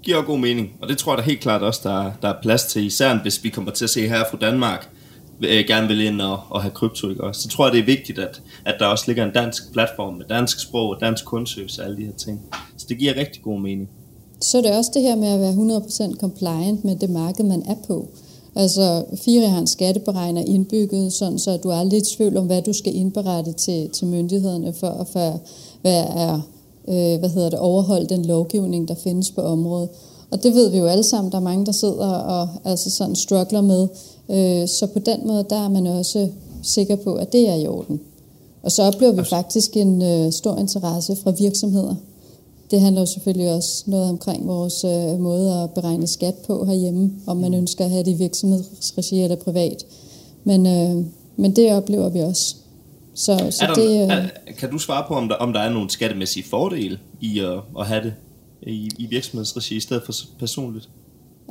Giver 0.04 0.22
god 0.22 0.40
mening, 0.40 0.70
og 0.82 0.90
det 0.90 0.98
tror 0.98 1.12
jeg 1.12 1.18
da 1.18 1.24
helt 1.24 1.40
klart 1.40 1.62
også, 1.62 1.82
der, 1.84 2.12
der 2.22 2.28
er 2.28 2.42
plads 2.42 2.66
til, 2.66 2.86
især 2.86 3.22
hvis 3.22 3.44
vi 3.44 3.50
kommer 3.50 3.72
til 3.72 3.84
at 3.84 3.90
se 3.90 4.08
her 4.08 4.24
fra 4.32 4.38
Danmark, 4.42 4.90
øh, 5.42 5.66
gerne 5.68 5.88
vil 5.88 6.02
ind 6.02 6.22
og, 6.22 6.40
og 6.50 6.62
have 6.62 6.72
krypto, 6.72 7.10
ikke 7.10 7.24
også? 7.24 7.42
Så 7.42 7.50
tror 7.50 7.66
jeg, 7.66 7.74
det 7.74 7.80
er 7.80 7.86
vigtigt, 7.86 8.20
at, 8.20 8.42
at 8.66 8.76
der 8.80 8.86
også 8.86 9.04
ligger 9.08 9.26
en 9.26 9.34
dansk 9.34 9.74
platform 9.74 10.14
med 10.14 10.26
dansk 10.30 10.60
sprog, 10.60 10.98
dansk 11.02 11.26
kundeservice 11.26 11.82
og 11.82 11.86
alle 11.86 11.98
de 11.98 12.06
her 12.06 12.14
ting. 12.18 12.42
Så 12.78 12.86
det 12.90 12.98
giver 12.98 13.16
rigtig 13.16 13.42
god 13.42 13.60
mening. 13.60 13.90
Så 14.42 14.58
er 14.58 14.62
det 14.62 14.78
også 14.78 14.92
det 14.94 15.02
her 15.02 15.16
med 15.16 15.28
at 15.28 15.40
være 15.40 15.82
100% 16.14 16.20
compliant 16.20 16.86
med 16.86 16.96
det 16.96 17.10
marked, 17.10 17.46
man 17.46 17.64
er 17.68 17.76
på. 17.88 18.10
Altså, 18.60 19.04
FIRE 19.16 19.48
har 19.48 19.60
en 19.60 19.68
skatteberegner 19.68 20.42
indbygget, 20.42 21.14
sådan 21.14 21.40
så 21.40 21.58
du 21.58 21.70
er 21.70 21.76
aldrig 21.76 22.00
i 22.00 22.16
tvivl 22.16 22.38
om, 22.38 22.46
hvad 22.46 22.62
du 22.62 22.74
skal 22.74 22.96
indberette 22.96 23.54
til, 23.54 23.90
til 23.90 24.08
myndighederne 24.08 24.74
for 24.74 24.88
at 24.88 25.08
for, 25.08 25.40
hvad 25.82 26.04
er, 26.04 26.42
øh, 26.88 27.20
hvad 27.20 27.30
hedder 27.30 27.50
det, 27.50 27.60
overholde 27.60 28.06
den 28.10 28.26
lovgivning, 28.26 28.88
der 28.88 28.96
findes 28.96 29.32
på 29.32 29.42
området. 29.42 29.90
Og 30.32 30.44
det 30.44 30.56
ved 30.56 30.70
vi 30.70 30.78
jo 30.78 30.86
alle 30.86 31.04
sammen, 31.04 31.32
der 31.32 31.38
er 31.38 31.42
mange, 31.42 31.66
der 31.66 31.72
sidder 31.72 32.08
og 32.08 32.48
altså 32.64 32.90
sådan 32.90 33.16
struggler 33.16 33.62
med. 33.62 33.88
Øh, 34.30 34.68
så 34.68 34.88
på 34.94 35.00
den 35.00 35.28
måde, 35.28 35.46
der 35.50 35.66
er 35.66 35.70
man 35.70 35.88
også 35.88 36.28
sikker 36.64 36.96
på, 36.96 37.16
at 37.16 37.34
det 37.34 37.50
er 37.50 37.56
i 37.56 37.68
orden. 37.68 38.00
Og 38.64 38.72
så 38.72 38.84
oplever 38.84 39.12
vi 39.12 39.24
faktisk 39.24 39.78
en 39.78 40.02
øh, 40.02 40.32
stor 40.32 40.58
interesse 40.58 41.16
fra 41.16 41.32
virksomheder 41.32 41.96
det 42.72 42.82
handler 42.82 43.02
jo 43.02 43.06
selvfølgelig 43.06 43.54
også 43.54 43.84
noget 43.88 44.10
omkring 44.10 44.48
vores 44.48 44.84
øh, 44.84 45.20
måde 45.20 45.64
at 45.64 45.72
beregne 45.74 46.08
skat 46.08 46.36
på 46.48 46.66
herhjemme, 46.66 47.12
om 47.28 47.38
man 47.38 47.52
mm. 47.52 47.58
ønsker 47.58 47.86
at 47.86 47.92
have 47.92 48.04
det 48.04 48.12
i 48.12 48.14
virksomhedsregi 48.14 49.22
eller 49.22 49.36
privat. 49.36 49.86
Men, 50.44 50.68
øh, 50.68 51.06
men 51.36 51.56
det 51.56 51.72
oplever 51.72 52.10
vi 52.10 52.20
også. 52.20 52.56
Så, 53.14 53.48
så 53.50 53.64
er 53.64 53.68
der, 53.68 53.74
det, 53.74 54.04
øh, 54.04 54.28
er, 54.48 54.54
kan 54.58 54.72
du 54.72 54.78
svare 54.78 55.06
på, 55.08 55.14
om 55.14 55.28
der, 55.28 55.36
om 55.36 55.54
der 55.54 55.60
er 55.60 55.70
nogle 55.70 55.90
skattemæssige 55.90 56.44
fordele 56.50 57.00
i 57.22 57.40
at, 57.40 57.60
at 57.80 57.88
have 57.88 58.04
det 58.04 58.14
i, 58.62 58.90
i 58.98 59.06
virksomhedsregi 59.06 59.76
i 59.76 59.80
stedet 59.80 60.04
for 60.06 60.14
personligt? 60.40 60.90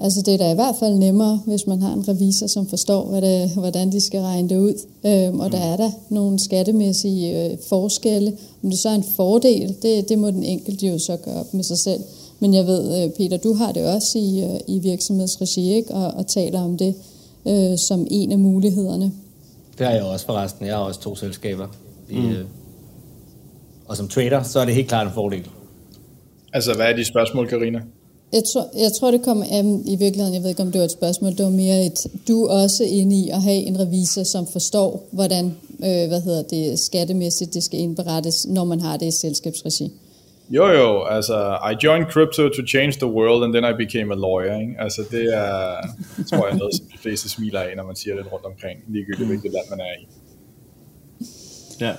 Altså 0.01 0.23
det 0.23 0.35
er 0.35 0.39
da 0.39 0.53
i 0.53 0.55
hvert 0.55 0.75
fald 0.81 0.95
nemmere, 0.95 1.41
hvis 1.47 1.67
man 1.67 1.83
har 1.83 1.93
en 1.93 2.09
revisor, 2.09 2.47
som 2.47 2.67
forstår, 2.67 3.05
hvad 3.05 3.23
det, 3.23 3.51
hvordan 3.51 3.93
de 3.93 4.01
skal 4.01 4.21
regne 4.21 4.49
det 4.49 4.59
ud. 4.59 4.75
Øhm, 5.07 5.41
og 5.41 5.47
mm. 5.47 5.51
der 5.51 5.59
er 5.59 5.77
der 5.77 5.91
nogle 6.09 6.39
skattemæssige 6.39 7.45
øh, 7.45 7.59
forskelle. 7.69 8.33
Om 8.63 8.71
det 8.71 8.79
så 8.79 8.89
er 8.89 8.95
en 8.95 9.05
fordel, 9.17 9.77
det, 9.83 10.09
det 10.09 10.19
må 10.19 10.31
den 10.31 10.45
enkelte 10.45 10.87
jo 10.87 10.99
så 10.99 11.17
gøre 11.17 11.35
op 11.35 11.55
med 11.55 11.65
sig 11.65 11.79
selv. 11.79 12.01
Men 12.41 12.55
jeg 12.55 12.67
ved, 12.67 13.05
øh, 13.05 13.11
Peter, 13.11 13.37
du 13.37 13.55
har 13.55 13.73
det 13.73 13.95
også 13.95 14.19
i, 14.19 14.45
øh, 14.45 14.61
i 14.67 14.79
virksomhedsregi, 14.79 15.73
ikke? 15.73 15.95
Og, 15.95 16.07
og 16.07 16.27
taler 16.27 16.61
om 16.61 16.77
det 16.77 16.95
øh, 17.47 17.79
som 17.79 18.07
en 18.11 18.33
af 18.33 18.39
mulighederne. 18.39 19.13
Det 19.79 19.87
har 19.87 19.95
jeg 19.95 20.03
også 20.03 20.27
forresten. 20.27 20.67
Jeg 20.67 20.75
har 20.75 20.83
også 20.83 21.01
to 21.01 21.17
selskaber. 21.17 21.67
I, 22.11 22.19
mm. 22.19 22.29
øh, 22.29 22.45
og 23.89 23.97
som 23.97 24.09
trader, 24.09 24.43
så 24.43 24.61
er 24.61 24.65
det 24.65 24.75
helt 24.75 24.89
klart 24.89 25.07
en 25.07 25.13
fordel. 25.13 25.47
Altså, 26.53 26.75
hvad 26.75 26.87
er 26.87 26.97
de 26.97 27.05
spørgsmål, 27.05 27.49
Karina? 27.49 27.81
Jeg 28.33 28.43
tror, 28.53 28.67
jeg 28.79 28.93
tror, 28.93 29.11
det 29.11 29.23
kommer 29.23 29.45
af 29.45 29.63
i 29.87 29.97
virkeligheden, 29.97 30.35
jeg 30.35 30.43
ved 30.43 30.51
ikke, 30.51 30.63
om 30.63 30.73
det 30.73 30.79
var 30.79 30.85
et 30.85 30.91
spørgsmål, 30.91 31.31
det 31.31 31.45
var 31.45 31.51
mere 31.51 31.87
et, 31.87 32.07
du 32.29 32.45
er 32.45 32.63
også 32.63 32.85
inde 32.85 33.17
i 33.17 33.29
at 33.29 33.43
have 33.43 33.57
en 33.57 33.81
revisor, 33.81 34.23
som 34.23 34.47
forstår, 34.47 35.07
hvordan, 35.11 35.45
øh, 35.71 36.09
hvad 36.09 36.21
hedder 36.21 36.43
det, 36.43 36.79
skattemæssigt 36.79 37.55
det 37.55 37.65
skal 37.65 37.81
indberettes, 37.81 38.47
når 38.47 38.65
man 38.65 38.81
har 38.81 38.97
det 38.97 39.07
i 39.07 39.11
selskabsregi. 39.11 39.93
Jo 40.51 40.67
jo, 40.67 41.05
altså, 41.05 41.59
I 41.73 41.85
joined 41.85 42.07
crypto 42.07 42.49
to 42.49 42.63
change 42.67 42.93
the 42.93 43.07
world, 43.07 43.45
and 43.45 43.53
then 43.55 43.65
I 43.73 43.85
became 43.85 44.13
a 44.13 44.17
lawyer, 44.17 44.61
ikke? 44.61 44.75
Altså, 44.79 45.03
det 45.11 45.25
er, 45.35 45.77
tror 46.31 46.49
jeg, 46.49 46.59
noget, 46.59 46.75
som 46.75 46.87
de 46.93 46.99
fleste 46.99 47.29
smiler 47.29 47.61
af, 47.61 47.77
når 47.77 47.87
man 47.87 47.97
siger 47.97 48.17
det 48.17 48.33
rundt 48.33 48.45
omkring, 48.45 48.79
ligegyldigt 48.89 49.29
hvilket 49.29 49.53
land 49.53 49.67
man 49.71 49.81
er 49.81 49.93
i. 50.03 50.05
Ja, 51.81 51.93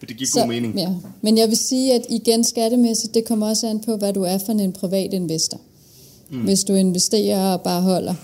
det 0.00 0.16
giver 0.16 0.28
så, 0.28 0.40
god 0.40 0.48
mening. 0.48 0.78
Ja. 0.78 0.88
Men 1.20 1.38
jeg 1.38 1.48
vil 1.48 1.56
sige, 1.56 1.94
at 1.94 2.02
igen 2.10 2.44
skattemæssigt, 2.44 3.14
det 3.14 3.24
kommer 3.24 3.48
også 3.48 3.66
an 3.68 3.80
på, 3.80 3.96
hvad 3.96 4.12
du 4.12 4.22
er 4.22 4.38
for 4.46 4.52
en 4.52 4.72
privat 4.72 5.12
investor. 5.12 5.60
Mm. 6.30 6.44
Hvis 6.44 6.64
du 6.64 6.74
investerer 6.74 7.52
og 7.52 7.62
bare 7.62 7.82
holder, 7.82 8.14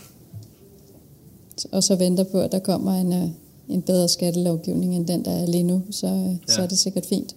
og 1.73 1.83
så 1.83 1.97
venter 1.97 2.25
på, 2.25 2.41
at 2.41 2.53
der 2.53 2.59
kommer 2.59 3.01
en, 3.01 3.13
øh, 3.13 3.29
en 3.69 3.83
bedre 3.83 4.09
skattelovgivning 4.09 4.97
end 4.97 5.07
den, 5.07 5.25
der 5.25 5.31
er 5.31 5.47
lige 5.47 5.63
nu, 5.63 5.83
så, 5.91 6.07
øh, 6.07 6.31
ja. 6.31 6.37
så 6.47 6.63
er 6.63 6.67
det 6.67 6.79
sikkert 6.79 7.05
fint. 7.09 7.37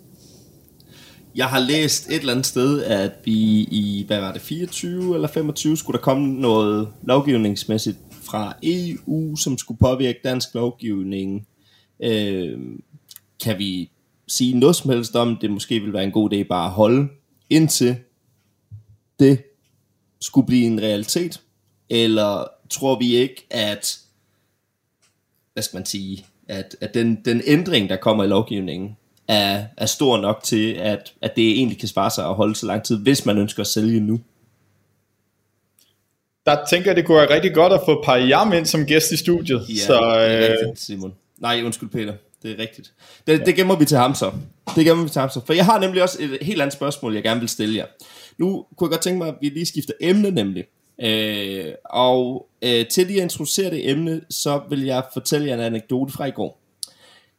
Jeg 1.35 1.45
har 1.45 1.59
læst 1.59 2.09
et 2.09 2.15
eller 2.15 2.33
andet 2.33 2.45
sted, 2.45 2.83
at 2.83 3.11
vi 3.25 3.33
i, 3.61 4.03
hvad 4.07 4.19
var 4.19 4.33
det, 4.33 4.41
24 4.41 5.15
eller 5.15 5.27
25, 5.27 5.77
skulle 5.77 5.97
der 5.97 6.03
komme 6.03 6.41
noget 6.41 6.87
lovgivningsmæssigt 7.03 7.97
fra 8.11 8.55
EU, 8.63 9.35
som 9.35 9.57
skulle 9.57 9.77
påvirke 9.77 10.19
dansk 10.23 10.53
lovgivning. 10.53 11.47
Øh, 11.99 12.59
kan 13.43 13.57
vi 13.57 13.91
sige 14.27 14.59
noget 14.59 14.75
som 14.75 14.89
helst 14.89 15.15
om, 15.15 15.37
det 15.41 15.51
måske 15.51 15.79
vil 15.79 15.93
være 15.93 16.03
en 16.03 16.11
god 16.11 16.33
idé 16.33 16.43
bare 16.43 16.65
at 16.65 16.71
holde 16.71 17.07
indtil 17.49 17.95
det 19.19 19.39
skulle 20.25 20.47
blive 20.47 20.65
en 20.65 20.81
realitet? 20.81 21.41
Eller 21.89 22.47
tror 22.69 22.99
vi 22.99 23.15
ikke, 23.15 23.47
at, 23.49 23.99
hvad 25.53 25.63
skal 25.63 25.77
man 25.77 25.85
sige, 25.85 26.25
at, 26.47 26.75
at 26.81 26.93
den, 26.93 27.21
den 27.25 27.41
ændring, 27.45 27.89
der 27.89 27.95
kommer 27.95 28.23
i 28.23 28.27
lovgivningen, 28.27 28.97
er, 29.27 29.65
er 29.77 29.85
stor 29.85 30.17
nok 30.17 30.43
til, 30.43 30.73
at, 30.73 31.13
at 31.21 31.35
det 31.35 31.51
egentlig 31.51 31.79
kan 31.79 31.87
svare 31.87 32.11
sig 32.11 32.25
at 32.25 32.35
holde 32.35 32.55
så 32.55 32.65
lang 32.65 32.83
tid, 32.83 32.97
hvis 32.97 33.25
man 33.25 33.37
ønsker 33.37 33.61
at 33.61 33.67
sælge 33.67 33.99
nu? 33.99 34.19
Der 36.45 36.65
tænker 36.69 36.89
jeg, 36.89 36.95
det 36.95 37.05
kunne 37.05 37.17
være 37.17 37.35
rigtig 37.35 37.53
godt 37.53 37.73
at 37.73 37.81
få 37.85 38.03
Payam 38.03 38.53
ind 38.53 38.65
som 38.65 38.85
gæst 38.85 39.11
i 39.11 39.17
studiet. 39.17 39.65
Ja, 39.69 39.75
så, 39.75 39.93
det 39.93 40.49
er 40.49 40.51
rigtigt, 40.51 40.79
Simon. 40.79 41.13
Nej, 41.37 41.61
undskyld 41.65 41.89
Peter. 41.89 42.13
Det 42.43 42.51
er 42.51 42.59
rigtigt. 42.59 42.93
Det, 43.27 43.45
det 43.45 43.55
gemmer 43.55 43.75
vi 43.75 43.85
til 43.85 43.97
ham 43.97 44.15
så. 44.15 44.31
Det 44.75 44.85
gemmer 44.85 45.03
vi 45.03 45.09
til 45.09 45.19
ham 45.19 45.29
så. 45.29 45.41
For 45.45 45.53
jeg 45.53 45.65
har 45.65 45.79
nemlig 45.79 46.03
også 46.03 46.17
et 46.21 46.37
helt 46.41 46.61
andet 46.61 46.73
spørgsmål, 46.73 47.13
jeg 47.13 47.23
gerne 47.23 47.39
vil 47.39 47.49
stille 47.49 47.75
jer. 47.75 47.85
Nu 48.37 48.65
kunne 48.75 48.87
jeg 48.87 48.91
godt 48.91 49.01
tænke 49.01 49.17
mig, 49.17 49.27
at 49.27 49.35
vi 49.41 49.49
lige 49.49 49.65
skifter 49.65 49.93
emne 50.01 50.31
nemlig. 50.31 50.63
Øh, 51.01 51.73
og 51.85 52.47
øh, 52.61 52.87
til 52.87 53.07
lige 53.07 53.17
at 53.19 53.23
introducere 53.23 53.69
det 53.69 53.89
emne, 53.89 54.21
så 54.29 54.61
vil 54.69 54.83
jeg 54.83 55.03
fortælle 55.13 55.47
jer 55.47 55.53
en 55.53 55.59
anekdote 55.59 56.13
fra 56.13 56.25
i 56.25 56.31
går. 56.31 56.61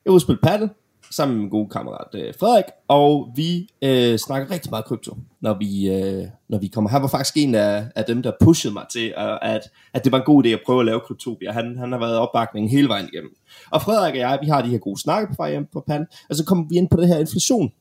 Jeg 0.04 0.12
var 0.12 0.18
spille 0.18 0.40
paddle 0.42 0.70
sammen 1.10 1.36
med 1.36 1.42
min 1.42 1.50
gode 1.50 1.68
kammerat 1.68 2.14
øh, 2.14 2.34
Frederik, 2.40 2.64
og 2.88 3.28
vi 3.36 3.68
øh, 3.82 4.18
snakker 4.18 4.50
rigtig 4.50 4.70
meget 4.70 4.84
krypto, 4.84 5.16
når 5.40 5.58
vi, 5.58 5.88
øh, 5.88 6.24
når 6.48 6.58
vi 6.58 6.66
kommer. 6.66 6.90
Han 6.90 7.02
var 7.02 7.08
faktisk 7.08 7.36
en 7.36 7.54
af, 7.54 7.84
af 7.96 8.04
dem, 8.04 8.22
der 8.22 8.32
pushede 8.40 8.74
mig 8.74 8.84
til, 8.92 9.14
øh, 9.18 9.38
at, 9.42 9.60
at 9.94 10.04
det 10.04 10.12
var 10.12 10.18
en 10.18 10.24
god 10.24 10.44
idé 10.44 10.48
at 10.48 10.60
prøve 10.66 10.80
at 10.80 10.86
lave 10.86 11.00
kryptopia. 11.00 11.52
Han, 11.52 11.78
han 11.78 11.92
har 11.92 11.98
været 11.98 12.18
opbakningen 12.18 12.70
hele 12.70 12.88
vejen 12.88 13.08
igennem. 13.12 13.30
Og 13.70 13.82
Frederik 13.82 14.12
og 14.12 14.18
jeg, 14.18 14.38
vi 14.42 14.48
har 14.48 14.62
de 14.62 14.68
her 14.68 14.78
gode 14.78 15.00
snakke 15.00 15.28
på 15.28 15.34
vej 15.36 15.50
hjem 15.50 15.66
på 15.72 15.84
paddle, 15.86 16.06
og 16.30 16.36
så 16.36 16.44
kommer 16.44 16.64
vi 16.68 16.76
ind 16.76 16.88
på 16.88 16.96
det 17.00 17.08
her 17.08 17.18
inflation 17.18 17.72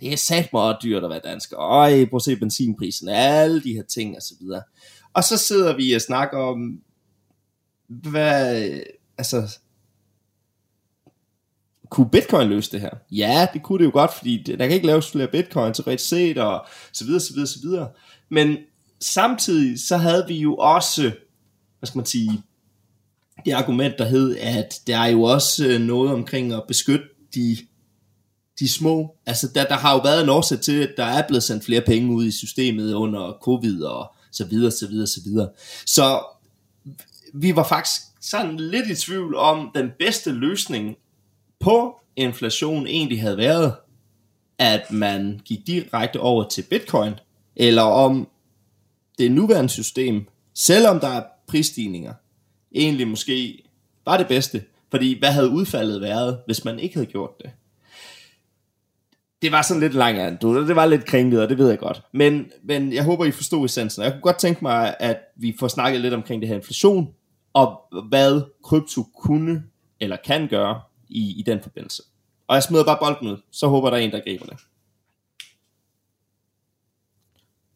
det 0.00 0.12
er 0.12 0.16
sat 0.16 0.52
meget 0.52 0.76
dyrt 0.82 1.04
at 1.04 1.10
være 1.10 1.20
dansker. 1.24 1.58
Øj, 1.58 2.04
prøv 2.04 2.16
at 2.16 2.22
se 2.22 2.36
benzinprisen, 2.36 3.08
alle 3.08 3.62
de 3.62 3.72
her 3.72 3.82
ting 3.82 4.16
og 4.16 4.22
så 4.22 4.34
videre. 4.40 4.62
Og 5.14 5.24
så 5.24 5.36
sidder 5.36 5.76
vi 5.76 5.92
og 5.92 6.00
snakker 6.00 6.38
om, 6.38 6.80
hvad, 7.88 8.70
altså, 9.18 9.58
kunne 11.90 12.10
bitcoin 12.10 12.48
løse 12.48 12.72
det 12.72 12.80
her? 12.80 12.90
Ja, 13.10 13.48
det 13.52 13.62
kunne 13.62 13.78
det 13.78 13.84
jo 13.84 13.90
godt, 13.92 14.14
fordi 14.14 14.42
der 14.42 14.56
kan 14.66 14.70
ikke 14.70 14.86
laves 14.86 15.10
flere 15.10 15.28
bitcoin 15.28 15.74
til 15.74 15.84
ret 15.84 16.00
set, 16.00 16.38
og 16.38 16.66
så 16.92 17.04
videre, 17.04 17.20
så 17.20 17.32
videre, 17.32 17.46
så 17.46 17.58
videre. 17.62 17.88
Men 18.28 18.56
samtidig 19.00 19.80
så 19.80 19.96
havde 19.96 20.24
vi 20.28 20.38
jo 20.38 20.56
også, 20.56 21.02
hvad 21.78 21.86
skal 21.86 21.98
man 21.98 22.06
sige, 22.06 22.42
det 23.44 23.52
argument, 23.52 23.94
der 23.98 24.04
hed, 24.04 24.36
at 24.36 24.80
der 24.86 24.98
er 24.98 25.08
jo 25.08 25.22
også 25.22 25.78
noget 25.80 26.12
omkring 26.12 26.52
at 26.52 26.62
beskytte 26.68 27.04
de, 27.34 27.56
de 28.60 28.68
små. 28.68 29.16
Altså, 29.26 29.48
der, 29.54 29.64
der 29.64 29.74
har 29.74 29.94
jo 29.94 30.00
været 30.00 30.22
en 30.22 30.28
årsag 30.28 30.60
til, 30.60 30.82
at 30.82 30.90
der 30.96 31.04
er 31.04 31.26
blevet 31.28 31.42
sendt 31.42 31.64
flere 31.64 31.80
penge 31.80 32.12
ud 32.12 32.26
i 32.26 32.30
systemet 32.30 32.94
under 32.94 33.38
covid 33.42 33.82
og 33.82 34.14
så 34.32 34.44
videre, 34.44 34.70
så 34.70 34.88
videre, 34.88 35.06
så 35.06 35.20
videre. 35.24 35.48
Så 35.86 36.24
vi 37.34 37.56
var 37.56 37.64
faktisk 37.64 38.02
sådan 38.20 38.56
lidt 38.56 38.90
i 38.90 38.94
tvivl 38.94 39.36
om, 39.36 39.70
den 39.74 39.90
bedste 39.98 40.32
løsning 40.32 40.96
på 41.60 42.00
inflation 42.16 42.86
egentlig 42.86 43.20
havde 43.20 43.36
været, 43.36 43.74
at 44.58 44.92
man 44.92 45.40
gik 45.44 45.66
direkte 45.66 46.20
over 46.20 46.48
til 46.48 46.62
bitcoin, 46.62 47.12
eller 47.56 47.82
om 47.82 48.28
det 49.18 49.32
nuværende 49.32 49.70
system, 49.70 50.26
selvom 50.54 51.00
der 51.00 51.08
er 51.08 51.22
prisstigninger, 51.48 52.14
egentlig 52.74 53.08
måske 53.08 53.62
var 54.04 54.16
det 54.16 54.28
bedste. 54.28 54.64
Fordi 54.90 55.18
hvad 55.18 55.32
havde 55.32 55.48
udfaldet 55.48 56.00
været, 56.00 56.38
hvis 56.46 56.64
man 56.64 56.78
ikke 56.78 56.94
havde 56.94 57.06
gjort 57.06 57.30
det? 57.42 57.50
Det 59.42 59.52
var 59.52 59.62
sådan 59.62 59.80
lidt 59.80 59.94
langt, 59.94 60.42
du. 60.42 60.66
Det 60.66 60.76
var 60.76 60.86
lidt 60.86 61.04
kringlet, 61.04 61.42
og 61.42 61.48
det 61.48 61.58
ved 61.58 61.68
jeg 61.68 61.78
godt. 61.78 62.02
Men, 62.12 62.50
men 62.64 62.92
jeg 62.92 63.04
håber, 63.04 63.24
I 63.24 63.30
forstod 63.30 63.64
essensen. 63.64 64.02
Jeg 64.02 64.12
kunne 64.12 64.20
godt 64.20 64.38
tænke 64.38 64.64
mig, 64.64 64.94
at 65.00 65.18
vi 65.36 65.56
får 65.60 65.68
snakket 65.68 66.00
lidt 66.00 66.14
omkring 66.14 66.42
det 66.42 66.48
her 66.48 66.56
inflation, 66.56 67.08
og 67.52 67.80
hvad 68.08 68.42
krypto 68.64 69.02
kunne 69.02 69.62
eller 70.00 70.16
kan 70.24 70.48
gøre 70.48 70.80
i, 71.08 71.38
i 71.38 71.42
den 71.46 71.60
forbindelse. 71.62 72.02
Og 72.48 72.54
jeg 72.54 72.62
smider 72.62 72.84
bare 72.84 72.98
bolden 73.00 73.28
ud, 73.28 73.36
så 73.50 73.66
håber 73.66 73.90
der 73.90 73.96
er 73.96 74.00
en, 74.00 74.10
der 74.10 74.20
griber 74.20 74.46
det. 74.46 74.56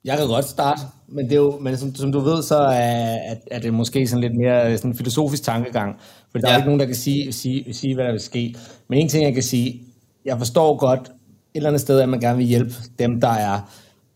Jeg 0.04 0.18
kan 0.18 0.26
godt 0.26 0.44
starte, 0.44 0.80
men, 1.08 1.24
det 1.24 1.32
er 1.32 1.36
jo, 1.36 1.58
men 1.58 1.76
som, 1.76 1.94
som 1.94 2.12
du 2.12 2.20
ved, 2.20 2.42
så 2.42 2.56
er, 2.56 3.34
er 3.50 3.58
det 3.58 3.74
måske 3.74 4.06
sådan 4.06 4.20
lidt 4.20 4.36
mere 4.36 4.76
sådan 4.76 4.90
en 4.90 4.96
filosofisk 4.96 5.42
tankegang. 5.42 6.00
For 6.32 6.38
der 6.38 6.48
ja. 6.48 6.52
er 6.52 6.56
ikke 6.56 6.66
nogen, 6.66 6.80
der 6.80 6.86
kan 6.86 6.94
sige, 6.94 7.32
sige, 7.32 7.74
sige, 7.74 7.94
hvad 7.94 8.04
der 8.04 8.10
vil 8.10 8.20
ske. 8.20 8.54
Men 8.88 8.98
en 8.98 9.08
ting, 9.08 9.24
jeg 9.24 9.34
kan 9.34 9.42
sige, 9.42 9.82
jeg 10.24 10.38
forstår 10.38 10.76
godt 10.76 11.12
eller 11.54 11.68
andet 11.68 11.80
sted, 11.80 12.00
at 12.00 12.08
man 12.08 12.20
gerne 12.20 12.36
vil 12.36 12.46
hjælpe 12.46 12.74
dem, 12.98 13.20
der 13.20 13.28
er 13.28 13.60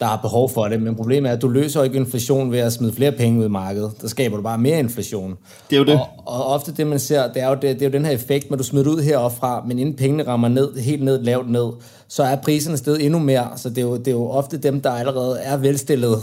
der 0.01 0.07
har 0.07 0.17
behov 0.17 0.51
for 0.51 0.69
det, 0.69 0.83
men 0.83 0.95
problemet 0.95 1.29
er, 1.29 1.35
at 1.35 1.43
du 1.43 1.49
løser 1.49 1.83
ikke 1.83 1.97
inflation 1.97 2.53
ved 2.53 2.59
at 2.59 2.73
smide 2.73 2.93
flere 2.93 3.13
penge 3.13 3.41
ud 3.41 3.45
i 3.45 3.49
markedet. 3.49 3.93
Der 4.01 4.09
skaber 4.09 4.37
du 4.37 4.43
bare 4.43 4.59
mere 4.59 4.79
inflation. 4.79 5.37
Det 5.71 5.77
er 5.77 5.81
jo 5.81 5.85
det. 5.85 5.95
Og, 5.95 6.09
og 6.27 6.47
ofte 6.47 6.73
det, 6.73 6.87
man 6.87 6.99
ser, 6.99 7.33
det 7.33 7.43
er 7.43 7.49
jo, 7.49 7.55
det, 7.55 7.63
det 7.63 7.83
er 7.83 7.87
jo 7.87 7.93
den 7.93 8.05
her 8.05 8.13
effekt, 8.13 8.53
at 8.53 8.59
du 8.59 8.65
smider 8.65 8.91
ud 8.91 9.03
heroppe 9.03 9.37
fra, 9.37 9.65
men 9.67 9.79
inden 9.79 9.95
pengene 9.95 10.27
rammer 10.27 10.49
ned, 10.49 10.77
helt 10.77 11.05
ned, 11.05 11.23
lavt 11.23 11.51
ned, 11.51 11.69
så 12.09 12.23
er 12.23 12.37
priserne 12.37 12.77
sted 12.77 12.99
endnu 13.01 13.19
mere. 13.19 13.49
Så 13.57 13.69
det 13.69 13.79
er, 13.79 13.83
jo, 13.83 13.97
det 13.97 14.09
er 14.09 14.13
jo 14.13 14.29
ofte 14.31 14.59
dem, 14.59 14.81
der 14.81 14.91
allerede 14.91 15.41
er 15.41 15.57
velstillet, 15.57 16.19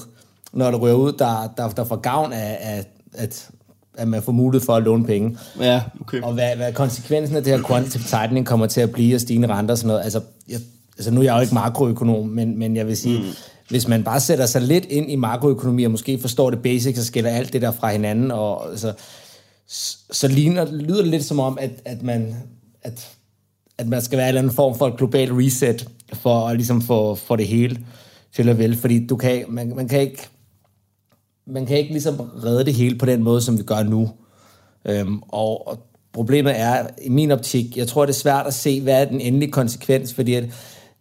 når 0.54 0.72
det 0.72 0.82
ryger 0.82 0.96
ud, 0.96 1.12
der, 1.12 1.54
der, 1.58 1.70
der 1.70 1.84
får 1.84 1.96
gavn 1.96 2.34
af, 2.34 2.58
af 2.62 2.86
at, 3.14 3.50
at 3.98 4.08
man 4.08 4.22
får 4.22 4.32
mulighed 4.32 4.66
for 4.66 4.74
at 4.74 4.84
låne 4.84 5.06
penge. 5.06 5.38
Ja, 5.60 5.82
okay. 6.02 6.22
Og 6.22 6.34
hvad, 6.34 6.56
hvad 6.56 6.74
konsekvensen 6.74 7.36
af 7.36 7.44
det 7.44 7.54
her 7.54 7.68
quantitative 7.68 8.04
tightening 8.04 8.46
kommer 8.46 8.68
til 8.68 8.82
at 8.82 8.92
blive, 8.92 9.16
og 9.16 9.22
stigende 9.22 9.48
renter 9.48 9.74
og 9.74 9.78
sådan 9.78 9.88
noget. 9.88 10.04
Altså, 10.04 10.22
jeg, 10.50 10.60
altså 10.98 11.12
nu 11.12 11.20
er 11.20 11.24
jeg 11.24 11.36
jo 11.36 11.42
ikke 11.42 11.54
makroøkonom, 11.54 12.28
men, 12.28 12.60
men 12.60 12.76
jeg 12.76 12.88
vil 12.88 12.98
sige, 12.98 13.20
mm 13.20 13.26
hvis 13.70 13.88
man 13.88 14.04
bare 14.04 14.20
sætter 14.20 14.46
sig 14.46 14.62
lidt 14.62 14.86
ind 14.86 15.12
i 15.12 15.16
makroøkonomi, 15.16 15.84
og 15.84 15.92
måske 15.92 16.20
forstår 16.20 16.50
det 16.50 16.62
basics, 16.62 17.00
og 17.00 17.06
skiller 17.06 17.30
alt 17.30 17.54
det 17.54 17.62
der 17.62 17.72
fra 17.72 17.92
hinanden, 17.92 18.32
og 18.32 18.70
altså, 18.70 18.94
så 20.12 20.28
ligner, 20.28 20.72
lyder 20.72 21.02
det 21.02 21.08
lidt 21.08 21.24
som 21.24 21.40
om, 21.40 21.58
at, 21.62 21.72
at, 21.86 22.04
man, 22.04 22.36
at, 22.82 23.08
at 23.78 23.88
man 23.88 24.02
skal 24.02 24.18
være 24.18 24.26
en 24.26 24.28
eller 24.28 24.42
anden 24.42 24.56
form 24.56 24.78
for 24.78 24.88
et 24.88 24.98
globalt 24.98 25.32
reset, 25.34 25.90
for 26.14 26.48
at 26.48 26.56
ligesom 26.56 26.82
få, 26.82 27.16
få 27.16 27.36
det 27.36 27.48
hele 27.48 27.86
til 28.36 28.50
at 28.50 28.58
vælge, 28.58 28.78
fordi 28.78 29.08
du 29.08 29.16
kan, 29.16 29.46
man, 29.50 29.76
man 29.76 29.88
kan 29.88 30.02
ikke 30.02 30.28
man 31.48 31.66
kan 31.66 31.78
ikke 31.78 31.92
ligesom 31.92 32.20
redde 32.20 32.66
det 32.66 32.74
hele 32.74 32.98
på 32.98 33.06
den 33.06 33.24
måde, 33.24 33.42
som 33.42 33.58
vi 33.58 33.64
gør 33.64 33.84
nu. 33.84 34.10
Øhm, 34.86 35.22
og, 35.22 35.68
og 35.68 35.80
problemet 36.14 36.60
er, 36.60 36.88
i 37.02 37.10
min 37.10 37.32
optik, 37.32 37.78
jeg 37.78 37.88
tror, 37.88 38.06
det 38.06 38.14
er 38.14 38.18
svært 38.18 38.48
at 38.48 38.54
se, 38.54 38.82
hvad 38.82 39.02
er 39.02 39.06
den 39.06 39.22
endelige 39.22 39.52
konsekvens, 39.52 40.14
fordi 40.14 40.34
at 40.34 40.44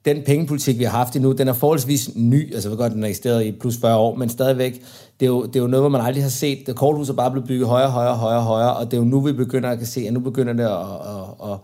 den 0.05 0.23
pengepolitik, 0.27 0.79
vi 0.79 0.85
har 0.85 0.99
haft 0.99 1.17
endnu, 1.17 1.33
den 1.33 1.49
er 1.49 1.53
forholdsvis 1.53 2.11
ny, 2.15 2.55
altså 2.55 2.71
vi 2.71 2.77
godt, 2.77 2.93
den 2.93 3.05
er 3.05 3.09
eksisteret 3.09 3.45
i 3.45 3.53
plus 3.53 3.77
40 3.81 3.97
år, 3.97 4.15
men 4.15 4.29
stadigvæk, 4.29 4.73
det 5.21 5.27
er, 5.27 5.31
jo, 5.31 5.47
det 5.47 5.57
er 5.57 5.61
jo 5.61 5.67
noget, 5.67 5.83
hvor 5.83 5.89
man 5.89 6.01
aldrig 6.01 6.23
har 6.23 6.31
set. 6.31 6.59
Det 6.67 6.77
korthus 6.77 7.09
er 7.09 7.13
bare 7.13 7.31
blevet 7.31 7.49
bygget 7.49 7.69
højere, 7.69 7.91
højere, 7.91 8.15
højere, 8.15 8.43
højere, 8.43 8.77
og 8.77 8.85
det 8.91 8.95
er 8.95 8.99
jo 8.99 9.05
nu, 9.05 9.21
vi 9.21 9.33
begynder 9.33 9.71
at 9.71 9.79
kan 9.79 9.87
se, 9.87 10.01
at 10.07 10.13
nu 10.13 10.21
begynder 10.21 10.53
det 10.53 10.63
at, 10.63 10.71
at, 10.71 11.53
at, 11.53 11.59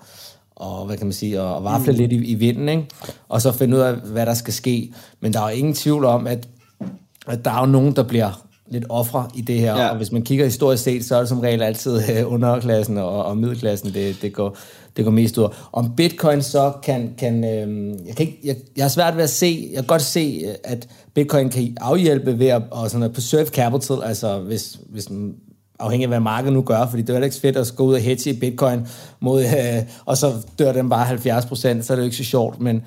og 0.56 0.86
hvad 0.86 0.96
kan 0.96 1.06
man 1.06 1.12
sige, 1.12 1.40
at 1.40 1.64
vafle 1.64 1.92
mm. 1.92 1.98
lidt 1.98 2.12
i, 2.12 2.16
i 2.16 2.34
vinden, 2.34 2.68
ikke? 2.68 2.86
og 3.28 3.42
så 3.42 3.52
finde 3.52 3.76
ud 3.76 3.82
af, 3.82 3.94
hvad 3.94 4.26
der 4.26 4.34
skal 4.34 4.54
ske. 4.54 4.92
Men 5.20 5.32
der 5.32 5.40
er 5.40 5.50
jo 5.50 5.56
ingen 5.56 5.74
tvivl 5.74 6.04
om, 6.04 6.26
at, 6.26 6.48
at 7.26 7.44
der 7.44 7.50
er 7.50 7.60
jo 7.60 7.66
nogen, 7.66 7.96
der 7.96 8.02
bliver 8.02 8.44
lidt 8.70 8.84
ofre 8.88 9.28
i 9.34 9.40
det 9.40 9.58
her, 9.58 9.76
ja. 9.76 9.88
og 9.88 9.96
hvis 9.96 10.12
man 10.12 10.22
kigger 10.22 10.44
historisk 10.44 10.82
set, 10.82 11.04
så 11.04 11.14
er 11.14 11.18
det 11.18 11.28
som 11.28 11.40
regel 11.40 11.62
altid 11.62 12.00
øh, 12.10 12.22
underklassen 12.32 12.98
og, 12.98 13.24
og 13.24 13.36
middelklassen, 13.36 13.94
det, 13.94 14.22
det, 14.22 14.32
går, 14.32 14.56
det 15.00 15.04
går 15.04 15.12
mest 15.12 15.38
ud. 15.38 15.48
Om 15.72 15.96
bitcoin 15.96 16.42
så 16.42 16.72
kan, 16.82 17.14
kan 17.18 17.44
øh, 17.44 17.88
jeg, 18.06 18.16
kan 18.16 18.26
ikke, 18.26 18.38
jeg, 18.44 18.56
jeg 18.76 18.84
har 18.84 18.88
svært 18.88 19.16
ved 19.16 19.22
at 19.22 19.30
se, 19.30 19.68
jeg 19.70 19.76
kan 19.76 19.86
godt 19.86 20.02
se, 20.02 20.42
øh, 20.46 20.54
at 20.64 20.88
bitcoin 21.14 21.48
kan 21.48 21.76
afhjælpe 21.80 22.38
ved 22.38 22.46
at, 22.46 22.62
og 22.70 22.90
sådan 22.90 23.02
at 23.02 23.12
preserve 23.12 23.46
capital, 23.46 24.02
altså 24.02 24.38
hvis, 24.38 24.78
hvis 24.88 25.08
afhængig 25.78 26.04
af, 26.04 26.10
hvad 26.10 26.20
markedet 26.20 26.52
nu 26.52 26.62
gør, 26.62 26.86
fordi 26.90 27.02
det 27.02 27.16
er 27.16 27.22
ikke 27.22 27.36
fedt 27.36 27.56
at 27.56 27.72
gå 27.76 27.84
ud 27.84 27.94
og 27.94 28.00
hedge 28.00 28.30
i 28.30 28.40
bitcoin, 28.40 28.86
mod, 29.20 29.42
øh, 29.42 29.82
og 30.04 30.16
så 30.16 30.32
dør 30.58 30.72
den 30.72 30.90
bare 30.90 31.04
70 31.04 31.46
procent, 31.46 31.84
så 31.84 31.92
er 31.92 31.94
det 31.94 32.02
jo 32.02 32.04
ikke 32.04 32.16
så 32.16 32.24
sjovt, 32.24 32.60
men 32.60 32.82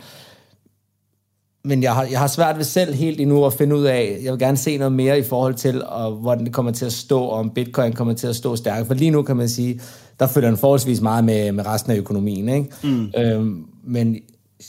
men 1.65 1.83
jeg 1.83 1.93
har, 1.93 2.03
jeg 2.11 2.19
har 2.19 2.27
svært 2.27 2.57
ved 2.57 2.63
selv 2.63 2.93
helt 2.93 3.21
endnu 3.21 3.45
at 3.45 3.53
finde 3.53 3.75
ud 3.75 3.83
af, 3.83 4.19
jeg 4.23 4.31
vil 4.31 4.39
gerne 4.39 4.57
se 4.57 4.77
noget 4.77 4.93
mere 4.93 5.19
i 5.19 5.23
forhold 5.23 5.53
til, 5.53 5.83
og 5.85 6.11
hvordan 6.11 6.45
det 6.45 6.53
kommer 6.53 6.71
til 6.71 6.85
at 6.85 6.93
stå, 6.93 7.19
og 7.19 7.39
om 7.39 7.49
bitcoin 7.49 7.93
kommer 7.93 8.13
til 8.13 8.27
at 8.27 8.35
stå 8.35 8.55
stærkt. 8.55 8.87
For 8.87 8.93
lige 8.93 9.11
nu 9.11 9.21
kan 9.21 9.37
man 9.37 9.49
sige, 9.49 9.81
der 10.19 10.27
følger 10.27 10.49
den 10.49 10.57
forholdsvis 10.57 11.01
meget 11.01 11.23
med, 11.23 11.51
med 11.51 11.65
resten 11.65 11.91
af 11.91 11.97
økonomien. 11.97 12.49
Ikke? 12.49 12.69
Mm. 12.83 13.11
Øhm, 13.17 13.65
men 13.83 14.17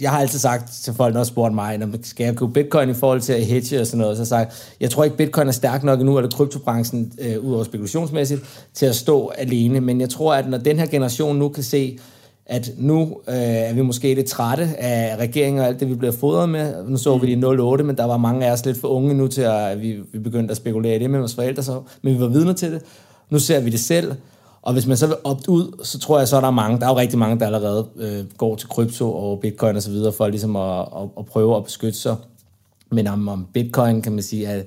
jeg 0.01 0.11
har 0.11 0.19
altid 0.21 0.39
sagt 0.39 0.73
til 0.73 0.95
folk, 0.95 1.13
der 1.13 1.19
har 1.21 1.25
spurgt 1.25 1.55
mig, 1.55 1.79
når 1.79 1.89
skal 2.03 2.25
jeg 2.25 2.37
købe 2.37 2.53
bitcoin 2.53 2.91
i 2.91 2.95
forhold 2.95 3.21
til 3.21 3.33
at 3.33 3.47
hedge 3.47 3.81
og 3.81 3.87
sådan 3.87 3.99
noget, 3.99 4.17
så 4.17 4.35
har 4.35 4.43
jeg 4.43 4.49
sagt, 4.51 4.77
jeg 4.81 4.91
tror 4.91 5.05
ikke, 5.05 5.17
bitcoin 5.17 5.49
er 5.49 5.53
stærk 5.53 5.85
nok 5.85 6.01
endnu, 6.01 6.19
eller 6.19 6.31
kryptobranchen, 6.31 7.13
øh, 7.19 7.39
ud 7.45 7.55
over 7.55 7.65
spekulationsmæssigt, 7.65 8.41
til 8.75 8.87
at 8.87 8.95
stå 8.95 9.29
alene. 9.29 9.81
Men 9.81 10.01
jeg 10.01 10.11
tror, 10.11 10.35
at 10.35 10.51
når 10.51 10.59
den 10.59 10.79
her 10.79 10.87
generation 10.87 11.37
nu 11.37 11.49
kan 11.49 11.63
se, 11.63 11.99
at 12.47 12.71
nu 12.79 13.01
øh, 13.29 13.35
er 13.37 13.73
vi 13.73 13.83
måske 13.83 14.15
lidt 14.15 14.27
trætte 14.27 14.65
af 14.79 15.17
regeringen 15.17 15.61
og 15.61 15.67
alt 15.67 15.81
det, 15.81 15.89
vi 15.89 15.95
bliver 15.95 16.13
fodret 16.13 16.49
med. 16.49 16.89
Nu 16.89 16.97
så 16.97 17.19
vi 17.19 17.35
det 17.35 17.43
i 17.43 17.45
08, 17.45 17.85
men 17.85 17.97
der 17.97 18.05
var 18.05 18.17
mange 18.17 18.47
af 18.47 18.53
os 18.53 18.67
lidt 18.67 18.81
for 18.81 18.89
unge 18.89 19.15
nu 19.15 19.29
til, 19.29 19.43
at 19.43 19.81
vi, 19.81 19.99
vi 20.13 20.19
begyndte 20.19 20.51
at 20.51 20.57
spekulere 20.57 20.97
i 20.97 20.99
det 20.99 21.11
med 21.11 21.19
vores 21.19 21.35
forældre, 21.35 21.63
så, 21.63 21.83
men 22.03 22.15
vi 22.15 22.21
var 22.21 22.29
vidner 22.29 22.53
til 22.53 22.73
det. 22.73 22.83
Nu 23.31 23.39
ser 23.39 23.61
vi 23.61 23.71
det 23.71 23.81
selv, 23.81 24.13
og 24.63 24.73
hvis 24.73 24.87
man 24.87 24.97
så 24.97 25.07
vil 25.07 25.17
opt 25.25 25.49
ud, 25.49 25.85
så 25.85 25.99
tror 25.99 26.19
jeg 26.19 26.29
så, 26.29 26.37
er 26.37 26.41
der 26.41 26.51
mange, 26.51 26.81
der 26.81 26.87
er 26.87 26.91
jo 26.91 26.97
rigtig 26.97 27.19
mange, 27.19 27.39
der 27.39 27.47
allerede 27.47 27.87
øh, 27.97 28.25
går 28.37 28.57
til 28.57 28.69
krypto 28.69 29.13
og 29.13 29.41
bitcoin 29.41 29.77
og 29.77 29.83
så 29.83 29.91
videre, 29.91 30.13
for 30.13 30.29
ligesom 30.29 30.57
at, 30.57 30.81
at, 30.81 31.09
at 31.19 31.27
prøve 31.27 31.57
at 31.57 31.65
beskytte 31.65 31.99
sig. 31.99 32.17
Men 32.91 33.07
om, 33.07 33.29
om 33.29 33.47
bitcoin 33.55 34.03
kan 34.03 34.13
man 34.13 34.23
sige, 34.23 34.49
at 34.49 34.67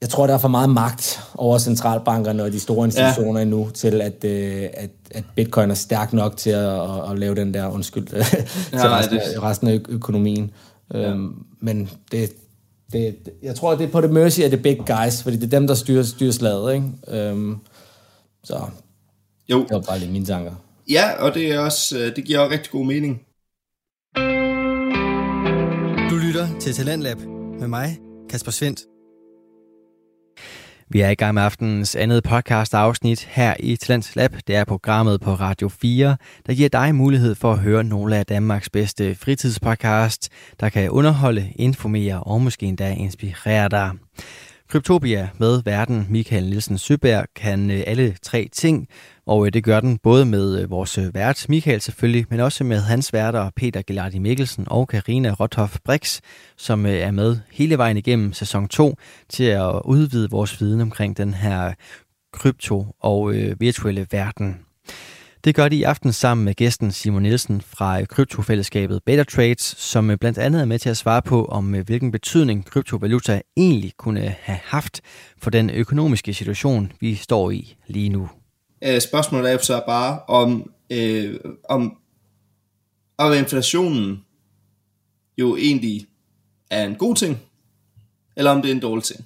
jeg 0.00 0.08
tror, 0.08 0.26
der 0.26 0.34
er 0.34 0.38
for 0.38 0.48
meget 0.48 0.70
magt 0.70 1.20
over 1.34 1.58
centralbankerne 1.58 2.42
og 2.42 2.52
de 2.52 2.60
store 2.60 2.86
institutioner 2.86 3.40
ja. 3.40 3.42
endnu, 3.42 3.70
til 3.74 4.00
at, 4.00 4.24
øh, 4.24 4.68
at, 4.74 4.90
at 5.10 5.24
bitcoin 5.36 5.70
er 5.70 5.74
stærk 5.74 6.12
nok 6.12 6.36
til 6.36 6.50
at, 6.50 6.80
at, 6.80 7.10
at 7.10 7.18
lave 7.18 7.34
den 7.34 7.54
der 7.54 7.68
undskyld 7.68 8.06
til 8.06 8.16
ja, 8.72 8.98
resten, 8.98 9.18
det... 9.18 9.42
resten 9.42 9.68
af 9.68 9.80
økonomien. 9.88 10.50
Ja. 10.94 11.10
Øhm, 11.10 11.44
men 11.60 11.90
det, 12.12 12.32
det, 12.92 13.16
jeg 13.42 13.54
tror, 13.54 13.74
det 13.74 13.86
er 13.86 13.90
på 13.90 14.00
det 14.00 14.10
mercy 14.10 14.40
af 14.40 14.50
the 14.50 14.62
big 14.62 14.78
guys, 14.86 15.22
fordi 15.22 15.36
det 15.36 15.44
er 15.44 15.58
dem, 15.58 15.66
der 15.66 15.74
styrer, 15.74 16.02
styrer 16.02 16.32
slaget. 16.32 16.74
Ikke? 16.74 16.86
Øhm, 17.08 17.56
så 18.44 18.60
jo. 19.48 19.58
det 19.62 19.70
var 19.70 19.80
bare 19.80 19.98
lige 19.98 20.12
mine 20.12 20.26
tanker. 20.26 20.52
Ja, 20.90 21.24
og 21.24 21.34
det, 21.34 21.52
er 21.52 21.58
også, 21.58 21.98
øh, 21.98 22.16
det 22.16 22.24
giver 22.24 22.38
også 22.38 22.52
rigtig 22.52 22.72
god 22.72 22.86
mening. 22.86 23.20
Du 26.10 26.16
lytter 26.16 26.48
til 26.60 26.74
Talentlab 26.74 27.18
med 27.60 27.68
mig, 27.68 27.98
Kasper 28.30 28.52
Svendt. 28.52 28.80
Vi 30.92 31.00
er 31.00 31.08
i 31.08 31.14
gang 31.14 31.34
med 31.34 31.42
aftenens 31.42 31.96
andet 31.96 32.22
podcast 32.22 32.74
afsnit 32.74 33.24
her 33.30 33.54
i 33.58 33.76
Talents 33.76 34.16
Lab. 34.16 34.34
Det 34.46 34.56
er 34.56 34.64
programmet 34.64 35.20
på 35.20 35.34
Radio 35.34 35.68
4, 35.68 36.16
der 36.46 36.54
giver 36.54 36.68
dig 36.68 36.94
mulighed 36.94 37.34
for 37.34 37.52
at 37.52 37.58
høre 37.58 37.84
nogle 37.84 38.16
af 38.16 38.26
Danmarks 38.26 38.70
bedste 38.70 39.14
fritidspodcast, 39.14 40.28
der 40.60 40.68
kan 40.68 40.90
underholde, 40.90 41.52
informere 41.56 42.22
og 42.22 42.40
måske 42.40 42.66
endda 42.66 42.94
inspirere 42.94 43.68
dig. 43.68 43.90
Kryptopia 44.70 45.28
med 45.38 45.62
verden 45.64 46.06
Michael 46.10 46.44
Nielsen 46.44 46.78
Søberg 46.78 47.26
kan 47.36 47.70
øh, 47.70 47.82
alle 47.86 48.16
tre 48.22 48.48
ting, 48.52 48.88
og 49.26 49.46
øh, 49.46 49.52
det 49.52 49.64
gør 49.64 49.80
den 49.80 49.98
både 49.98 50.24
med 50.24 50.62
øh, 50.62 50.70
vores 50.70 50.98
vært 51.14 51.46
Michael 51.48 51.80
selvfølgelig, 51.80 52.26
men 52.30 52.40
også 52.40 52.64
med 52.64 52.80
hans 52.80 53.12
værter 53.12 53.50
Peter 53.56 53.82
Gelardi 53.86 54.18
Mikkelsen 54.18 54.64
og 54.66 54.88
Karina 54.88 55.30
Rothoff 55.30 55.76
Brix, 55.84 56.20
som 56.56 56.86
er 56.86 57.10
med 57.10 57.38
hele 57.52 57.78
vejen 57.78 57.96
igennem 57.96 58.32
sæson 58.32 58.68
2 58.68 58.96
til 59.28 59.44
at 59.44 59.80
udvide 59.84 60.30
vores 60.30 60.60
viden 60.60 60.80
omkring 60.80 61.16
den 61.16 61.34
her 61.34 61.72
krypto- 62.36 62.96
og 63.00 63.34
virtuelle 63.58 64.06
verden. 64.10 64.56
Det 65.44 65.54
gør 65.54 65.68
de 65.68 65.76
i 65.76 65.82
aften 65.82 66.12
sammen 66.12 66.44
med 66.44 66.54
gæsten 66.54 66.92
Simon 66.92 67.22
Nielsen 67.22 67.60
fra 67.60 68.04
kryptofællesskabet 68.04 69.02
Beta 69.06 69.24
Trades, 69.24 69.60
som 69.78 70.10
øh, 70.10 70.18
blandt 70.18 70.38
andet 70.38 70.60
er 70.60 70.64
med 70.64 70.78
til 70.78 70.88
at 70.88 70.96
svare 70.96 71.22
på, 71.22 71.44
om 71.44 71.74
øh, 71.74 71.86
hvilken 71.86 72.12
betydning 72.12 72.64
kryptovaluta 72.64 73.40
egentlig 73.56 73.92
kunne 73.96 74.34
have 74.40 74.58
haft 74.64 75.00
for 75.38 75.50
den 75.50 75.70
økonomiske 75.70 76.34
situation, 76.34 76.92
vi 77.00 77.14
står 77.14 77.50
i 77.50 77.76
lige 77.86 78.08
nu. 78.08 78.28
Øh, 78.84 79.00
spørgsmålet 79.00 79.52
er 79.52 79.58
så 79.58 79.82
bare, 79.86 80.20
om, 80.28 80.72
øh, 80.90 81.40
om, 81.68 81.96
om 83.18 83.32
inflationen 83.32 84.24
jo 85.38 85.56
egentlig 85.56 86.06
er 86.70 86.84
en 86.84 86.94
god 86.94 87.16
ting, 87.16 87.38
eller 88.36 88.50
om 88.50 88.62
det 88.62 88.70
er 88.70 88.74
en 88.74 88.80
dårlig 88.80 89.04
ting. 89.04 89.24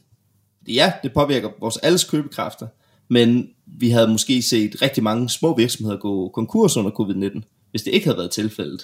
Ja, 0.68 0.92
det 1.02 1.12
påvirker 1.12 1.50
vores 1.60 1.76
alles 1.76 2.04
købekræfter, 2.04 2.66
men 3.14 3.46
vi 3.66 3.90
havde 3.90 4.08
måske 4.08 4.42
set 4.42 4.82
rigtig 4.82 5.02
mange 5.02 5.30
små 5.30 5.56
virksomheder 5.56 5.96
gå 5.98 6.28
konkurs 6.28 6.76
under 6.76 6.90
covid-19, 6.90 7.40
hvis 7.70 7.82
det 7.82 7.90
ikke 7.90 8.06
havde 8.06 8.18
været 8.18 8.30
tilfældet, 8.30 8.82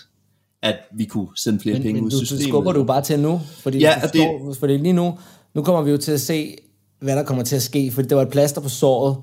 at 0.62 0.76
vi 0.96 1.04
kunne 1.04 1.28
sende 1.36 1.60
flere 1.60 1.74
men, 1.74 1.82
penge 1.82 1.94
men 2.00 2.04
ud 2.04 2.10
i 2.10 2.16
systemet. 2.16 2.40
det 2.40 2.48
skubber 2.48 2.72
du 2.72 2.84
bare 2.84 3.02
til 3.02 3.18
nu, 3.20 3.40
fordi, 3.62 3.78
Ja, 3.78 3.94
og 3.96 4.12
det- 4.12 4.20
forstår, 4.42 4.54
fordi 4.60 4.76
lige 4.76 4.92
nu, 4.92 5.18
nu 5.54 5.62
kommer 5.62 5.82
vi 5.82 5.90
jo 5.90 5.96
til 5.96 6.12
at 6.12 6.20
se, 6.20 6.56
hvad 7.00 7.16
der 7.16 7.22
kommer 7.22 7.44
til 7.44 7.56
at 7.56 7.62
ske, 7.62 7.90
fordi 7.92 8.08
det 8.08 8.16
var 8.16 8.22
et 8.22 8.28
plaster 8.28 8.60
på 8.60 8.68
såret, 8.68 9.16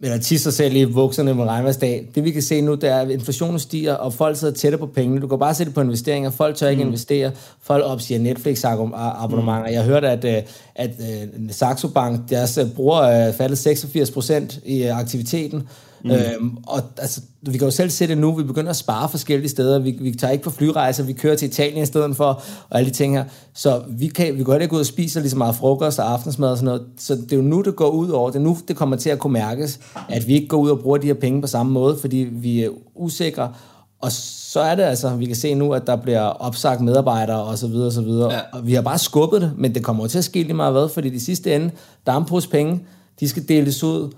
eller 0.00 0.18
tisse 0.18 0.42
sig 0.42 0.52
selv 0.52 0.76
i 0.76 0.86
bukserne 0.86 1.34
med 1.34 1.44
regnværsdag. 1.44 2.08
Det 2.14 2.24
vi 2.24 2.30
kan 2.30 2.42
se 2.42 2.60
nu, 2.60 2.74
det 2.74 2.84
er, 2.84 2.98
at 2.98 3.10
inflationen 3.10 3.58
stiger, 3.58 3.94
og 3.94 4.12
folk 4.12 4.36
sidder 4.36 4.54
tættere 4.54 4.78
på 4.78 4.86
pengene. 4.86 5.20
Du 5.20 5.26
kan 5.26 5.38
bare 5.38 5.54
se 5.54 5.64
det 5.64 5.74
på 5.74 5.80
investeringer. 5.80 6.30
Folk 6.30 6.56
tør 6.56 6.68
ikke 6.68 6.82
mm. 6.82 6.88
investere. 6.88 7.30
Folk 7.62 7.84
opsiger 7.84 8.20
Netflix-abonnementer. 8.20 9.66
Mm. 9.66 9.72
Jeg 9.72 9.84
hørte, 9.84 10.08
at, 10.08 10.24
øh, 10.24 10.42
at, 10.74 10.90
at 11.00 11.28
Saxo 11.50 11.88
Bank, 11.88 12.30
deres 12.30 12.58
øh, 12.58 12.70
bruger 12.76 13.00
er 13.00 13.32
faldet 13.32 13.58
86 13.58 14.10
procent 14.10 14.60
i 14.64 14.84
øh, 14.84 14.98
aktiviteten. 14.98 15.68
Mm. 16.04 16.10
Øhm, 16.10 16.56
og 16.66 16.82
altså, 16.96 17.20
vi 17.42 17.58
kan 17.58 17.66
jo 17.66 17.70
selv 17.70 17.90
se 17.90 18.06
det 18.06 18.18
nu, 18.18 18.34
vi 18.34 18.42
begynder 18.42 18.70
at 18.70 18.76
spare 18.76 19.08
forskellige 19.08 19.48
steder, 19.48 19.78
vi, 19.78 19.90
vi 20.00 20.12
tager 20.12 20.32
ikke 20.32 20.44
på 20.44 20.50
flyrejser, 20.50 21.04
vi 21.04 21.12
kører 21.12 21.36
til 21.36 21.48
Italien 21.48 21.82
i 21.82 21.86
stedet 21.86 22.16
for, 22.16 22.42
og 22.70 22.78
alle 22.78 22.90
de 22.90 22.94
ting 22.94 23.16
her. 23.16 23.24
Så 23.54 23.82
vi 23.88 24.06
kan, 24.06 24.38
vi 24.38 24.42
går 24.42 24.52
heller 24.52 24.62
ikke 24.62 24.74
ud 24.74 24.80
og 24.80 24.86
spiser 24.86 25.20
lige 25.20 25.30
så 25.30 25.36
meget 25.36 25.54
frokost 25.54 25.98
og 25.98 26.12
aftensmad 26.12 26.50
og 26.50 26.56
sådan 26.56 26.64
noget. 26.64 26.82
Så 26.98 27.14
det 27.14 27.32
er 27.32 27.36
jo 27.36 27.42
nu, 27.42 27.62
det 27.62 27.76
går 27.76 27.88
ud 27.88 28.08
over, 28.08 28.30
det 28.30 28.38
er 28.38 28.42
nu, 28.42 28.56
det 28.68 28.76
kommer 28.76 28.96
til 28.96 29.10
at 29.10 29.18
kunne 29.18 29.32
mærkes, 29.32 29.80
at 30.08 30.26
vi 30.26 30.34
ikke 30.34 30.48
går 30.48 30.56
ud 30.56 30.70
og 30.70 30.80
bruger 30.80 30.98
de 30.98 31.06
her 31.06 31.14
penge 31.14 31.40
på 31.40 31.46
samme 31.46 31.72
måde, 31.72 31.98
fordi 32.00 32.16
vi 32.16 32.64
er 32.64 32.70
usikre. 32.94 33.52
Og 34.00 34.12
så 34.12 34.60
er 34.60 34.74
det 34.74 34.82
altså, 34.82 35.16
vi 35.16 35.26
kan 35.26 35.36
se 35.36 35.54
nu, 35.54 35.72
at 35.72 35.86
der 35.86 35.96
bliver 35.96 36.20
opsagt 36.20 36.80
medarbejdere 36.80 37.42
og 37.42 37.58
så 37.58 37.66
videre 37.66 37.86
og 37.86 37.92
så 37.92 38.02
videre. 38.02 38.32
Ja. 38.32 38.36
Ja. 38.36 38.42
Og 38.52 38.66
vi 38.66 38.74
har 38.74 38.82
bare 38.82 38.98
skubbet 38.98 39.40
det, 39.40 39.52
men 39.56 39.74
det 39.74 39.84
kommer 39.84 40.04
jo 40.04 40.08
til 40.08 40.18
at 40.18 40.24
ske 40.24 40.42
lige 40.42 40.54
meget 40.54 40.72
hvad, 40.72 40.88
fordi 40.88 41.10
de 41.10 41.20
sidste 41.20 41.54
ende, 41.54 41.70
der 42.06 42.12
er 42.12 42.16
en 42.16 42.24
pose 42.24 42.48
penge, 42.48 42.80
de 43.20 43.28
skal 43.28 43.48
deles 43.48 43.84
ud, 43.84 44.10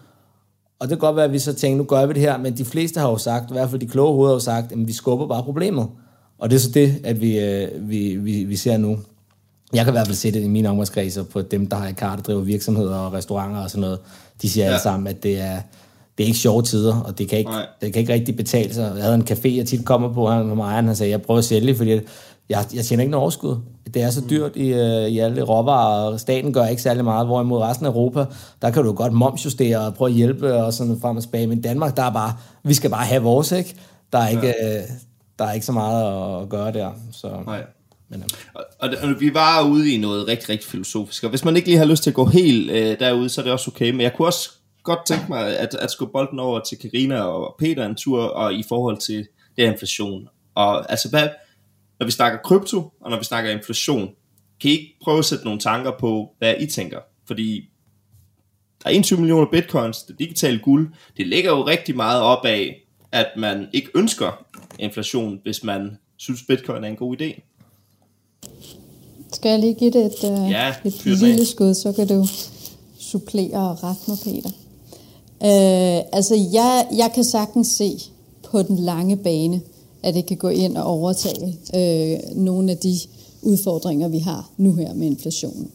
og 0.81 0.89
det 0.89 0.89
kan 0.89 0.99
godt 0.99 1.17
være, 1.17 1.25
at 1.25 1.33
vi 1.33 1.39
så 1.39 1.53
tænker, 1.55 1.79
nu 1.79 1.85
gør 1.85 2.07
vi 2.07 2.13
det 2.13 2.23
her, 2.23 2.39
men 2.39 2.57
de 2.57 2.65
fleste 2.65 3.01
har 3.01 3.09
jo 3.09 3.19
sagt, 3.19 3.51
i 3.51 3.53
hvert 3.53 3.71
fald 3.71 3.81
de 3.81 3.87
kloge 3.87 4.13
hoveder 4.13 4.29
har 4.29 4.35
jo 4.35 4.41
sagt, 4.41 4.73
at 4.73 4.79
vi 4.89 4.93
skubber 4.93 5.27
bare 5.27 5.43
problemet. 5.43 5.89
Og 6.39 6.51
det 6.51 6.57
er 6.57 6.61
så 6.61 6.71
det, 6.71 7.01
at 7.05 7.21
vi, 7.21 7.39
øh, 7.39 7.69
vi, 7.91 8.17
vi, 8.17 8.45
vi 8.45 8.57
ser 8.57 8.77
nu. 8.77 8.99
Jeg 9.73 9.85
kan 9.85 9.93
i 9.93 9.97
hvert 9.97 10.07
fald 10.07 10.17
se 10.17 10.33
det 10.33 10.43
i 10.43 10.49
mine 10.49 10.69
omgangskredser 10.69 11.23
på 11.23 11.43
dem, 11.43 11.67
der 11.67 11.77
har 11.77 11.89
i 11.89 11.93
kart, 11.93 12.19
der 12.19 12.23
driver 12.23 12.41
virksomheder 12.41 12.97
og 12.97 13.13
restauranter 13.13 13.61
og 13.61 13.71
sådan 13.71 13.81
noget. 13.81 13.99
De 14.43 14.51
siger 14.51 14.65
ja. 14.65 14.71
alle 14.71 14.83
sammen, 14.83 15.07
at 15.07 15.23
det 15.23 15.41
er, 15.41 15.61
det 16.19 16.25
er 16.25 16.27
ikke 16.27 16.39
sjove 16.39 16.63
tider, 16.63 17.01
og 17.01 17.19
det 17.19 17.29
kan 17.29 17.39
ikke, 17.39 17.51
Nej. 17.51 17.67
det 17.81 17.93
kan 17.93 18.01
ikke 18.01 18.13
rigtig 18.13 18.37
betale 18.37 18.75
sig. 18.75 18.93
Jeg 18.95 19.05
havde 19.05 19.15
en 19.15 19.29
café, 19.31 19.49
jeg 19.57 19.67
tit 19.67 19.85
kommer 19.85 20.13
på, 20.13 20.29
han 20.29 20.47
med 20.47 20.65
ejeren, 20.65 20.87
han 20.87 20.97
sagde, 20.97 21.11
jeg 21.11 21.23
prøver 21.23 21.39
at 21.39 21.45
sælge, 21.45 21.75
fordi 21.75 21.91
jeg, 22.49 22.65
jeg 22.75 22.85
tjener 22.85 23.03
ikke 23.03 23.11
noget 23.11 23.23
overskud. 23.23 23.57
Det 23.95 24.03
er 24.03 24.11
så 24.11 24.23
dyrt 24.31 24.57
i, 24.57 24.69
øh, 24.69 25.09
i 25.09 25.19
alle 25.19 25.43
råvarer, 25.43 26.13
og 26.13 26.21
staten 26.21 26.53
gør 26.53 26.67
ikke 26.67 26.83
særlig 26.83 27.05
meget, 27.05 27.27
hvorimod 27.27 27.61
resten 27.61 27.87
af 27.87 27.91
Europa, 27.91 28.25
der 28.63 28.71
kan 28.71 28.85
du 28.85 28.93
godt 28.93 29.13
momsjustere 29.13 29.79
og 29.79 29.95
prøve 29.95 30.09
at 30.09 30.15
hjælpe 30.15 30.55
og 30.55 30.73
sådan 30.73 30.99
frem 31.01 31.17
og 31.17 31.23
tilbage. 31.23 31.47
Men 31.47 31.61
Danmark, 31.61 31.97
der 31.97 32.03
er 32.03 32.13
bare, 32.13 32.33
vi 32.65 32.75
skal 32.75 32.91
bare 32.91 33.05
have 33.05 33.23
vores, 33.23 33.53
ikke? 33.53 33.77
Der 34.13 34.19
er 34.19 34.29
ikke, 34.29 34.55
ja. 34.61 34.79
øh, 34.79 34.83
der 35.39 35.45
er 35.45 35.53
ikke 35.53 35.67
så 35.67 35.73
meget 35.73 36.43
at 36.43 36.49
gøre 36.49 36.73
der. 36.73 36.91
Så, 37.13 37.29
Nej. 37.47 37.63
men, 38.09 38.21
øh, 38.21 38.27
Og, 38.55 38.65
og, 38.79 38.89
og 39.03 39.21
vi 39.21 39.35
var 39.35 39.63
ude 39.63 39.95
i 39.95 39.99
noget 39.99 40.29
rigtig, 40.29 40.49
rigtig 40.49 40.71
filosofisk, 40.71 41.25
og 41.25 41.31
hvis 41.31 41.45
man 41.45 41.57
ikke 41.57 41.69
lige 41.69 41.79
har 41.79 41.85
lyst 41.85 42.03
til 42.03 42.11
at 42.11 42.15
gå 42.15 42.25
helt 42.25 42.71
øh, 42.71 42.99
derud, 43.01 43.29
så 43.29 43.41
er 43.41 43.43
det 43.43 43.53
også 43.53 43.71
okay, 43.75 43.91
men 43.91 44.01
jeg 44.01 44.13
kunne 44.17 44.29
også 44.29 44.51
godt 44.83 45.07
tænke 45.07 45.25
mig 45.29 45.59
at, 45.59 45.75
at 45.75 45.91
skubbe 45.91 46.13
bolden 46.13 46.39
over 46.39 46.61
til 46.61 46.79
Karina 46.79 47.21
og 47.21 47.55
Peter 47.59 47.87
en 47.87 47.95
tur, 47.95 48.23
og 48.23 48.55
i 48.55 48.65
forhold 48.69 48.99
til 48.99 49.17
det 49.17 49.65
her 49.65 49.73
inflation. 49.73 50.29
Og 50.55 50.91
altså, 50.91 51.09
hvad, 51.09 51.29
når 52.01 52.07
vi 52.07 52.13
snakker 52.13 52.39
krypto, 52.45 52.93
og 53.01 53.11
når 53.11 53.19
vi 53.19 53.25
snakker 53.25 53.51
inflation, 53.51 54.09
kan 54.61 54.71
I 54.71 54.73
ikke 54.73 54.97
prøve 55.03 55.19
at 55.19 55.25
sætte 55.25 55.45
nogle 55.45 55.61
tanker 55.61 55.93
på, 56.01 56.35
hvad 56.39 56.55
I 56.61 56.67
tænker? 56.67 56.99
Fordi 57.27 57.71
der 58.83 58.91
er 58.91 58.95
21 58.95 59.21
millioner 59.21 59.47
bitcoins, 59.51 60.03
det 60.03 60.19
digitale 60.19 60.59
guld, 60.59 60.93
det 61.17 61.27
ligger 61.27 61.51
jo 61.51 61.67
rigtig 61.67 61.97
meget 61.97 62.23
op 62.23 62.45
af, 62.45 62.87
at 63.13 63.27
man 63.37 63.67
ikke 63.73 63.89
ønsker 63.95 64.47
inflation, 64.79 65.41
hvis 65.43 65.65
man 65.65 65.99
synes, 66.17 66.43
bitcoin 66.49 66.85
er 66.85 66.89
en 66.89 66.97
god 66.97 67.21
idé. 67.21 67.41
Skal 69.33 69.51
jeg 69.51 69.59
lige 69.59 69.75
give 69.75 69.91
det 69.91 70.07
et, 70.07 70.31
uh, 70.31 70.51
Ja, 70.51 70.75
et 70.85 71.05
lille 71.05 71.47
skud, 71.47 71.75
så 71.75 71.93
kan 71.93 72.09
du 72.09 72.27
supplere 73.01 73.71
og 73.71 73.85
rette 73.85 74.03
mig, 74.09 74.19
Peter. 74.25 74.51
Uh, 75.41 76.09
altså, 76.13 76.49
jeg, 76.53 76.87
jeg 76.97 77.11
kan 77.15 77.25
sagtens 77.25 77.69
se 77.69 77.91
på 78.51 78.63
den 78.63 78.77
lange 78.77 79.17
bane, 79.17 79.61
at 80.03 80.15
det 80.15 80.27
kan 80.27 80.37
gå 80.37 80.49
ind 80.49 80.77
og 80.77 80.85
overtage 80.85 81.59
øh, 81.75 82.37
nogle 82.37 82.71
af 82.71 82.79
de 82.79 82.99
udfordringer, 83.43 84.09
vi 84.09 84.19
har 84.19 84.51
nu 84.57 84.75
her 84.75 84.95
med 84.95 85.07
inflationen. 85.07 85.71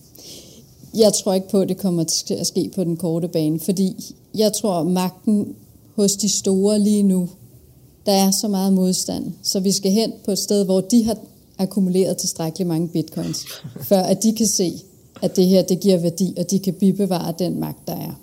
Jeg 0.95 1.13
tror 1.13 1.33
ikke 1.33 1.49
på, 1.49 1.61
at 1.61 1.69
det 1.69 1.77
kommer 1.77 2.03
til 2.03 2.33
at 2.33 2.47
ske 2.47 2.71
på 2.75 2.83
den 2.83 2.97
korte 2.97 3.27
bane, 3.27 3.59
fordi 3.59 4.15
jeg 4.35 4.53
tror, 4.53 4.73
at 4.73 4.87
magten 4.87 5.55
hos 5.95 6.15
de 6.15 6.29
store 6.29 6.79
lige 6.79 7.03
nu, 7.03 7.29
der 8.05 8.11
er 8.11 8.31
så 8.31 8.47
meget 8.47 8.73
modstand, 8.73 9.33
så 9.43 9.59
vi 9.59 9.71
skal 9.71 9.91
hen 9.91 10.13
på 10.25 10.31
et 10.31 10.39
sted, 10.39 10.65
hvor 10.65 10.81
de 10.81 11.03
har 11.03 11.17
akkumuleret 11.57 12.17
tilstrækkeligt 12.17 12.67
mange 12.67 12.87
bitcoins, 12.87 13.45
før 13.81 14.01
at 14.01 14.23
de 14.23 14.33
kan 14.33 14.47
se, 14.47 14.73
at 15.21 15.35
det 15.35 15.45
her 15.45 15.61
det 15.61 15.79
giver 15.79 15.97
værdi, 15.97 16.33
og 16.37 16.51
de 16.51 16.59
kan 16.59 16.73
bibevare 16.73 17.33
den 17.39 17.59
magt, 17.59 17.87
der 17.87 17.95
er. 17.95 18.19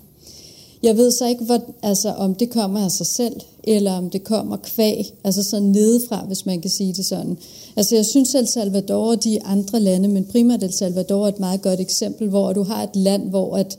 Jeg 0.83 0.97
ved 0.97 1.11
så 1.11 1.27
ikke, 1.27 1.45
hvor, 1.45 1.61
altså, 1.83 2.09
om 2.09 2.35
det 2.35 2.51
kommer 2.51 2.85
af 2.85 2.91
sig 2.91 3.07
selv, 3.07 3.41
eller 3.65 3.93
om 3.93 4.11
det 4.11 4.25
kommer 4.25 4.57
kvæg, 4.57 5.15
altså 5.25 5.43
sådan 5.43 5.69
nedefra, 5.69 6.25
hvis 6.27 6.47
man 6.47 6.61
kan 6.61 6.71
sige 6.71 6.93
det 6.93 7.07
sådan. 7.07 7.39
Altså 7.77 7.95
jeg 7.95 8.07
synes, 8.07 8.35
El 8.35 8.47
Salvador 8.47 9.11
og 9.11 9.25
de 9.25 9.43
andre 9.43 9.81
lande, 9.81 10.09
men 10.09 10.25
primært 10.25 10.63
El 10.63 10.73
Salvador 10.73 11.25
er 11.25 11.29
et 11.29 11.41
meget 11.41 11.63
godt 11.63 11.81
eksempel, 11.81 12.29
hvor 12.29 12.53
du 12.53 12.63
har 12.63 12.83
et 12.83 12.97
land, 12.97 13.31
hvor 13.31 13.57
at 13.57 13.79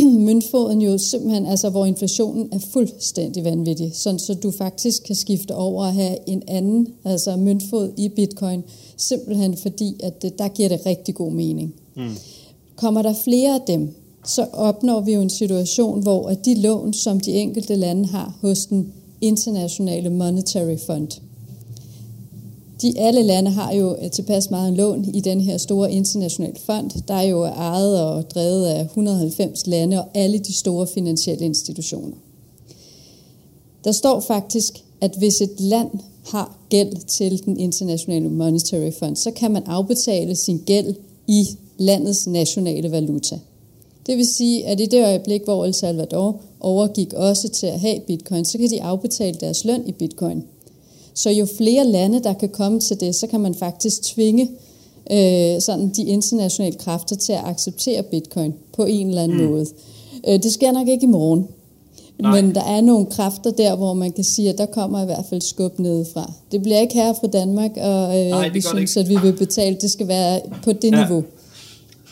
møntfoden 0.26 0.82
jo 0.82 0.98
simpelthen, 0.98 1.46
altså 1.46 1.70
hvor 1.70 1.86
inflationen 1.86 2.48
er 2.52 2.58
fuldstændig 2.58 3.44
vanvittig, 3.44 3.92
sådan 3.94 4.18
så 4.18 4.34
du 4.34 4.50
faktisk 4.50 5.02
kan 5.02 5.16
skifte 5.16 5.54
over 5.54 5.84
og 5.84 5.94
have 5.94 6.16
en 6.26 6.42
anden, 6.48 6.88
altså 7.04 7.36
møntfod 7.36 7.92
i 7.96 8.08
bitcoin, 8.08 8.62
simpelthen 8.96 9.56
fordi, 9.56 9.96
at 10.02 10.22
det, 10.22 10.38
der 10.38 10.48
giver 10.48 10.68
det 10.68 10.86
rigtig 10.86 11.14
god 11.14 11.32
mening. 11.32 11.74
Mm. 11.96 12.16
Kommer 12.76 13.02
der 13.02 13.14
flere 13.24 13.54
af 13.54 13.60
dem, 13.66 13.94
så 14.26 14.46
opnår 14.52 15.00
vi 15.00 15.12
jo 15.12 15.20
en 15.20 15.30
situation, 15.30 16.02
hvor 16.02 16.28
at 16.28 16.44
de 16.44 16.54
lån, 16.54 16.92
som 16.92 17.20
de 17.20 17.32
enkelte 17.32 17.76
lande 17.76 18.06
har 18.06 18.38
hos 18.40 18.66
den 18.66 18.92
internationale 19.20 20.10
monetary 20.10 20.78
fund, 20.86 21.08
de 22.82 22.98
alle 22.98 23.22
lande 23.22 23.50
har 23.50 23.72
jo 23.72 23.96
tilpas 24.12 24.50
meget 24.50 24.68
en 24.68 24.76
lån 24.76 25.04
i 25.14 25.20
den 25.20 25.40
her 25.40 25.58
store 25.58 25.92
internationale 25.92 26.56
fond, 26.66 26.90
der 27.08 27.14
er 27.14 27.22
jo 27.22 27.42
ejet 27.42 28.02
og 28.02 28.30
drevet 28.30 28.66
af 28.66 28.82
190 28.82 29.66
lande 29.66 29.98
og 29.98 30.08
alle 30.14 30.38
de 30.38 30.52
store 30.52 30.86
finansielle 30.86 31.44
institutioner. 31.44 32.16
Der 33.84 33.92
står 33.92 34.20
faktisk, 34.20 34.84
at 35.00 35.14
hvis 35.18 35.40
et 35.40 35.60
land 35.60 35.90
har 36.26 36.58
gæld 36.68 36.96
til 37.06 37.44
den 37.44 37.58
internationale 37.58 38.28
monetary 38.28 38.90
fund, 38.98 39.16
så 39.16 39.30
kan 39.30 39.50
man 39.50 39.62
afbetale 39.66 40.36
sin 40.36 40.58
gæld 40.66 40.94
i 41.26 41.48
landets 41.78 42.26
nationale 42.26 42.90
valuta. 42.90 43.38
Det 44.06 44.16
vil 44.16 44.26
sige, 44.26 44.66
at 44.66 44.80
i 44.80 44.86
det 44.86 45.04
øjeblik, 45.04 45.44
hvor 45.44 45.64
El 45.64 45.74
Salvador 45.74 46.40
overgik 46.60 47.12
også 47.12 47.48
til 47.48 47.66
at 47.66 47.80
have 47.80 48.00
bitcoin, 48.06 48.44
så 48.44 48.58
kan 48.58 48.70
de 48.70 48.82
afbetale 48.82 49.36
deres 49.40 49.64
løn 49.64 49.82
i 49.86 49.92
bitcoin. 49.92 50.44
Så 51.14 51.30
jo 51.30 51.46
flere 51.56 51.86
lande, 51.86 52.22
der 52.22 52.32
kan 52.32 52.48
komme 52.48 52.80
til 52.80 53.00
det, 53.00 53.14
så 53.14 53.26
kan 53.26 53.40
man 53.40 53.54
faktisk 53.54 54.02
tvinge 54.02 54.50
øh, 55.12 55.60
sådan 55.60 55.88
de 55.88 56.04
internationale 56.04 56.76
kræfter 56.76 57.16
til 57.16 57.32
at 57.32 57.40
acceptere 57.44 58.02
bitcoin 58.02 58.54
på 58.76 58.84
en 58.84 59.08
eller 59.08 59.22
anden 59.22 59.44
mm. 59.44 59.50
måde. 59.50 59.66
Øh, 60.28 60.42
det 60.42 60.52
sker 60.52 60.72
nok 60.72 60.88
ikke 60.88 61.04
i 61.04 61.06
morgen, 61.06 61.48
Nej. 62.18 62.40
men 62.40 62.54
der 62.54 62.64
er 62.64 62.80
nogle 62.80 63.06
kræfter 63.06 63.50
der, 63.50 63.76
hvor 63.76 63.94
man 63.94 64.12
kan 64.12 64.24
sige, 64.24 64.48
at 64.48 64.58
der 64.58 64.66
kommer 64.66 65.02
i 65.02 65.04
hvert 65.04 65.24
fald 65.30 65.40
skub 65.40 65.78
nedefra. 65.78 66.32
Det 66.52 66.62
bliver 66.62 66.80
ikke 66.80 66.94
her 66.94 67.12
fra 67.12 67.26
Danmark, 67.26 67.70
og 67.76 68.20
øh, 68.20 68.30
Nej, 68.30 68.48
vi 68.48 68.60
synes, 68.60 68.96
at 68.96 69.08
vi 69.08 69.16
vil 69.22 69.32
betale, 69.32 69.76
det 69.80 69.90
skal 69.90 70.08
være 70.08 70.40
på 70.64 70.72
det 70.72 70.90
ja. 70.90 71.02
niveau. 71.02 71.24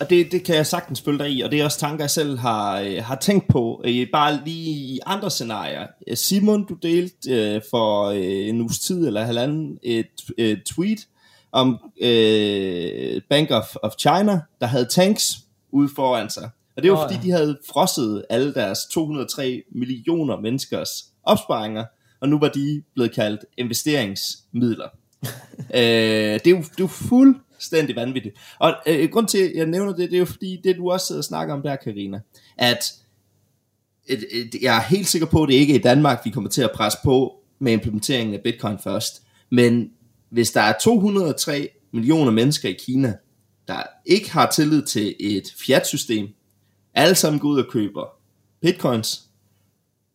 Og 0.01 0.11
det, 0.11 0.33
det 0.33 0.45
kan 0.45 0.55
jeg 0.55 0.67
sagtens 0.67 1.01
følge 1.01 1.19
dig 1.19 1.31
i, 1.31 1.41
og 1.41 1.51
det 1.51 1.61
er 1.61 1.65
også 1.65 1.79
tanker, 1.79 2.05
jeg 2.05 2.11
selv 2.11 2.39
har, 2.39 2.81
øh, 2.81 3.05
har 3.05 3.17
tænkt 3.17 3.49
på, 3.49 3.83
øh, 3.85 4.07
bare 4.13 4.41
lige 4.45 4.71
i 4.71 5.01
andre 5.07 5.31
scenarier. 5.31 5.87
Øh, 6.07 6.17
Simon, 6.17 6.67
du 6.67 6.75
delte 6.75 7.31
øh, 7.31 7.63
for 7.71 8.05
øh, 8.05 8.49
en 8.49 8.61
uges 8.61 8.79
tid 8.79 9.07
eller 9.07 9.25
halvanden 9.25 9.79
et, 9.83 10.07
et 10.39 10.63
tweet 10.67 10.99
om 11.53 11.79
øh, 12.01 13.23
Bank 13.31 13.51
of, 13.51 13.77
of 13.83 13.93
China, 13.99 14.41
der 14.61 14.67
havde 14.67 14.85
tanks 14.85 15.39
ude 15.73 15.89
foran 15.97 16.31
sig. 16.31 16.51
Og 16.77 16.83
det 16.83 16.93
var 16.93 17.03
fordi, 17.03 17.15
ja. 17.15 17.23
de 17.23 17.31
havde 17.31 17.59
frosset 17.73 18.25
alle 18.31 18.55
deres 18.55 18.79
203 18.91 19.63
millioner 19.75 20.41
menneskers 20.41 21.05
opsparinger, 21.25 21.85
og 22.21 22.29
nu 22.29 22.39
var 22.39 22.49
de 22.49 22.83
blevet 22.95 23.13
kaldt 23.13 23.45
investeringsmidler. 23.57 24.89
øh, 25.75 26.41
det, 26.45 26.47
er 26.47 26.51
jo, 26.51 26.57
det 26.57 26.71
er 26.71 26.81
jo 26.81 26.87
fuldstændig 27.59 27.97
vanvittigt. 27.97 28.37
Og 28.59 28.75
øh, 28.87 29.11
grund 29.11 29.29
til, 29.29 29.39
at 29.39 29.53
jeg 29.55 29.67
nævner 29.67 29.93
det, 29.93 30.11
det 30.11 30.17
er 30.17 30.21
jo 30.21 30.25
fordi, 30.25 30.61
det 30.65 30.77
du 30.77 30.91
også 30.91 31.07
sidder 31.07 31.21
og 31.21 31.25
snakker 31.25 31.55
om 31.55 31.63
der, 31.63 31.77
Karina, 31.77 32.21
at 32.57 32.85
et, 34.07 34.25
et, 34.31 34.55
jeg 34.63 34.77
er 34.77 34.83
helt 34.83 35.09
sikker 35.09 35.27
på, 35.27 35.43
at 35.43 35.49
det 35.49 35.55
ikke 35.55 35.75
er 35.75 35.79
i 35.79 35.83
Danmark, 35.83 36.21
vi 36.25 36.31
kommer 36.31 36.51
til 36.51 36.63
at 36.63 36.71
presse 36.75 36.99
på 37.05 37.35
med 37.59 37.73
implementeringen 37.73 38.35
af 38.35 38.41
Bitcoin 38.41 38.79
først. 38.79 39.23
Men 39.51 39.91
hvis 40.31 40.51
der 40.51 40.61
er 40.61 40.75
203 40.81 41.69
millioner 41.93 42.31
mennesker 42.31 42.69
i 42.69 42.77
Kina, 42.87 43.15
der 43.69 43.83
ikke 44.07 44.31
har 44.33 44.51
tillid 44.51 44.83
til 44.83 45.17
et 45.21 45.55
fiat-system, 45.67 46.29
alle 46.95 47.15
sammen 47.15 47.41
går 47.41 47.49
ud 47.49 47.59
og 47.59 47.67
køber 47.71 48.05
bitcoins, 48.61 49.23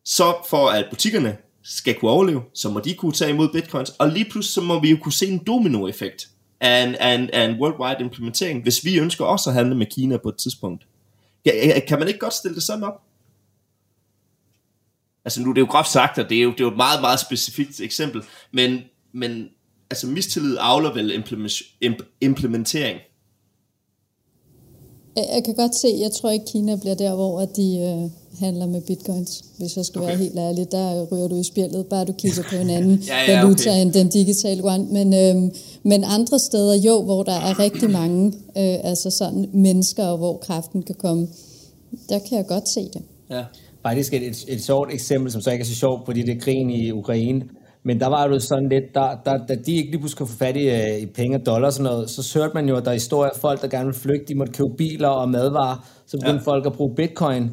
så 0.04 0.34
for 0.48 0.68
at 0.68 0.86
butikkerne 0.90 1.36
skal 1.62 1.94
kunne 1.94 2.10
overleve, 2.10 2.42
så 2.54 2.70
må 2.70 2.80
de 2.80 2.94
kunne 2.94 3.12
tage 3.12 3.30
imod 3.30 3.48
bitcoins, 3.52 3.90
og 3.90 4.08
lige 4.08 4.30
pludselig 4.30 4.54
så 4.54 4.60
må 4.60 4.80
vi 4.80 4.90
jo 4.90 4.96
kunne 5.02 5.12
se 5.12 5.26
en 5.26 5.38
dominoeffekt 5.46 6.28
af 6.60 6.82
en, 6.82 6.94
af 6.94 7.14
en, 7.14 7.30
af 7.30 7.44
en 7.44 7.60
worldwide 7.60 8.04
implementering, 8.04 8.62
hvis 8.62 8.84
vi 8.84 8.98
ønsker 8.98 9.24
også 9.24 9.50
at 9.50 9.54
handle 9.54 9.74
med 9.74 9.86
Kina 9.86 10.16
på 10.16 10.28
et 10.28 10.36
tidspunkt. 10.36 10.86
Kan 11.88 11.98
man 11.98 12.08
ikke 12.08 12.20
godt 12.20 12.34
stille 12.34 12.54
det 12.54 12.62
sådan 12.62 12.84
op? 12.84 13.02
Altså 15.24 15.42
nu 15.42 15.48
det 15.48 15.58
er 15.58 15.62
jo 15.62 15.70
groft 15.70 15.88
sagt, 15.88 16.18
og 16.18 16.30
det 16.30 16.38
er 16.38 16.42
jo, 16.42 16.50
det 16.50 16.60
er 16.60 16.64
jo 16.64 16.70
et 16.70 16.76
meget, 16.76 17.00
meget 17.00 17.20
specifikt 17.20 17.80
eksempel, 17.80 18.22
men, 18.52 18.80
men 19.12 19.48
altså 19.90 20.06
mistillid 20.06 20.56
afler 20.60 20.92
vel 20.92 21.24
implementering. 22.20 23.00
Jeg 25.16 25.42
kan 25.44 25.54
godt 25.54 25.74
se, 25.74 25.88
jeg 26.00 26.12
tror 26.12 26.30
ikke 26.30 26.44
Kina 26.44 26.76
bliver 26.76 26.94
der, 26.94 27.14
hvor 27.14 27.44
de 27.44 27.78
øh, 27.78 28.10
handler 28.40 28.66
med 28.66 28.80
bitcoins, 28.80 29.44
hvis 29.58 29.76
jeg 29.76 29.84
skal 29.84 30.00
okay. 30.00 30.08
være 30.08 30.18
helt 30.18 30.38
ærlig. 30.38 30.72
Der 30.72 31.06
ryger 31.12 31.28
du 31.28 31.40
i 31.40 31.44
spillet, 31.44 31.86
bare 31.86 32.04
du 32.04 32.12
kigger 32.12 32.42
på 32.50 32.56
en 32.56 32.70
anden 32.70 32.96
ja, 33.08 33.32
ja, 33.32 33.40
valuta 33.40 33.70
okay. 33.70 33.82
end 33.82 33.92
den 33.92 34.08
digitale 34.08 34.64
one. 34.64 34.84
Men, 34.84 35.14
øh, 35.14 35.50
men 35.82 36.04
andre 36.04 36.38
steder 36.38 36.74
jo, 36.74 37.02
hvor 37.02 37.22
der 37.22 37.32
er 37.32 37.58
rigtig 37.58 37.90
mange 37.90 38.26
øh, 38.56 38.76
altså 38.84 39.10
sådan 39.10 39.48
mennesker, 39.52 40.04
og 40.04 40.18
hvor 40.18 40.36
kraften 40.36 40.82
kan 40.82 40.94
komme, 40.94 41.28
der 42.08 42.18
kan 42.18 42.38
jeg 42.38 42.46
godt 42.46 42.68
se 42.68 42.80
det. 42.80 43.02
Ja. 43.30 43.44
Faktisk 43.82 44.14
et, 44.14 44.22
et, 44.22 44.44
et 44.48 44.64
sjovt 44.64 44.92
eksempel, 44.92 45.32
som 45.32 45.40
så 45.40 45.50
ikke 45.50 45.62
er 45.62 45.66
så 45.66 45.74
sjovt, 45.74 46.04
fordi 46.04 46.22
det 46.22 46.36
er 46.36 46.40
krigen 46.40 46.70
i 46.70 46.90
Ukraine, 46.90 47.42
men 47.84 48.00
der 48.00 48.06
var 48.06 48.28
jo 48.28 48.38
sådan 48.38 48.68
lidt, 48.68 48.94
der, 48.94 49.16
der, 49.24 49.46
da 49.46 49.54
de 49.54 49.72
ikke 49.72 49.90
lige 49.90 49.98
pludselig 49.98 50.18
kunne 50.18 50.28
få 50.28 50.36
fat 50.36 50.56
i, 50.56 50.68
øh, 50.70 50.98
i 50.98 51.06
penge 51.06 51.36
og 51.36 51.46
dollars 51.46 51.68
og 51.68 51.72
sådan 51.72 51.92
noget, 51.92 52.10
så 52.10 52.38
hørte 52.38 52.54
man 52.54 52.68
jo, 52.68 52.76
at 52.76 52.84
der 52.84 52.90
er 52.90 52.94
historier 52.94 53.30
af 53.30 53.40
folk, 53.40 53.62
der 53.62 53.68
gerne 53.68 53.84
vil 53.84 53.94
flygte, 53.94 54.26
de 54.28 54.34
måtte 54.34 54.52
købe 54.52 54.74
biler 54.78 55.08
og 55.08 55.30
madvarer, 55.30 55.88
så 56.06 56.16
begyndte 56.16 56.42
ja. 56.46 56.52
folk 56.52 56.66
at 56.66 56.72
bruge 56.72 56.94
bitcoin. 56.96 57.50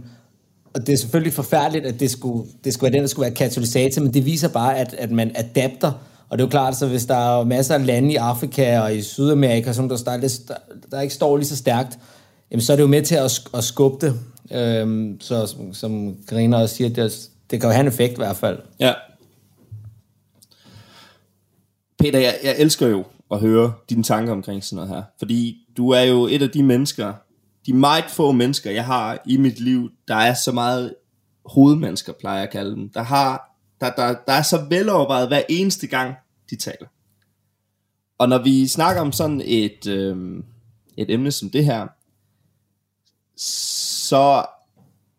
Og 0.74 0.88
det 0.88 0.94
er 0.94 0.98
selvfølgelig 0.98 1.34
forfærdeligt, 1.34 1.86
at 1.86 2.00
det 2.00 2.12
skulle, 2.12 2.50
det 2.64 2.74
skulle 2.74 2.92
være 2.92 2.98
den, 2.98 3.02
der 3.02 3.08
skulle 3.08 3.24
være 3.24 3.36
katalysator, 3.36 4.02
men 4.02 4.14
det 4.14 4.26
viser 4.26 4.50
bare, 4.50 4.78
at, 4.78 4.94
at 4.94 5.12
man 5.12 5.32
adapter. 5.36 5.92
Og 6.30 6.38
det 6.38 6.44
er 6.44 6.48
jo 6.48 6.50
klart, 6.50 6.76
så 6.76 6.88
hvis 6.88 7.06
der 7.06 7.16
er 7.16 7.44
masser 7.44 7.76
af 7.76 7.86
lande 7.86 8.14
i 8.14 8.16
Afrika 8.16 8.80
og 8.80 8.96
i 8.96 9.02
Sydamerika, 9.02 9.74
som 9.74 9.90
der, 9.90 9.98
der, 9.98 10.18
der, 10.48 10.54
der 10.92 11.02
ikke 11.02 11.14
står 11.14 11.38
lige 11.38 11.48
så 11.48 11.58
stærkt, 11.58 12.00
jamen 12.52 12.62
så 12.62 12.72
er 12.72 12.76
det 12.76 12.84
jo 12.84 12.88
med 12.88 13.02
til 13.02 13.16
at, 13.16 13.42
at 13.54 13.64
skubbe 13.64 14.06
det. 14.06 14.20
Øhm, 14.58 15.22
så 15.22 15.48
som, 15.48 15.74
som 15.74 16.16
Karina 16.30 16.62
også 16.62 16.76
siger, 16.76 16.90
det, 16.90 17.30
det 17.52 17.62
kan 17.62 17.70
jo 17.70 17.74
have 17.74 17.82
en 17.82 17.88
effekt 17.88 18.14
i 18.14 18.16
hvert 18.16 18.36
fald. 18.36 18.60
Ja, 18.80 18.94
Peter, 22.02 22.20
jeg, 22.20 22.40
jeg 22.44 22.56
elsker 22.58 22.88
jo 22.88 23.06
at 23.32 23.40
høre 23.40 23.74
dine 23.90 24.04
tanker 24.04 24.34
omkring 24.34 24.64
sådan 24.64 24.76
noget 24.76 24.90
her. 24.90 25.04
Fordi 25.20 25.58
du 25.78 25.90
er 25.90 26.02
jo 26.02 26.28
et 26.28 26.42
af 26.42 26.50
de 26.50 26.64
mennesker, 26.64 27.14
de 27.66 27.74
meget 27.74 28.06
få 28.10 28.32
mennesker, 28.32 28.72
jeg 28.72 28.86
har 28.86 29.22
i 29.26 29.38
mit 29.38 29.60
liv, 29.60 29.90
der 30.08 30.16
er 30.16 30.34
så 30.34 30.52
meget 30.52 30.96
hovedmennesker, 31.46 32.14
plejer 32.14 32.36
jeg 32.38 32.44
at 32.44 32.52
kalde 32.52 32.76
dem, 32.76 32.90
der, 32.90 33.02
har, 33.02 33.58
der, 33.82 33.92
der, 33.92 34.16
der 34.28 34.34
er 34.34 34.42
så 34.42 34.66
velovervejet 34.70 35.28
hver 35.28 35.42
eneste 35.50 35.88
gang, 35.88 36.16
de 36.50 36.56
taler. 36.56 36.88
Og 38.18 38.30
når 38.30 38.44
vi 38.44 38.68
snakker 38.68 39.02
om 39.02 39.12
sådan 39.12 39.42
et, 39.46 39.88
øh, 39.88 40.44
et 40.98 41.10
emne 41.10 41.32
som 41.32 41.50
det 41.50 41.66
her, 41.66 41.88
så 43.38 44.46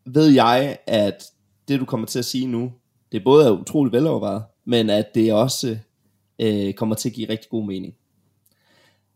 ved 0.07 0.29
jeg, 0.29 0.79
at 0.87 1.25
det 1.69 1.81
du 1.81 1.85
kommer 1.85 2.07
til 2.07 2.19
at 2.19 2.25
sige 2.25 2.47
nu, 2.47 2.73
det 3.13 3.25
både 3.25 3.47
er 3.47 3.51
utroligt 3.51 3.93
velovervejet, 3.93 4.43
men 4.65 4.91
at 4.91 5.15
det 5.15 5.33
også 5.33 5.79
øh, 6.39 6.75
kommer 6.75 6.95
til 6.95 7.09
at 7.09 7.15
give 7.15 7.29
rigtig 7.29 7.51
god 7.51 7.67
mening. 7.67 7.95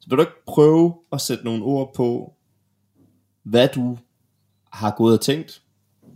Så 0.00 0.08
vil 0.08 0.16
du 0.16 0.22
ikke 0.22 0.44
prøve 0.46 0.94
at 1.12 1.20
sætte 1.20 1.44
nogle 1.44 1.64
ord 1.64 1.94
på, 1.94 2.34
hvad 3.42 3.68
du 3.68 3.98
har 4.72 4.94
gået 4.96 5.14
og 5.14 5.20
tænkt 5.20 5.62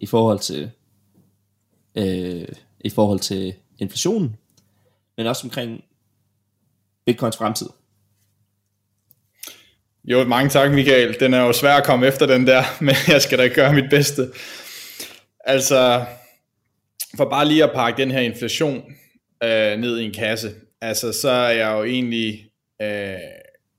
i 0.01 0.07
forhold 0.07 0.39
til 0.39 0.71
øh, 1.95 2.49
i 2.81 2.91
forhold 2.91 3.21
til 3.21 3.55
inflationen, 3.79 4.37
men 5.17 5.27
også 5.27 5.47
omkring 5.47 5.85
Bitcoins 7.07 7.37
fremtid. 7.37 7.67
Jo, 10.05 10.25
mange 10.25 10.51
tak 10.51 10.73
Michael. 10.73 11.21
Den 11.21 11.35
er 11.35 11.41
jo 11.41 11.53
svær 11.53 11.77
at 11.77 11.85
komme 11.85 12.07
efter 12.07 12.27
den 12.27 12.47
der, 12.47 12.63
men 12.85 12.95
jeg 13.09 13.23
skal 13.23 13.39
da 13.39 13.49
gøre 13.49 13.73
mit 13.75 13.91
bedste. 13.91 14.33
Altså, 15.45 16.07
for 17.17 17.31
bare 17.31 17.49
lige 17.49 17.65
at 17.65 17.73
pakke 17.75 18.03
den 18.03 18.11
her 18.11 18.21
inflation 18.21 18.77
øh, 19.43 19.79
ned 19.79 19.99
i 19.99 20.05
en 20.05 20.13
kasse 20.13 20.55
altså 20.81 21.13
så 21.13 21.31
er 21.31 21.51
jeg 21.51 21.73
jo 21.79 21.85
egentlig 21.85 22.51
øh, 22.83 23.15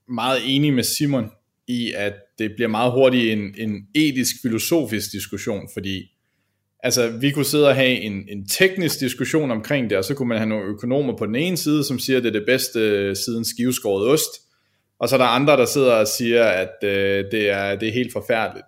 meget 0.08 0.40
enig 0.46 0.72
med 0.72 0.82
Simon 0.82 1.30
i, 1.68 1.92
at 1.92 2.14
det 2.38 2.52
bliver 2.54 2.68
meget 2.68 2.92
hurtigt 2.92 3.32
en, 3.32 3.54
en 3.58 3.86
etisk, 3.94 4.36
filosofisk 4.42 5.12
diskussion, 5.12 5.68
fordi 5.72 6.12
altså, 6.82 7.10
vi 7.10 7.30
kunne 7.30 7.44
sidde 7.44 7.68
og 7.68 7.74
have 7.74 8.00
en, 8.00 8.28
en 8.28 8.48
teknisk 8.48 9.00
diskussion 9.00 9.50
omkring 9.50 9.90
det, 9.90 9.98
og 9.98 10.04
så 10.04 10.14
kunne 10.14 10.28
man 10.28 10.38
have 10.38 10.48
nogle 10.48 10.64
økonomer 10.64 11.16
på 11.16 11.26
den 11.26 11.34
ene 11.34 11.56
side, 11.56 11.84
som 11.84 11.98
siger, 11.98 12.16
at 12.16 12.22
det 12.22 12.28
er 12.28 12.38
det 12.38 12.46
bedste 12.46 13.14
siden 13.14 13.44
skiveskåret 13.44 14.08
ost, 14.08 14.30
og 14.98 15.08
så 15.08 15.16
er 15.16 15.18
der 15.18 15.26
andre, 15.26 15.56
der 15.56 15.64
sidder 15.64 15.92
og 15.92 16.08
siger, 16.08 16.44
at 16.44 16.74
øh, 16.82 17.24
det, 17.32 17.50
er, 17.50 17.76
det 17.76 17.88
er 17.88 17.92
helt 17.92 18.12
forfærdeligt. 18.12 18.66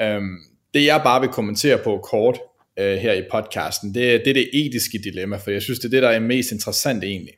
Øhm, 0.00 0.36
det 0.74 0.84
jeg 0.84 1.00
bare 1.04 1.20
vil 1.20 1.30
kommentere 1.30 1.78
på 1.78 2.00
kort 2.10 2.38
øh, 2.78 2.96
her 2.96 3.12
i 3.12 3.22
podcasten, 3.30 3.94
det, 3.94 4.22
det 4.24 4.30
er 4.30 4.34
det 4.34 4.50
etiske 4.52 4.98
dilemma, 4.98 5.36
for 5.36 5.50
jeg 5.50 5.62
synes, 5.62 5.78
det 5.78 5.86
er 5.86 5.90
det, 5.90 6.02
der 6.02 6.08
er 6.08 6.20
mest 6.20 6.52
interessant 6.52 7.04
egentlig. 7.04 7.34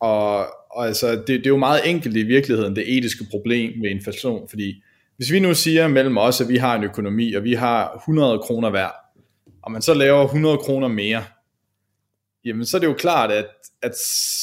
Og, 0.00 0.38
og 0.70 0.86
altså, 0.86 1.10
det, 1.10 1.28
det 1.28 1.46
er 1.46 1.50
jo 1.50 1.56
meget 1.56 1.90
enkelt 1.90 2.16
i 2.16 2.22
virkeligheden, 2.22 2.76
det 2.76 2.98
etiske 2.98 3.24
problem 3.30 3.78
med 3.80 3.90
inflation, 3.90 4.48
fordi 4.48 4.82
hvis 5.16 5.32
vi 5.32 5.40
nu 5.40 5.54
siger 5.54 5.88
mellem 5.88 6.18
os, 6.18 6.40
at 6.40 6.48
vi 6.48 6.56
har 6.56 6.74
en 6.74 6.84
økonomi, 6.84 7.32
og 7.32 7.44
vi 7.44 7.54
har 7.54 7.94
100 7.94 8.38
kroner 8.38 8.70
hver, 8.70 8.88
og 9.62 9.72
man 9.72 9.82
så 9.82 9.94
laver 9.94 10.24
100 10.24 10.58
kroner 10.58 10.88
mere, 10.88 11.24
jamen 12.44 12.66
så 12.66 12.76
er 12.76 12.78
det 12.78 12.86
jo 12.86 12.94
klart, 12.94 13.30
at, 13.30 13.46
at 13.82 13.92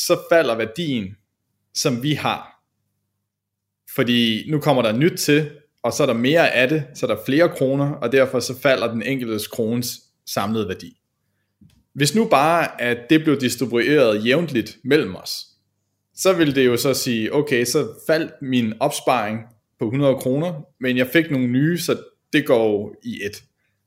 så 0.08 0.20
falder 0.32 0.56
værdien, 0.56 1.16
som 1.74 2.04
vi 2.04 2.14
har. 2.14 2.64
Fordi 3.96 4.50
nu 4.52 4.60
kommer 4.60 4.82
der 4.82 4.92
nyt 4.92 5.18
til, 5.18 5.52
og 5.84 5.94
så 5.94 6.04
er 6.04 6.08
der 6.08 6.14
mere 6.14 6.52
af 6.52 6.70
det, 6.70 6.84
så 6.96 7.06
er 7.06 7.16
der 7.16 7.24
flere 7.26 7.50
kroner, 7.50 7.92
og 7.92 8.12
derfor 8.12 8.40
så 8.40 8.60
falder 8.62 8.92
den 8.92 9.04
enkeltes 9.04 9.48
krones 9.48 10.00
samlede 10.26 10.68
værdi. 10.68 10.98
Hvis 11.94 12.16
nu 12.16 12.26
bare, 12.26 12.82
at 12.82 12.98
det 13.10 13.24
blev 13.24 13.42
distribueret 13.42 14.26
jævntligt 14.26 14.78
mellem 14.84 15.16
os, 15.16 15.46
så 16.16 16.34
ville 16.34 16.56
det 16.56 16.66
jo 16.66 16.78
så 16.78 16.94
sige, 16.94 17.34
okay, 17.34 17.66
så 17.66 17.88
faldt 18.08 18.32
min 18.42 18.74
opsparing 18.80 19.40
på 19.80 19.86
100 19.86 20.16
kroner, 20.16 20.62
men 20.80 20.98
jeg 20.98 21.08
fik 21.08 21.32
nogle 21.32 21.48
nye, 21.48 21.78
så 21.78 21.98
det 22.34 22.46
går 22.46 22.96
i 23.04 23.20
et. 23.26 23.44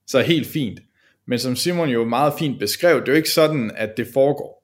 Så 0.06 0.20
helt 0.20 0.46
fint. 0.46 0.80
Men 1.26 1.38
som 1.38 1.56
Simon 1.56 1.88
jo 1.88 2.04
meget 2.04 2.32
fint 2.38 2.58
beskrev, 2.58 3.00
det 3.00 3.08
er 3.08 3.12
jo 3.12 3.16
ikke 3.16 3.30
sådan, 3.30 3.70
at 3.76 3.96
det 3.96 4.06
foregår. 4.14 4.55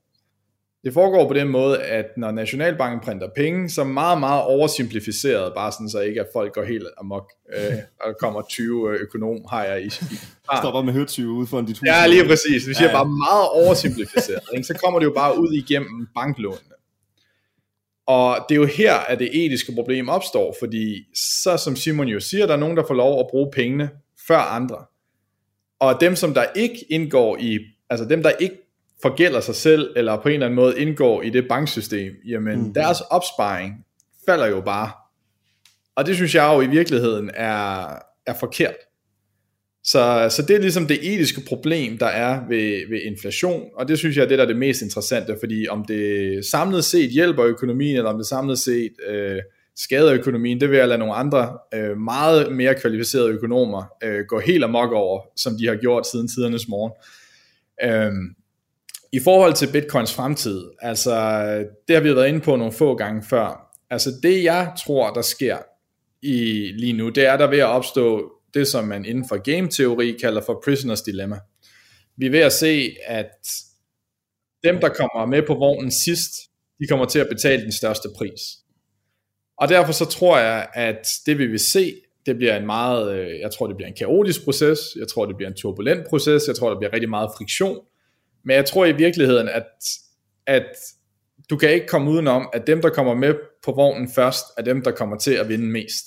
Det 0.85 0.93
foregår 0.93 1.29
på 1.29 1.35
den 1.35 1.49
måde, 1.49 1.83
at 1.83 2.07
når 2.17 2.31
Nationalbanken 2.31 3.01
printer 3.01 3.29
penge, 3.37 3.71
så 3.71 3.85
meget, 3.85 4.21
meget 4.21 4.43
oversimplificeret, 4.43 5.53
bare 5.55 5.73
sådan 5.73 5.89
så 5.89 6.01
ikke, 6.01 6.21
at 6.21 6.27
folk 6.33 6.55
går 6.55 6.65
helt 6.65 6.87
amok, 6.99 7.33
øh, 7.57 7.79
og 8.01 8.15
kommer 8.21 8.43
20 8.43 8.91
økonom, 8.91 9.45
har 9.51 9.65
jeg 9.65 9.83
i. 9.83 9.91
Ah. 10.49 10.59
Stopper 10.63 10.83
med 10.83 10.93
høtyve 10.93 11.33
ude 11.33 11.47
foran 11.47 11.65
dit 11.65 11.79
hus. 11.79 11.87
Ja, 11.87 12.07
lige 12.07 12.25
præcis. 12.25 12.69
Vi 12.69 12.75
siger 12.75 12.89
ja. 12.89 12.93
bare 12.93 13.07
meget 13.07 13.49
oversimplificeret. 13.65 14.43
ikke? 14.55 14.65
Så 14.65 14.75
kommer 14.85 14.99
det 14.99 15.07
jo 15.07 15.13
bare 15.17 15.39
ud 15.39 15.53
igennem 15.53 16.09
banklånene. 16.15 16.73
Og 18.07 18.37
det 18.49 18.55
er 18.55 18.59
jo 18.59 18.67
her, 18.67 18.95
at 18.95 19.19
det 19.19 19.45
etiske 19.45 19.73
problem 19.75 20.09
opstår, 20.09 20.57
fordi 20.61 21.05
så 21.15 21.57
som 21.57 21.77
Simon 21.77 22.09
jo 22.09 22.21
siger, 22.21 22.47
der 22.47 22.55
er 22.55 22.59
nogen, 22.59 22.77
der 22.77 22.85
får 22.87 22.95
lov 22.95 23.21
at 23.21 23.27
bruge 23.31 23.51
pengene 23.53 23.91
før 24.27 24.39
andre. 24.39 24.77
Og 25.81 26.01
dem, 26.01 26.17
som 26.17 26.35
der 26.35 26.45
ikke 26.57 26.85
indgår 26.91 27.37
i, 27.41 27.59
altså 27.91 28.07
dem, 28.07 28.23
der 28.23 28.31
ikke 28.31 28.57
forgælder 29.03 29.41
sig 29.41 29.55
selv, 29.55 29.93
eller 29.97 30.17
på 30.17 30.29
en 30.29 30.35
eller 30.35 30.47
anden 30.47 30.57
måde 30.57 30.79
indgår 30.79 31.23
i 31.23 31.31
det 31.31 31.49
banksystem, 31.49 32.13
jamen 32.27 32.59
mm. 32.59 32.75
deres 32.75 33.01
opsparing 33.01 33.75
falder 34.27 34.47
jo 34.47 34.61
bare. 34.61 34.91
Og 35.97 36.07
det 36.07 36.17
synes 36.17 36.35
jeg 36.35 36.53
jo 36.55 36.61
i 36.61 36.67
virkeligheden 36.67 37.31
er, 37.35 37.99
er 38.27 38.35
forkert. 38.41 38.75
Så, 39.85 40.27
så 40.31 40.43
det 40.49 40.57
er 40.57 40.61
ligesom 40.61 40.87
det 40.87 41.15
etiske 41.15 41.41
problem, 41.49 41.99
der 41.99 42.07
er 42.07 42.49
ved, 42.49 42.89
ved 42.91 43.01
inflation, 43.01 43.63
og 43.75 43.89
det 43.89 43.99
synes 43.99 44.17
jeg 44.17 44.25
er 44.25 44.29
det, 44.29 44.39
der 44.39 44.45
er 44.45 44.49
det 44.49 44.57
mest 44.57 44.83
interessante, 44.83 45.37
fordi 45.41 45.69
om 45.69 45.85
det 45.85 46.45
samlet 46.45 46.85
set 46.85 47.11
hjælper 47.11 47.45
økonomien, 47.45 47.97
eller 47.97 48.11
om 48.11 48.17
det 48.17 48.27
samlet 48.27 48.59
set 48.59 48.93
øh, 49.09 49.39
skader 49.77 50.15
økonomien, 50.15 50.61
det 50.61 50.71
vil 50.71 50.79
jeg 50.79 50.89
lade 50.89 50.99
nogle 50.99 51.15
andre 51.15 51.59
øh, 51.75 51.99
meget 51.99 52.53
mere 52.53 52.75
kvalificerede 52.75 53.29
økonomer 53.29 53.85
øh, 54.05 54.25
gå 54.29 54.39
helt 54.39 54.65
amok 54.65 54.93
over, 54.93 55.21
som 55.37 55.53
de 55.59 55.67
har 55.67 55.77
gjort 55.77 56.07
siden 56.07 56.29
tidernes 56.29 56.69
morgen. 56.69 56.93
Øh, 57.85 58.13
i 59.13 59.21
forhold 59.21 59.55
til 59.55 59.73
bitcoins 59.73 60.15
fremtid, 60.15 60.71
altså 60.81 61.15
det 61.89 61.97
har 61.97 62.01
vi 62.01 62.15
været 62.15 62.29
inde 62.29 62.41
på 62.41 62.57
nogle 62.57 62.73
få 62.73 62.95
gange 62.95 63.23
før. 63.31 63.77
Altså 63.91 64.11
det 64.23 64.45
jeg 64.45 64.73
tror, 64.87 65.13
der 65.13 65.23
sker 65.23 65.59
i 66.23 66.73
lige 66.79 66.93
nu, 66.93 67.09
det 67.09 67.27
er 67.27 67.37
der 67.37 67.47
ved 67.47 67.59
at 67.59 67.67
opstå 67.67 68.33
det, 68.55 68.69
som 68.69 68.85
man 68.85 69.05
inden 69.05 69.29
for 69.29 69.37
game-teori 69.37 70.17
kalder 70.21 70.41
for 70.41 70.63
prisoners 70.65 71.03
dilemma. 71.03 71.39
Vi 72.17 72.27
er 72.27 72.31
ved 72.31 72.41
at 72.41 72.53
se, 72.53 72.97
at 73.07 73.31
dem, 74.65 74.81
der 74.81 74.89
kommer 74.89 75.27
med 75.27 75.43
på 75.47 75.55
vognen 75.55 75.91
sidst, 75.91 76.33
de 76.81 76.87
kommer 76.87 77.07
til 77.07 77.19
at 77.19 77.29
betale 77.29 77.63
den 77.63 77.73
største 77.73 78.09
pris. 78.17 78.41
Og 79.59 79.69
derfor 79.69 79.93
så 79.93 80.05
tror 80.05 80.39
jeg, 80.39 80.69
at 80.75 81.07
det 81.27 81.39
vi 81.39 81.47
vil 81.47 81.61
se, 81.61 81.95
det 82.27 82.37
bliver 82.37 82.57
en 82.57 82.67
meget, 82.67 83.19
øh, 83.19 83.41
jeg 83.41 83.51
tror 83.51 83.67
det 83.67 83.77
bliver 83.77 83.89
en 83.89 83.97
kaotisk 83.99 84.45
proces, 84.45 84.81
jeg 84.99 85.09
tror 85.09 85.27
det 85.27 85.37
bliver 85.37 85.51
en 85.51 85.57
turbulent 85.57 86.07
proces, 86.09 86.43
jeg 86.49 86.57
tror 86.57 86.71
der 86.71 86.79
bliver 86.79 86.93
rigtig 86.93 87.11
meget 87.11 87.31
friktion, 87.37 87.79
men 88.45 88.57
jeg 88.57 88.65
tror 88.65 88.85
i 88.85 88.93
virkeligheden, 88.93 89.49
at, 89.49 89.67
at 90.47 90.77
du 91.51 91.57
kan 91.57 91.71
ikke 91.71 91.87
komme 91.87 92.11
udenom, 92.11 92.49
at 92.53 92.67
dem 92.67 92.83
der 92.83 92.91
kommer 92.91 93.15
med 93.15 93.35
på 93.65 93.73
vognen 93.73 94.09
først, 94.15 94.45
er 94.59 94.63
dem 94.63 94.83
der 94.83 94.91
kommer 94.91 95.19
til 95.19 95.33
at 95.33 95.49
vinde 95.49 95.67
mest. 95.67 96.07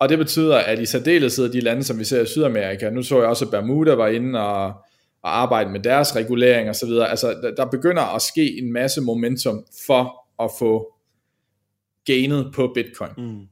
Og 0.00 0.08
det 0.08 0.18
betyder, 0.18 0.56
at 0.56 0.78
i 0.78 0.86
særdeleshed 0.86 1.52
de 1.52 1.60
lande, 1.60 1.84
som 1.84 1.98
vi 1.98 2.04
ser 2.04 2.22
i 2.22 2.26
Sydamerika, 2.26 2.90
nu 2.90 3.02
så 3.02 3.18
jeg 3.18 3.28
også, 3.28 3.44
at 3.44 3.50
Bermuda 3.50 3.94
var 3.94 4.08
inde 4.08 4.40
og, 4.40 4.66
og 5.22 5.40
arbejde 5.40 5.70
med 5.70 5.80
deres 5.80 6.16
regulering 6.16 6.70
osv., 6.70 6.90
altså 6.90 7.28
der, 7.42 7.54
der 7.54 7.66
begynder 7.66 8.14
at 8.14 8.22
ske 8.22 8.58
en 8.58 8.72
masse 8.72 9.00
momentum 9.00 9.64
for 9.86 10.26
at 10.44 10.50
få 10.58 10.94
gainet 12.04 12.52
på 12.54 12.72
bitcoin. 12.74 13.10
Mm. 13.18 13.46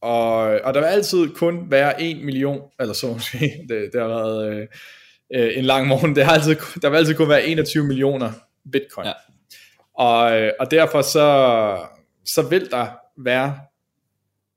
Og, 0.00 0.40
og 0.40 0.74
der 0.74 0.80
vil 0.80 0.86
altid 0.86 1.28
kun 1.34 1.70
være 1.70 2.02
en 2.02 2.24
million, 2.26 2.60
eller 2.80 2.94
så 2.94 3.12
måske, 3.12 3.38
det, 3.68 3.90
det 3.92 4.00
har 4.00 4.08
været 4.08 4.52
øh, 4.52 4.66
øh, 5.34 5.58
en 5.58 5.64
lang 5.64 5.86
morgen, 5.86 6.16
det 6.16 6.24
har 6.24 6.32
altid, 6.32 6.56
der 6.82 6.90
vil 6.90 6.96
altid 6.96 7.14
kun 7.14 7.28
være 7.28 7.46
21 7.46 7.84
millioner 7.84 8.32
bitcoin. 8.72 9.06
Ja. 9.06 9.12
Og, 9.94 10.40
øh, 10.40 10.52
og 10.60 10.70
derfor 10.70 11.02
så, 11.02 11.78
så 12.24 12.42
vil 12.42 12.70
der 12.70 12.86
være 13.16 13.58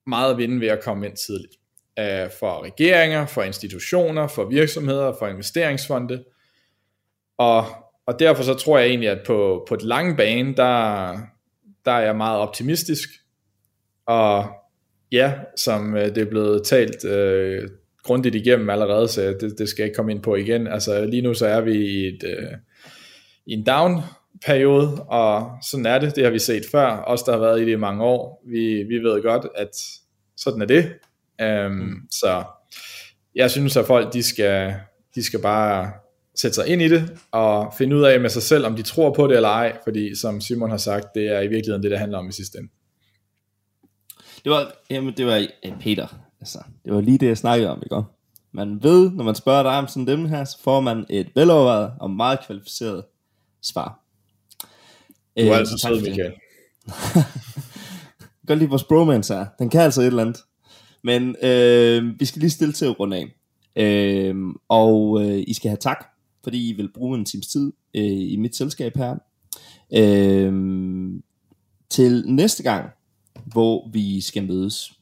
meget 0.07 0.31
at 0.31 0.37
vinde 0.37 0.61
ved 0.61 0.67
at 0.67 0.83
komme 0.83 1.05
ind 1.05 1.17
tidligt. 1.17 1.53
Øh, 1.99 2.29
for 2.39 2.63
regeringer, 2.63 3.25
for 3.25 3.41
institutioner, 3.43 4.27
for 4.27 4.45
virksomheder, 4.45 5.13
for 5.19 5.27
investeringsfonde. 5.27 6.23
Og, 7.37 7.65
og 8.05 8.19
derfor 8.19 8.43
så 8.43 8.53
tror 8.53 8.77
jeg 8.77 8.87
egentlig, 8.87 9.09
at 9.09 9.21
på, 9.25 9.65
på 9.67 9.73
et 9.73 9.81
lange 9.81 10.15
bane, 10.15 10.55
der, 10.55 11.17
der 11.85 11.91
er 11.91 12.01
jeg 12.01 12.15
meget 12.15 12.39
optimistisk. 12.39 13.09
Og 14.05 14.47
ja, 15.11 15.33
som 15.57 15.95
øh, 15.95 16.05
det 16.05 16.17
er 16.17 16.29
blevet 16.29 16.65
talt 16.65 17.05
øh, 17.05 17.69
grundigt 18.03 18.35
igennem 18.35 18.69
allerede, 18.69 19.07
så 19.07 19.21
det, 19.21 19.55
det 19.57 19.69
skal 19.69 19.83
jeg 19.83 19.87
ikke 19.87 19.95
komme 19.95 20.11
ind 20.11 20.21
på 20.21 20.35
igen. 20.35 20.67
Altså 20.67 21.05
lige 21.05 21.21
nu 21.21 21.33
så 21.33 21.45
er 21.45 21.61
vi 21.61 21.73
i, 21.73 22.07
et, 22.07 22.23
øh, 22.23 22.57
i 23.45 23.53
en 23.53 23.65
down 23.65 24.01
periode, 24.45 25.03
og 25.03 25.51
sådan 25.63 25.85
er 25.85 25.99
det, 25.99 26.15
det 26.15 26.23
har 26.23 26.31
vi 26.31 26.39
set 26.39 26.63
før, 26.71 27.03
os 27.07 27.23
der 27.23 27.31
har 27.31 27.39
været 27.39 27.61
i 27.61 27.65
det 27.65 27.71
i 27.71 27.75
mange 27.75 28.03
år, 28.03 28.43
vi, 28.47 28.83
vi 28.83 28.97
ved 28.97 29.21
godt, 29.23 29.47
at 29.55 29.69
sådan 30.37 30.61
er 30.61 30.65
det. 30.65 30.93
Um, 31.41 31.71
mm. 31.71 31.95
Så 32.11 32.43
jeg 33.35 33.51
synes, 33.51 33.77
at 33.77 33.85
folk, 33.85 34.13
de 34.13 34.23
skal, 34.23 34.75
de 35.15 35.23
skal 35.23 35.41
bare 35.41 35.91
sætte 36.35 36.55
sig 36.55 36.67
ind 36.67 36.81
i 36.81 36.87
det, 36.87 37.17
og 37.31 37.73
finde 37.77 37.95
ud 37.95 38.03
af 38.03 38.19
med 38.19 38.29
sig 38.29 38.43
selv, 38.43 38.65
om 38.65 38.75
de 38.75 38.81
tror 38.81 39.13
på 39.13 39.27
det 39.27 39.35
eller 39.35 39.49
ej, 39.49 39.77
fordi 39.83 40.15
som 40.15 40.41
Simon 40.41 40.69
har 40.69 40.77
sagt, 40.77 41.07
det 41.15 41.27
er 41.27 41.39
i 41.39 41.47
virkeligheden 41.47 41.83
det, 41.83 41.91
det 41.91 41.99
handler 41.99 42.17
om 42.17 42.29
i 42.29 42.31
sidste 42.31 42.57
ende. 42.57 42.69
Det 44.43 44.51
var, 44.51 44.73
jamen, 44.89 45.13
det 45.17 45.25
var 45.25 45.47
Peter, 45.79 46.07
altså, 46.41 46.59
det 46.85 46.93
var 46.93 47.01
lige 47.01 47.17
det, 47.17 47.27
jeg 47.27 47.37
snakkede 47.37 47.69
om, 47.69 47.83
ikke? 47.83 48.03
Man 48.51 48.83
ved, 48.83 49.11
når 49.11 49.23
man 49.23 49.35
spørger 49.35 49.63
dig 49.63 49.77
om 49.77 49.87
sådan 49.87 50.07
dem 50.07 50.25
her, 50.25 50.43
så 50.43 50.57
får 50.63 50.79
man 50.79 51.05
et 51.09 51.27
velovervejet 51.35 51.93
og 51.99 52.11
meget 52.11 52.39
kvalificeret 52.45 53.03
svar. 53.61 53.99
Du 55.37 55.41
er 55.41 55.51
øh, 55.51 55.57
altså 55.57 55.77
sød, 55.77 56.01
Michael. 56.01 56.33
godt 58.47 58.59
lide 58.59 58.69
vores 58.69 58.83
bromance 58.83 59.33
er. 59.33 59.45
Den 59.59 59.69
kan 59.69 59.81
altså 59.81 60.01
et 60.01 60.07
eller 60.07 60.21
andet. 60.21 60.43
Men 61.03 61.35
øh, 61.43 62.19
vi 62.19 62.25
skal 62.25 62.39
lige 62.39 62.49
stille 62.49 62.73
til 62.73 62.85
at 62.85 62.99
runde 62.99 63.17
af. 63.17 63.35
Øh, 63.75 64.35
og 64.69 65.21
øh, 65.23 65.43
I 65.47 65.53
skal 65.53 65.69
have 65.69 65.77
tak, 65.77 66.05
fordi 66.43 66.69
I 66.69 66.73
vil 66.73 66.93
bruge 66.93 67.17
en 67.17 67.25
times 67.25 67.47
tid 67.47 67.73
øh, 67.95 68.31
i 68.31 68.35
mit 68.35 68.55
selskab 68.55 68.97
her. 68.97 69.15
Øh, 69.95 70.53
til 71.89 72.23
næste 72.27 72.63
gang, 72.63 72.89
hvor 73.45 73.89
vi 73.93 74.21
skal 74.21 74.47
mødes, 74.47 74.93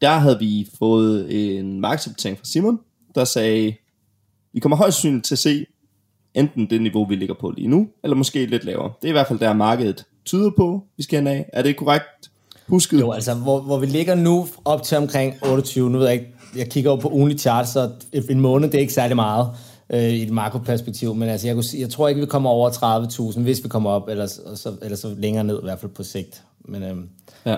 der 0.00 0.18
havde 0.18 0.38
vi 0.38 0.68
fået 0.78 1.58
en 1.58 1.80
markedsopdatering 1.80 2.38
fra 2.38 2.44
Simon, 2.44 2.78
der 3.14 3.24
sagde, 3.24 3.74
vi 4.52 4.60
kommer 4.60 4.76
højst 4.76 4.96
sandsynligt 4.96 5.24
til 5.24 5.34
at 5.34 5.38
se 5.38 5.66
enten 6.34 6.70
det 6.70 6.82
niveau, 6.82 7.04
vi 7.04 7.16
ligger 7.16 7.34
på 7.34 7.50
lige 7.50 7.68
nu, 7.68 7.88
eller 8.04 8.16
måske 8.16 8.46
lidt 8.46 8.64
lavere. 8.64 8.92
Det 9.02 9.08
er 9.08 9.08
i 9.08 9.12
hvert 9.12 9.26
fald 9.28 9.38
der 9.38 9.52
markedet 9.52 10.04
tyder 10.24 10.50
på, 10.56 10.84
vi 10.96 11.02
skal 11.02 11.18
hen 11.18 11.26
af. 11.26 11.50
Er 11.52 11.62
det 11.62 11.76
korrekt 11.76 12.30
husket? 12.68 13.00
Jo, 13.00 13.12
altså 13.12 13.34
hvor, 13.34 13.60
hvor 13.60 13.78
vi 13.78 13.86
ligger 13.86 14.14
nu 14.14 14.46
op 14.64 14.82
til 14.82 14.98
omkring 14.98 15.34
28, 15.42 15.90
nu 15.90 15.98
ved 15.98 16.06
jeg 16.06 16.14
ikke, 16.14 16.34
jeg 16.56 16.70
kigger 16.70 16.90
over 16.90 17.00
på 17.00 17.08
ugenlig 17.08 17.38
chart, 17.38 17.68
så 17.68 17.90
en 18.30 18.40
måned, 18.40 18.68
det 18.68 18.74
er 18.74 18.80
ikke 18.80 18.92
særlig 18.92 19.16
meget 19.16 19.48
øh, 19.90 20.02
i 20.02 20.22
et 20.22 20.30
makroperspektiv, 20.30 21.14
men 21.14 21.28
altså 21.28 21.46
jeg, 21.46 21.54
kunne, 21.54 21.64
jeg 21.78 21.90
tror 21.90 22.08
ikke, 22.08 22.20
vi 22.20 22.26
kommer 22.26 22.50
over 22.50 22.70
30.000, 23.32 23.40
hvis 23.40 23.64
vi 23.64 23.68
kommer 23.68 23.90
op, 23.90 24.08
eller 24.08 24.26
så, 24.26 24.72
eller 24.82 24.96
så 24.96 25.14
længere 25.18 25.44
ned 25.44 25.58
i 25.58 25.64
hvert 25.64 25.78
fald 25.80 25.92
på 25.92 26.02
sigt. 26.02 26.42
Men, 26.64 26.82
øh, 26.82 26.96
ja. 27.46 27.56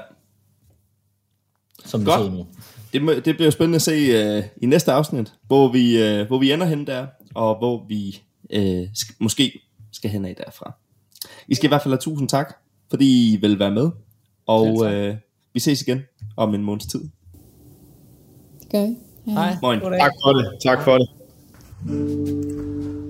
Som 1.84 2.04
Godt. 2.04 2.20
Det, 2.24 2.32
nu. 2.32 2.46
det, 2.92 3.02
må, 3.02 3.12
det 3.12 3.36
bliver 3.36 3.50
spændende 3.50 3.76
at 3.76 3.82
se 3.82 4.38
uh, 4.38 4.44
i 4.62 4.66
næste 4.66 4.92
afsnit, 4.92 5.32
hvor 5.46 5.68
vi, 5.72 6.02
uh, 6.20 6.26
hvor 6.26 6.38
vi 6.38 6.52
ender 6.52 6.66
hen 6.66 6.86
der, 6.86 7.06
og 7.34 7.58
hvor 7.58 7.84
vi 7.88 8.22
uh, 8.56 8.82
sk- 8.82 9.16
måske 9.20 9.60
skal 9.92 10.10
hen 10.10 10.24
af 10.24 10.36
derfra. 10.44 10.72
I 11.48 11.54
skal 11.54 11.66
i 11.66 11.68
hvert 11.68 11.82
fald 11.82 11.92
have 11.92 12.00
tusind 12.00 12.28
tak, 12.28 12.54
fordi 12.90 13.32
I 13.34 13.36
vil 13.36 13.58
være 13.58 13.70
med. 13.70 13.90
Og 14.46 14.92
øh, 14.94 15.16
vi 15.54 15.60
ses 15.60 15.82
igen 15.82 16.00
om 16.36 16.54
en 16.54 16.62
måneds 16.62 16.86
tid. 16.86 17.00
Det 18.60 18.70
gør 18.72 18.82
vi. 18.86 18.96
Hej. 19.32 19.56
Moin. 19.62 19.80
Tak 19.80 20.12
for 20.24 20.32
det. 20.32 20.46
Tak 20.64 20.82
for 20.84 20.98
det. 20.98 21.08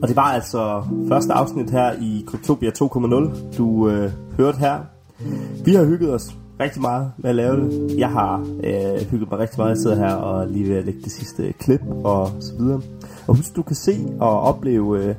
Og 0.03 0.09
det 0.09 0.17
var 0.17 0.23
altså 0.23 0.85
første 1.09 1.33
afsnit 1.33 1.71
her 1.71 1.93
i 1.93 2.25
Kryptopia 2.27 2.71
2.0, 2.71 3.57
du 3.57 3.89
øh, 3.89 4.13
hørte 4.37 4.59
her. 4.59 4.81
Vi 5.65 5.75
har 5.75 5.85
hygget 5.85 6.15
os 6.15 6.35
rigtig 6.61 6.83
meget 6.83 7.13
med 7.19 7.31
at 7.31 7.37
lave 7.37 7.57
det. 7.57 7.99
Jeg 7.99 8.09
har 8.09 8.41
øh, 8.65 9.11
hygget 9.11 9.31
mig 9.31 9.39
rigtig 9.39 9.59
meget. 9.59 9.71
Jeg 9.71 9.79
sidder 9.79 9.97
her 9.97 10.15
og 10.15 10.49
lige 10.49 10.69
ved 10.69 10.77
at 10.77 10.85
lægge 10.85 11.01
det 11.01 11.13
sidste 11.13 11.53
klip 11.53 11.81
og 12.05 12.31
så 12.41 12.53
videre. 12.59 12.81
Og 13.27 13.37
husk, 13.37 13.57
du 13.57 13.63
kan 13.63 13.77
se 13.77 13.93
og 14.21 14.41
opleve 14.41 15.05
øh, 15.05 15.15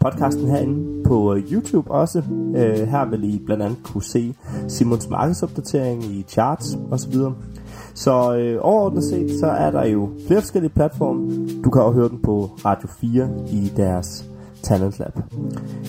podcasten 0.00 0.48
herinde 0.48 1.04
på 1.04 1.34
øh, 1.34 1.52
YouTube 1.52 1.90
også. 1.90 2.22
Øh, 2.56 2.88
her 2.88 3.10
vil 3.10 3.34
I 3.34 3.42
blandt 3.46 3.62
andet 3.62 3.78
kunne 3.84 4.02
se 4.02 4.34
Simons 4.68 5.08
markedsopdatering 5.08 6.04
i 6.04 6.24
charts 6.28 6.78
osv. 6.90 7.14
Så 7.94 8.36
øh, 8.36 8.58
overordnet 8.60 9.04
set, 9.04 9.38
så 9.40 9.46
er 9.46 9.70
der 9.70 9.84
jo 9.84 10.10
flere 10.26 10.40
forskellige 10.40 10.72
platforme. 10.72 11.46
Du 11.64 11.70
kan 11.70 11.82
også 11.82 11.98
høre 11.98 12.08
den 12.08 12.22
på 12.22 12.50
Radio 12.64 12.88
4 13.00 13.28
i 13.52 13.72
deres 13.76 14.31
Talent 14.62 14.98
Lab. 14.98 15.18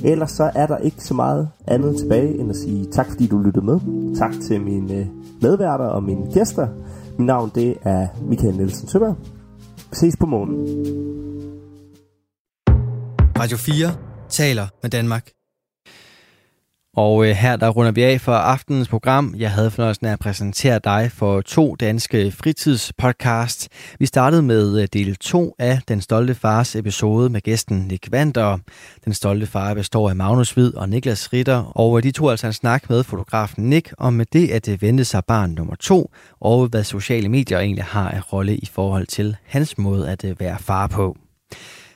Ellers 0.04 0.32
så 0.32 0.52
er 0.56 0.68
der 0.68 0.78
ikke 0.78 1.04
så 1.04 1.14
meget 1.14 1.50
andet 1.68 1.98
tilbage 1.98 2.40
end 2.40 2.50
at 2.50 2.56
sige 2.56 2.86
tak 2.92 3.08
fordi 3.10 3.28
du 3.28 3.40
lyttede 3.40 3.66
med. 3.66 3.80
Tak 4.16 4.34
til 4.48 4.62
mine 4.62 4.94
øh, 4.94 5.08
medværter 5.42 5.86
og 5.86 6.04
mine 6.04 6.34
gæster. 6.34 6.68
Mit 7.18 7.26
navn 7.26 7.52
det 7.56 7.78
er 7.82 8.08
Michael 8.22 8.56
Nielsen 8.56 8.88
Søberg. 8.88 9.16
Vi 9.90 9.96
ses 9.96 10.18
på 10.18 10.26
morgen. 10.26 10.54
Radio 13.40 13.58
4 13.58 13.88
taler 14.30 14.68
med 14.82 14.90
Danmark. 14.90 15.30
Og 16.98 17.26
øh, 17.26 17.32
her 17.32 17.56
der 17.56 17.70
runder 17.70 17.92
vi 17.92 18.04
af 18.04 18.22
for 18.22 18.32
aftenens 18.32 18.88
program. 18.88 19.36
Jeg 19.38 19.52
havde 19.52 19.72
fornøjelsen 19.72 20.06
af 20.06 20.12
at 20.12 20.20
præsentere 20.20 20.80
dig 20.84 21.12
for 21.14 21.42
to 21.42 21.76
danske 21.76 22.32
fritidspodcast. 22.32 23.70
Vi 24.00 24.06
startede 24.06 24.42
med 24.42 24.82
øh, 24.82 24.88
del 24.94 25.16
2 25.16 25.56
af 25.60 25.80
Den 25.88 26.02
Stolte 26.02 26.36
Fars 26.36 26.76
episode 26.76 27.30
med 27.30 27.42
gæsten 27.42 27.78
Nick 27.78 28.12
Vander. 28.12 28.58
Den 29.06 29.14
Stolte 29.14 29.46
Far 29.46 29.74
består 29.74 30.10
af 30.10 30.16
Magnus 30.16 30.52
Hvid 30.52 30.76
og 30.76 30.90
Niklas 30.90 31.34
Ritter, 31.34 31.78
og 31.78 31.98
øh, 31.98 32.04
de 32.04 32.12
to 32.12 32.30
altså 32.30 32.48
en 32.48 32.54
snak 32.54 32.90
med 32.90 33.04
fotografen 33.04 33.70
Nick 33.70 33.94
om 33.98 34.14
med 34.14 34.26
det 34.34 34.52
at 34.52 34.68
øh, 34.68 34.74
det 34.74 34.82
vente 34.82 35.06
sig 35.06 35.26
barn 35.26 35.52
nummer 35.52 35.76
to, 35.76 36.12
og 36.40 36.68
hvad 36.68 36.84
sociale 36.84 37.30
medier 37.30 37.60
egentlig 37.60 37.84
har 37.84 38.10
af 38.10 38.34
rolle 38.34 38.58
i 38.58 38.66
forhold 38.66 39.08
til 39.08 39.36
hans 39.46 39.78
måde 39.78 40.10
at 40.10 40.26
være 40.40 40.58
far 40.60 40.88
på. 40.88 41.18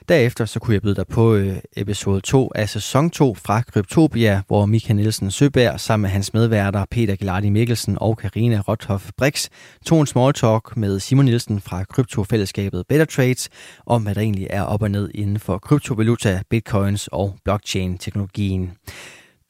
Derefter 0.08 0.44
så 0.44 0.60
kunne 0.60 0.74
jeg 0.74 0.82
byde 0.82 0.94
dig 0.94 1.06
på 1.06 1.34
øh, 1.34 1.56
episode 1.76 2.20
2 2.20 2.52
af 2.54 2.68
sæson 2.68 3.10
2 3.10 3.34
fra 3.34 3.62
Kryptopia, 3.62 4.42
hvor 4.46 4.66
Michael 4.66 4.96
Nielsen 4.96 5.30
Søberg 5.30 5.80
sammen 5.80 6.02
med 6.02 6.10
hans 6.10 6.34
medværter 6.34 6.84
Peter 6.90 7.16
Gilardi 7.16 7.50
Mikkelsen 7.50 7.98
og 8.00 8.18
Karina 8.18 8.60
Rothoff 8.68 9.10
Brix 9.16 9.48
tog 9.86 10.00
en 10.00 10.06
small 10.06 10.32
talk 10.32 10.76
med 10.76 11.00
Simon 11.00 11.24
Nielsen 11.24 11.60
fra 11.60 11.84
kryptofællesskabet 11.84 12.84
Better 12.88 13.04
Trades 13.06 13.48
om, 13.86 14.02
hvad 14.02 14.14
der 14.14 14.20
egentlig 14.20 14.46
er 14.50 14.62
op 14.62 14.82
og 14.82 14.90
ned 14.90 15.10
inden 15.14 15.38
for 15.38 15.58
kryptovaluta, 15.58 16.42
bitcoins 16.50 17.08
og 17.12 17.36
blockchain-teknologien. 17.44 18.72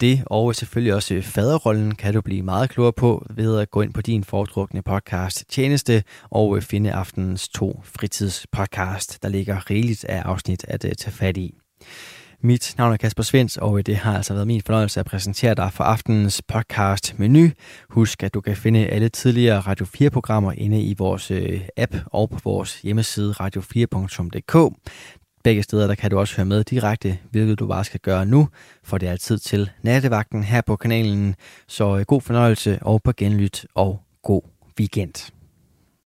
Det 0.00 0.22
og 0.26 0.54
selvfølgelig 0.54 0.94
også 0.94 1.14
øh, 1.14 1.22
faderrollen 1.22 1.94
kan 1.94 2.14
du 2.14 2.20
blive 2.20 2.42
meget 2.42 2.70
klogere 2.70 2.92
på 2.92 3.26
ved 3.30 3.58
at 3.58 3.70
gå 3.70 3.82
ind 3.82 3.92
på 3.92 4.00
din 4.00 4.24
foretrukne 4.24 4.82
podcast 4.82 5.44
tjeneste 5.48 6.04
og 6.30 6.56
øh, 6.56 6.62
finde 6.62 6.92
aftenens 6.92 7.48
to 7.48 7.80
fritidspodcast. 7.84 9.22
Der 9.22 9.28
ligger 9.28 9.70
rigeligt 9.70 10.04
af 10.04 10.22
afsnit 10.22 10.64
at 10.68 10.84
øh, 10.84 10.92
tage 10.92 11.12
fat 11.12 11.36
i. 11.36 11.54
Mit 12.42 12.74
navn 12.78 12.92
er 12.92 12.96
Kasper 12.96 13.22
Svens, 13.22 13.56
og 13.56 13.86
det 13.86 13.96
har 13.96 14.16
altså 14.16 14.34
været 14.34 14.46
min 14.46 14.62
fornøjelse 14.66 15.00
at 15.00 15.06
præsentere 15.06 15.54
dig 15.54 15.72
for 15.72 15.84
aftenens 15.84 16.42
podcast 16.42 17.18
Menu. 17.18 17.48
Husk, 17.88 18.22
at 18.22 18.34
du 18.34 18.40
kan 18.40 18.56
finde 18.56 18.86
alle 18.86 19.08
tidligere 19.08 19.60
Radio 19.60 19.86
4-programmer 19.86 20.52
inde 20.52 20.82
i 20.82 20.94
vores 20.98 21.32
app 21.76 21.94
og 22.06 22.30
på 22.30 22.38
vores 22.44 22.80
hjemmeside 22.82 23.34
radio4.dk. 23.40 24.74
Begge 25.44 25.62
steder 25.62 25.86
der 25.86 25.94
kan 25.94 26.10
du 26.10 26.18
også 26.18 26.36
høre 26.36 26.46
med 26.46 26.64
direkte, 26.64 27.18
hvilket 27.30 27.58
du 27.58 27.66
bare 27.66 27.84
skal 27.84 28.00
gøre 28.00 28.26
nu, 28.26 28.48
for 28.84 28.98
det 28.98 29.08
er 29.08 29.16
tid 29.16 29.38
til 29.38 29.70
nattevagten 29.82 30.44
her 30.44 30.60
på 30.60 30.76
kanalen. 30.76 31.34
Så 31.66 31.96
øh, 31.96 32.04
god 32.04 32.20
fornøjelse 32.20 32.78
og 32.82 33.02
på 33.02 33.12
genlyt 33.16 33.66
og 33.74 34.02
god 34.22 34.42
weekend. 34.80 35.32